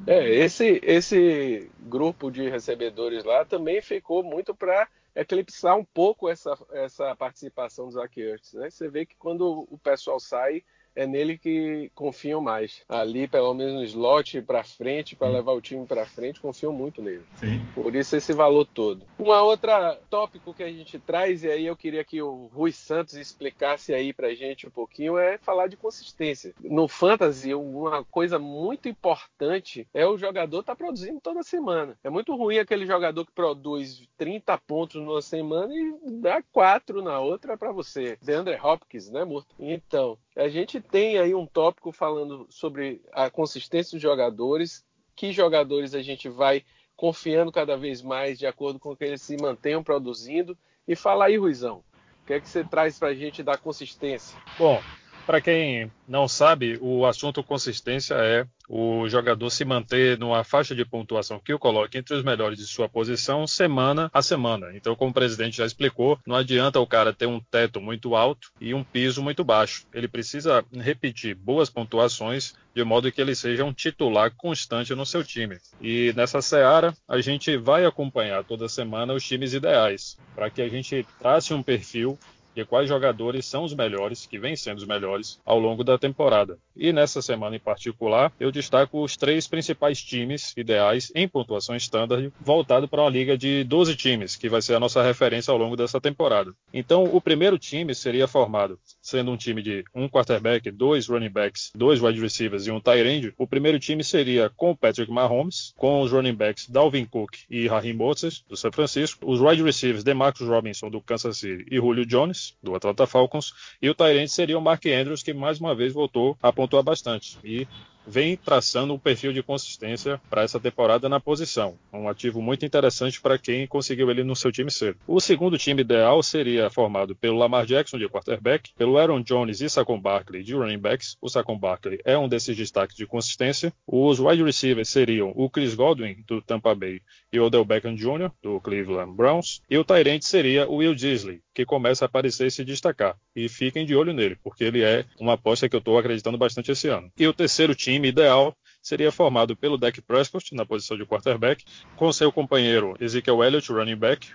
É, 0.07 0.37
esse, 0.37 0.81
esse 0.85 1.69
grupo 1.81 2.31
de 2.31 2.49
recebedores 2.49 3.25
lá 3.25 3.45
também 3.45 3.83
ficou 3.83 4.23
muito 4.23 4.55
para 4.55 4.87
eclipsar 5.13 5.77
um 5.77 5.85
pouco 5.85 6.29
essa, 6.29 6.57
essa 6.71 7.17
participação 7.17 7.87
do 7.87 7.95
Zach 7.95 8.21
Ertz, 8.21 8.53
né? 8.53 8.71
Você 8.71 8.89
vê 8.89 9.05
que 9.05 9.17
quando 9.17 9.67
o 9.69 9.77
pessoal 9.77 10.21
sai, 10.21 10.63
é 10.95 11.07
nele 11.07 11.39
que 11.39 11.91
confiam 11.95 12.41
mais. 12.41 12.83
Ali, 12.89 13.29
pelo 13.29 13.55
menos 13.55 13.75
no 13.75 13.85
slot 13.85 14.43
para 14.43 14.65
frente, 14.65 15.17
para 15.17 15.29
levar 15.29 15.53
o 15.53 15.61
time 15.61 15.87
para 15.87 16.07
frente, 16.07 16.41
confiam 16.41 16.73
muito 16.73 17.03
nele. 17.03 17.23
Sim. 17.37 17.61
Por 17.75 17.95
isso 17.95 18.17
esse 18.17 18.33
valor 18.33 18.67
todo. 18.67 19.05
Uma 19.19 19.43
outra 19.43 19.99
tópico 20.11 20.55
que 20.55 20.63
a 20.63 20.71
gente 20.73 20.99
traz 20.99 21.45
e 21.45 21.51
aí 21.51 21.67
eu 21.67 21.77
queria 21.77 22.05
que 22.05 22.21
o 22.21 22.51
Rui 22.53 22.73
Santos 22.73 23.15
explicasse 23.15 23.95
aí 23.95 24.13
para 24.13 24.35
gente 24.35 24.67
um 24.67 24.71
pouquinho 24.71 25.19
é 25.19 25.39
falar 25.39 25.69
de 25.69 25.77
consistência. 25.77 26.55
No 26.63 26.89
fantasy, 26.89 27.55
uma 27.55 28.05
coisa 28.05 28.39
muito 28.39 28.89
importante 28.89 29.87
é 29.95 30.07
o 30.07 30.19
jogador 30.19 30.61
estar 30.61 30.75
tá 30.75 30.77
produzindo 30.77 31.21
toda 31.21 31.43
semana. 31.43 31.99
É 32.03 32.11
muito 32.11 32.35
ruim 32.35 32.59
aquele 32.59 32.87
jogador 32.87 33.25
que 33.25 33.33
produz 33.33 34.03
30 34.17 34.59
pontos 34.59 35.01
numa 35.01 35.23
semana 35.23 35.73
e 35.75 35.95
dá 36.21 36.43
4 36.53 37.03
na 37.03 37.21
outra 37.21 37.57
para 37.57 37.73
você. 37.73 38.19
DeAndre 38.23 38.59
Hopkins, 38.63 39.11
né, 39.11 39.25
Murto? 39.25 39.55
Então, 39.59 40.19
a 40.39 40.49
gente 40.49 40.81
tem 40.81 41.19
aí 41.19 41.35
um 41.35 41.45
tópico 41.45 41.91
falando 41.91 42.47
sobre 42.49 43.03
a 43.13 43.29
consistência 43.29 43.97
dos 43.97 44.03
jogadores, 44.03 44.85
que 45.17 45.33
jogadores 45.33 45.97
a 45.97 46.01
gente 46.01 46.29
vai 46.29 46.63
confiando 46.97 47.51
cada 47.51 47.77
vez 47.77 48.01
mais 48.01 48.39
de 48.39 48.47
acordo 48.47 48.79
com 48.79 48.95
que 48.95 49.05
eles 49.05 49.21
se 49.21 49.37
mantenham 49.37 49.83
produzindo. 49.83 50.57
E 50.87 50.95
fala 50.95 51.27
aí, 51.27 51.37
Ruizão, 51.37 51.83
o 52.23 52.27
que 52.27 52.35
é 52.35 52.41
que 52.41 52.49
você 52.49 52.63
traz 52.63 52.99
para 52.99 53.09
a 53.09 53.15
gente 53.15 53.43
da 53.43 53.57
consistência? 53.57 54.41
Bom, 54.57 54.81
para 55.27 55.41
quem 55.41 55.91
não 56.07 56.29
sabe, 56.29 56.79
o 56.81 57.05
assunto 57.05 57.43
consistência 57.43 58.15
é 58.15 58.47
o 58.69 59.09
jogador 59.09 59.49
se 59.51 59.65
manter 59.65 60.19
numa 60.19 60.45
faixa 60.45 60.75
de 60.75 60.85
pontuação 60.85 61.41
que 61.41 61.55
o 61.55 61.59
coloque 61.59 61.97
entre 61.97 62.15
os 62.15 62.23
melhores 62.23 62.59
de 62.59 62.67
sua 62.67 62.89
posição 62.89 63.47
semana 63.47 64.11
a 64.13 64.21
semana. 64.21 64.71
Então, 64.75 64.95
como 64.95 65.11
o 65.11 65.15
presidente 65.15 65.57
já 65.57 65.67
explicou, 65.67 66.19
não 66.27 66.37
adianta 66.37 66.79
o 66.79 66.87
cara 66.87 67.13
ter 67.13 67.27
um 67.27 67.41
teto 67.41 67.81
muito 67.81 68.15
alto 68.15 68.51
e 68.61 68.75
um 68.75 68.85
piso 68.85 69.23
muito 69.23 69.43
baixo. 69.43 69.87
Ele 69.93 70.07
precisa 70.07 70.65
repetir 70.73 71.35
boas 71.35 71.71
pontuações 71.71 72.55
de 72.75 72.85
modo 72.85 73.11
que 73.11 73.21
ele 73.21 73.35
seja 73.35 73.65
um 73.65 73.73
titular 73.73 74.31
constante 74.37 74.95
no 74.95 75.05
seu 75.05 75.25
time. 75.25 75.59
E 75.81 76.13
nessa 76.15 76.41
seara, 76.41 76.95
a 77.09 77.21
gente 77.21 77.57
vai 77.57 77.85
acompanhar 77.85 78.45
toda 78.45 78.69
semana 78.69 79.15
os 79.15 79.25
times 79.25 79.53
ideais, 79.53 80.17
para 80.35 80.49
que 80.49 80.63
a 80.63 80.69
gente 80.69 81.05
trace 81.19 81.53
um 81.53 81.63
perfil 81.63 82.17
de 82.59 82.65
quais 82.65 82.89
jogadores 82.89 83.47
são 83.47 83.63
os 83.63 83.73
melhores, 83.73 84.27
que 84.27 84.37
vêm 84.37 84.57
sendo 84.57 84.79
os 84.79 84.85
melhores 84.85 85.41
ao 85.47 85.61
longo 85.61 85.85
da 85.85 85.97
temporada. 85.97 86.59
E 86.77 86.93
nessa 86.93 87.23
semana 87.23 87.55
em 87.55 87.61
particular, 87.61 88.33
eu 88.41 88.51
destaco 88.51 89.01
os 89.01 89.17
três 89.17 89.47
principais 89.47 90.03
times 90.03 90.53
ideais 90.57 91.13
em 91.15 91.29
pontuação 91.29 91.77
standard, 91.77 92.33
voltado 92.41 92.89
para 92.89 93.03
uma 93.03 93.11
liga 93.11 93.39
de 93.39 93.63
12 93.63 93.95
times, 93.95 94.35
que 94.35 94.49
vai 94.49 94.61
ser 94.61 94.75
a 94.75 94.81
nossa 94.81 95.01
referência 95.05 95.53
ao 95.53 95.57
longo 95.57 95.77
dessa 95.77 96.01
temporada. 96.01 96.53
Então, 96.75 97.05
o 97.05 97.21
primeiro 97.21 97.59
time 97.61 97.95
seria 97.95 98.27
formado, 98.27 98.77
sendo 99.09 99.31
um 99.31 99.37
time 99.37 99.63
de 99.63 99.85
um 99.95 100.09
quarterback, 100.09 100.71
dois 100.71 101.09
running 101.09 101.31
backs, 101.31 101.73
dois 101.75 102.01
wide 102.01 102.21
receivers 102.21 102.67
e 102.67 102.71
um 102.71 102.81
tight 102.81 103.07
end. 103.07 103.35
O 103.39 103.47
primeiro 103.47 103.79
time 103.79 104.05
seria 104.05 104.51
com 104.55 104.77
Patrick 104.77 105.11
Mahomes, 105.11 105.73
com 105.77 106.03
os 106.03 106.13
running 106.13 106.35
backs 106.35 106.69
Dalvin 106.69 107.07
Cook 107.07 107.39
e 107.49 107.67
Raheem 107.67 107.95
Mostert, 107.95 108.43
do 108.47 108.57
São 108.57 108.71
Francisco, 108.71 109.31
os 109.31 109.41
wide 109.41 109.63
receivers 109.63 110.05
DeMarcus 110.05 110.47
Robinson, 110.47 110.91
do 110.91 111.01
Kansas 111.01 111.39
City, 111.39 111.65
e 111.71 111.77
Julio 111.77 112.05
Jones, 112.05 112.55
do 112.63 112.75
Atlanta 112.75 113.07
Falcons, 113.07 113.55
e 113.81 113.89
o 113.89 113.95
Tyrant 113.95 114.29
seria 114.29 114.59
o 114.59 114.61
Mark 114.61 114.85
Andrews, 114.85 115.23
que 115.23 115.33
mais 115.33 115.59
uma 115.59 115.75
vez 115.75 115.93
voltou 115.93 116.37
a 116.43 116.53
pontuar 116.53 116.83
bastante. 116.83 117.39
E 117.43 117.67
vem 118.09 118.37
traçando 118.37 118.95
um 118.95 118.99
perfil 118.99 119.33
de 119.33 119.43
consistência 119.43 120.21
para 120.31 120.43
essa 120.43 120.59
temporada 120.59 121.09
na 121.09 121.21
posição. 121.21 121.77
Um 121.93 122.09
ativo 122.09 122.41
muito 122.41 122.65
interessante 122.65 123.21
para 123.21 123.39
quem 123.39 123.67
conseguiu 123.67 124.11
ele 124.11 124.25
no 124.25 124.35
seu 124.35 124.51
time 124.51 124.71
cedo. 124.71 124.99
O 125.07 125.21
segundo 125.21 125.59
time 125.59 125.83
ideal 125.83 126.23
seria 126.23 126.71
formado 126.71 127.15
pelo 127.15 127.39
Lamar 127.39 127.67
Jackson 127.67 127.99
de 127.99 128.09
quarterback, 128.09 128.71
pelo 128.77 128.97
Aaron 128.97 129.23
Jones 129.23 129.61
e 129.61 129.69
Saquon 129.69 130.01
Barkley 130.01 130.43
de 130.43 130.55
running 130.55 130.79
backs. 130.79 131.17
O 131.21 131.29
Saquon 131.29 131.59
Barkley 131.59 132.01
é 132.05 132.17
um 132.17 132.29
desses 132.29 132.57
destaques 132.57 132.97
de 132.97 133.07
consistência. 133.07 133.73
Os 133.87 134.19
wide 134.19 134.43
receivers 134.43 134.89
seriam 134.89 135.33
o 135.35 135.51
Chris 135.51 135.75
Godwin 135.75 136.25
do 136.27 136.41
Tampa 136.41 136.75
Bay 136.75 137.03
e 137.33 137.39
o 137.39 137.45
Odell 137.45 137.65
Beckham 137.65 137.95
Jr. 137.95 138.31
do 138.43 138.61
Cleveland 138.61 139.15
Browns. 139.15 139.61
E 139.69 139.77
o 139.77 139.85
Tyrant 139.85 140.23
seria 140.23 140.67
o 140.69 140.77
Will 140.77 140.95
Disley, 140.95 141.43
que 141.59 141.67
começa 141.67 142.05
a 142.05 142.07
aparecer 142.07 142.47
e 142.47 142.51
se 142.53 142.65
destacar. 142.65 143.17
E 143.35 143.49
fiquem 143.49 143.85
de 143.85 143.97
olho 143.97 144.13
nele, 144.13 144.37
porque 144.45 144.63
ele 144.63 144.85
é 144.85 145.05
uma 145.19 145.33
aposta 145.33 145.69
que 145.69 145.75
eu 145.75 145.81
estou 145.81 145.99
acreditando 145.99 146.39
bastante 146.39 146.71
esse 146.71 146.87
ano. 146.87 147.11
E 147.19 147.27
o 147.27 147.33
terceiro 147.33 147.75
time 147.75 148.07
ideal 148.07 148.55
seria 148.81 149.11
formado 149.11 149.57
pelo 149.57 149.77
Dak 149.77 150.01
Prescott 150.03 150.55
na 150.55 150.65
posição 150.65 150.97
de 150.97 151.05
quarterback, 151.05 151.65
com 151.97 152.13
seu 152.13 152.31
companheiro 152.31 152.97
Ezekiel 153.01 153.43
Elliott, 153.43 153.73
running 153.73 153.97
back, 153.97 154.29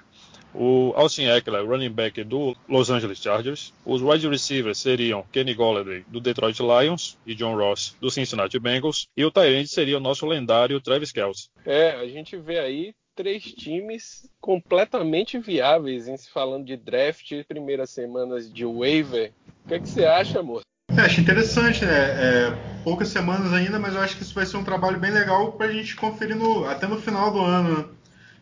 o 0.54 0.92
Austin 0.98 1.28
Eckler, 1.28 1.66
running 1.66 1.92
back 1.92 2.22
do 2.26 2.58
Los 2.68 2.90
Angeles 2.90 3.20
Chargers. 3.20 3.74
Os 3.86 4.02
wide 4.02 4.28
receivers 4.28 4.78
seriam 4.78 5.26
Kenny 5.32 5.54
Golladay, 5.54 6.04
do 6.10 6.20
Detroit 6.20 6.60
Lions, 6.60 7.18
e 7.26 7.34
John 7.34 7.56
Ross, 7.56 7.96
do 8.02 8.12
Cincinnati 8.12 8.60
Bengals. 8.60 9.08
E 9.16 9.24
o 9.24 9.32
Tyrande 9.32 9.70
seria 9.70 9.98
o 9.98 10.02
nosso 10.02 10.26
lendário 10.26 10.82
Travis 10.82 11.14
Kelce. 11.14 11.48
É, 11.66 11.92
a 11.92 12.06
gente 12.06 12.36
vê 12.36 12.60
aí 12.60 12.94
três 13.16 13.44
times 13.44 14.30
completamente 14.40 15.38
viáveis 15.40 16.08
em 16.08 16.18
se 16.18 16.30
falando 16.30 16.66
de 16.66 16.78
draft, 16.78 17.32
primeiras 17.48 17.90
semanas 17.90 18.52
de 18.52 18.66
waiver. 18.66 19.32
O 19.66 19.68
que, 19.68 19.74
é 19.76 19.80
que 19.80 19.88
você 19.88 20.06
acha, 20.06 20.40
amor? 20.40 20.62
É, 20.92 21.02
acho 21.02 21.22
interessante, 21.22 21.86
né? 21.86 21.94
É, 21.94 22.82
poucas 22.84 23.08
semanas 23.08 23.54
ainda, 23.54 23.80
mas 23.80 23.96
eu 23.96 24.02
acho 24.02 24.18
que 24.18 24.24
isso 24.24 24.36
vai 24.36 24.46
ser 24.46 24.58
um 24.58 24.64
trabalho 24.64 25.00
bem 25.00 25.12
legal 25.12 25.54
para 25.54 25.68
a 25.68 25.72
gente 25.72 25.96
conferir 25.96 26.36
no, 26.36 26.66
até 26.66 26.88
no 26.88 27.00
final 27.00 27.32
do 27.32 27.40
ano. 27.40 27.78
Né? 27.78 27.86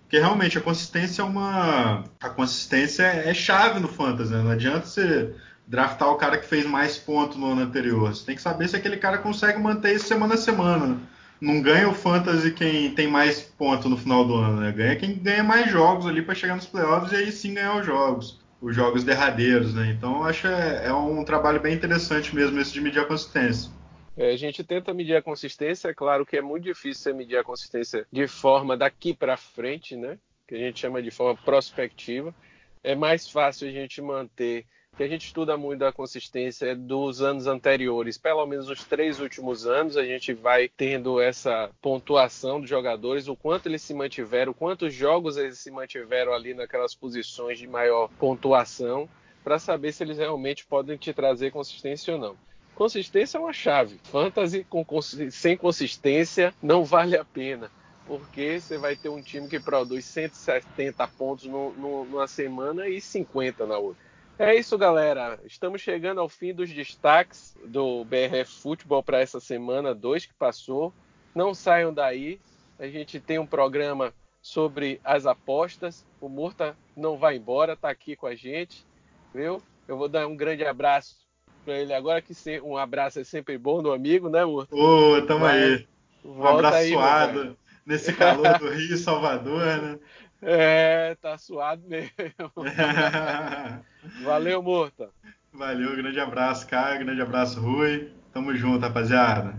Porque 0.01 0.19
realmente 0.19 0.57
a 0.57 0.62
consistência 0.62 1.21
é 1.21 1.25
uma. 1.25 2.03
A 2.19 2.29
consistência 2.29 3.03
é 3.03 3.34
chave 3.34 3.79
no 3.79 3.88
Fantasy, 3.88 4.34
né? 4.34 4.41
Não 4.41 4.51
adianta 4.51 4.86
você 4.86 5.34
draftar 5.65 6.10
o 6.10 6.17
cara 6.17 6.38
que 6.38 6.45
fez 6.45 6.65
mais 6.65 6.97
pontos 6.97 7.38
no 7.38 7.51
ano 7.51 7.62
anterior. 7.62 8.13
Você 8.13 8.25
tem 8.25 8.36
que 8.36 8.41
saber 8.41 8.67
se 8.67 8.75
aquele 8.75 8.97
cara 8.97 9.19
consegue 9.19 9.57
manter 9.57 9.95
isso 9.95 10.07
semana 10.07 10.34
a 10.34 10.38
semana. 10.38 10.99
Não 11.41 11.60
ganha 11.60 11.89
o 11.89 11.93
fantasy 11.93 12.54
quem 12.54 12.93
tem 12.93 13.08
mais 13.08 13.41
pontos 13.41 13.89
no 13.89 13.97
final 13.97 14.23
do 14.23 14.36
ano, 14.36 14.62
né? 14.62 14.71
Ganha 14.71 14.95
quem 14.95 15.15
ganha 15.15 15.43
mais 15.43 15.71
jogos 15.71 16.06
ali 16.06 16.21
para 16.21 16.36
chegar 16.36 16.56
nos 16.56 16.67
playoffs 16.67 17.12
e 17.12 17.15
aí 17.15 17.32
sim 17.32 17.56
ganhar 17.56 17.80
os 17.80 17.86
jogos, 17.86 18.39
os 18.62 18.75
jogos 18.75 19.04
derradeiros, 19.04 19.73
né? 19.73 19.89
Então 19.89 20.23
acho 20.23 20.45
é, 20.45 20.86
é 20.86 20.93
um 20.93 21.25
trabalho 21.25 21.60
bem 21.60 21.73
interessante 21.73 22.36
mesmo 22.36 22.60
esse 22.60 22.71
de 22.71 22.80
medir 22.80 22.99
a 22.99 23.06
consistência. 23.06 23.71
É, 24.15 24.32
a 24.32 24.38
gente 24.38 24.63
tenta 24.63 24.93
medir 24.93 25.15
a 25.15 25.21
consistência, 25.21 25.88
é 25.88 25.93
claro 25.95 26.27
que 26.27 26.38
é 26.38 26.41
muito 26.41 26.65
difícil 26.65 27.01
você 27.01 27.13
medir 27.13 27.38
a 27.38 27.43
consistência 27.43 28.06
de 28.12 28.27
forma 28.27 28.77
daqui 28.77 29.12
para 29.12 29.36
frente, 29.36 29.95
né? 29.95 30.19
Que 30.47 30.54
a 30.54 30.60
gente 30.60 30.80
chama 30.80 31.01
de 31.01 31.10
forma 31.10 31.36
prospectiva. 31.43 32.36
É 32.84 32.93
mais 32.93 33.27
fácil 33.27 33.67
a 33.67 33.71
gente 33.71 33.99
manter 33.99 34.67
que 34.97 35.04
a 35.04 35.08
gente 35.08 35.25
estuda 35.25 35.56
muito 35.56 35.80
da 35.80 35.91
consistência 35.91 36.75
dos 36.75 37.21
anos 37.21 37.47
anteriores, 37.47 38.17
pelo 38.17 38.45
menos 38.45 38.69
os 38.69 38.84
três 38.84 39.21
últimos 39.21 39.65
anos, 39.65 39.95
a 39.95 40.04
gente 40.04 40.34
vai 40.34 40.67
tendo 40.67 41.21
essa 41.21 41.69
pontuação 41.82 42.59
dos 42.59 42.70
jogadores, 42.70 43.28
o 43.30 43.36
quanto 43.36 43.68
eles 43.68 43.82
se 43.82 43.93
mantiveram, 43.93 44.53
quantos 44.53 44.93
jogos 44.93 45.38
eles 45.38 45.59
se 45.59 45.72
mantiveram 45.72 46.34
ali 46.34 46.53
naquelas 46.53 46.93
posições 46.93 47.57
de 47.57 47.68
maior 47.68 48.09
pontuação, 48.20 49.07
para 49.43 49.57
saber 49.57 49.93
se 49.93 50.03
eles 50.03 50.18
realmente 50.18 50.66
podem 50.66 50.97
te 50.97 51.13
trazer 51.13 51.51
consistência 51.51 52.13
ou 52.13 52.20
não. 52.20 52.36
Consistência 52.76 53.38
é 53.38 53.41
uma 53.41 53.53
chave. 53.53 53.99
Fantasy 54.03 54.66
com, 54.70 54.86
sem 55.01 55.55
consistência 55.55 56.53
não 56.61 56.84
vale 56.84 57.18
a 57.18 57.24
pena 57.24 57.72
porque 58.05 58.59
você 58.59 58.78
vai 58.78 58.95
ter 58.95 59.07
um 59.07 59.22
time 59.22 59.47
que 59.47 59.59
produz 59.59 60.03
170 60.03 61.07
pontos 61.09 61.45
no, 61.45 61.72
no, 61.74 62.03
numa 62.03 62.28
semana 62.28 62.89
e 62.89 62.99
50 62.99 63.66
na 63.66 63.78
outra. 63.78 64.11
É 64.39 64.55
isso, 64.55 64.77
galera. 64.77 65.39
Estamos 65.45 65.82
chegando 65.82 66.19
ao 66.19 66.27
fim 66.27 66.53
dos 66.53 66.71
destaques 66.71 67.55
do 67.65 68.03
BRF 68.05 68.61
Futebol 68.61 69.03
para 69.03 69.19
essa 69.19 69.39
semana 69.39 69.93
2 69.93 70.25
que 70.25 70.34
passou. 70.34 70.93
Não 71.36 71.53
saiam 71.53 71.93
daí. 71.93 72.39
A 72.79 72.88
gente 72.88 73.19
tem 73.19 73.38
um 73.38 73.45
programa 73.45 74.13
sobre 74.41 74.99
as 75.03 75.25
apostas. 75.25 76.05
O 76.19 76.27
Murta 76.27 76.75
não 76.97 77.17
vai 77.17 77.38
embora, 77.38 77.73
está 77.73 77.89
aqui 77.89 78.15
com 78.15 78.25
a 78.25 78.36
gente, 78.36 78.86
viu? 79.34 79.61
Eu 79.88 79.97
vou 79.97 80.09
dar 80.09 80.27
um 80.27 80.36
grande 80.36 80.65
abraço 80.65 81.15
para 81.63 81.75
ele 81.75 81.93
agora, 81.93 82.21
que 82.21 82.34
um 82.61 82.75
abraço 82.75 83.19
é 83.19 83.23
sempre 83.23 83.57
bom 83.57 83.84
do 83.84 83.91
amigo, 83.91 84.29
né, 84.29 84.43
Murta? 84.43 84.75
Ô, 84.75 85.17
oh, 85.17 85.21
tamo 85.21 85.45
aí. 85.45 85.88
Um 86.25 86.43
abraço 86.43 86.77
aí, 86.77 87.55
nesse 87.86 88.13
calor 88.13 88.57
do 88.57 88.69
Rio 88.73 88.97
Salvador, 88.97 89.65
né? 89.82 89.99
É, 90.42 91.16
tá 91.16 91.38
suado 91.38 91.88
mesmo. 91.88 92.12
Valeu, 94.24 94.64
Murta. 94.64 95.10
Valeu, 95.54 95.96
grande 95.96 96.20
abraço, 96.20 96.68
cara. 96.68 96.98
Grande 96.98 97.22
abraço, 97.22 97.62
Rui. 97.62 98.12
Tamo 98.34 98.56
junto, 98.56 98.82
rapaziada. 98.82 99.56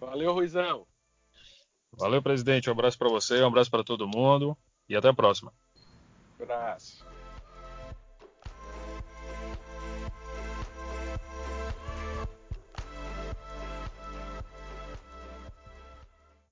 Valeu, 0.00 0.32
Ruizão. 0.32 0.86
Valeu, 1.92 2.22
presidente. 2.22 2.68
Um 2.68 2.72
abraço 2.72 2.96
para 2.96 3.08
você, 3.08 3.42
um 3.42 3.48
abraço 3.48 3.70
para 3.70 3.82
todo 3.82 4.06
mundo 4.08 4.56
e 4.88 4.94
até 4.94 5.08
a 5.08 5.14
próxima. 5.14 5.52
Um 6.38 6.44
abraço. 6.44 7.09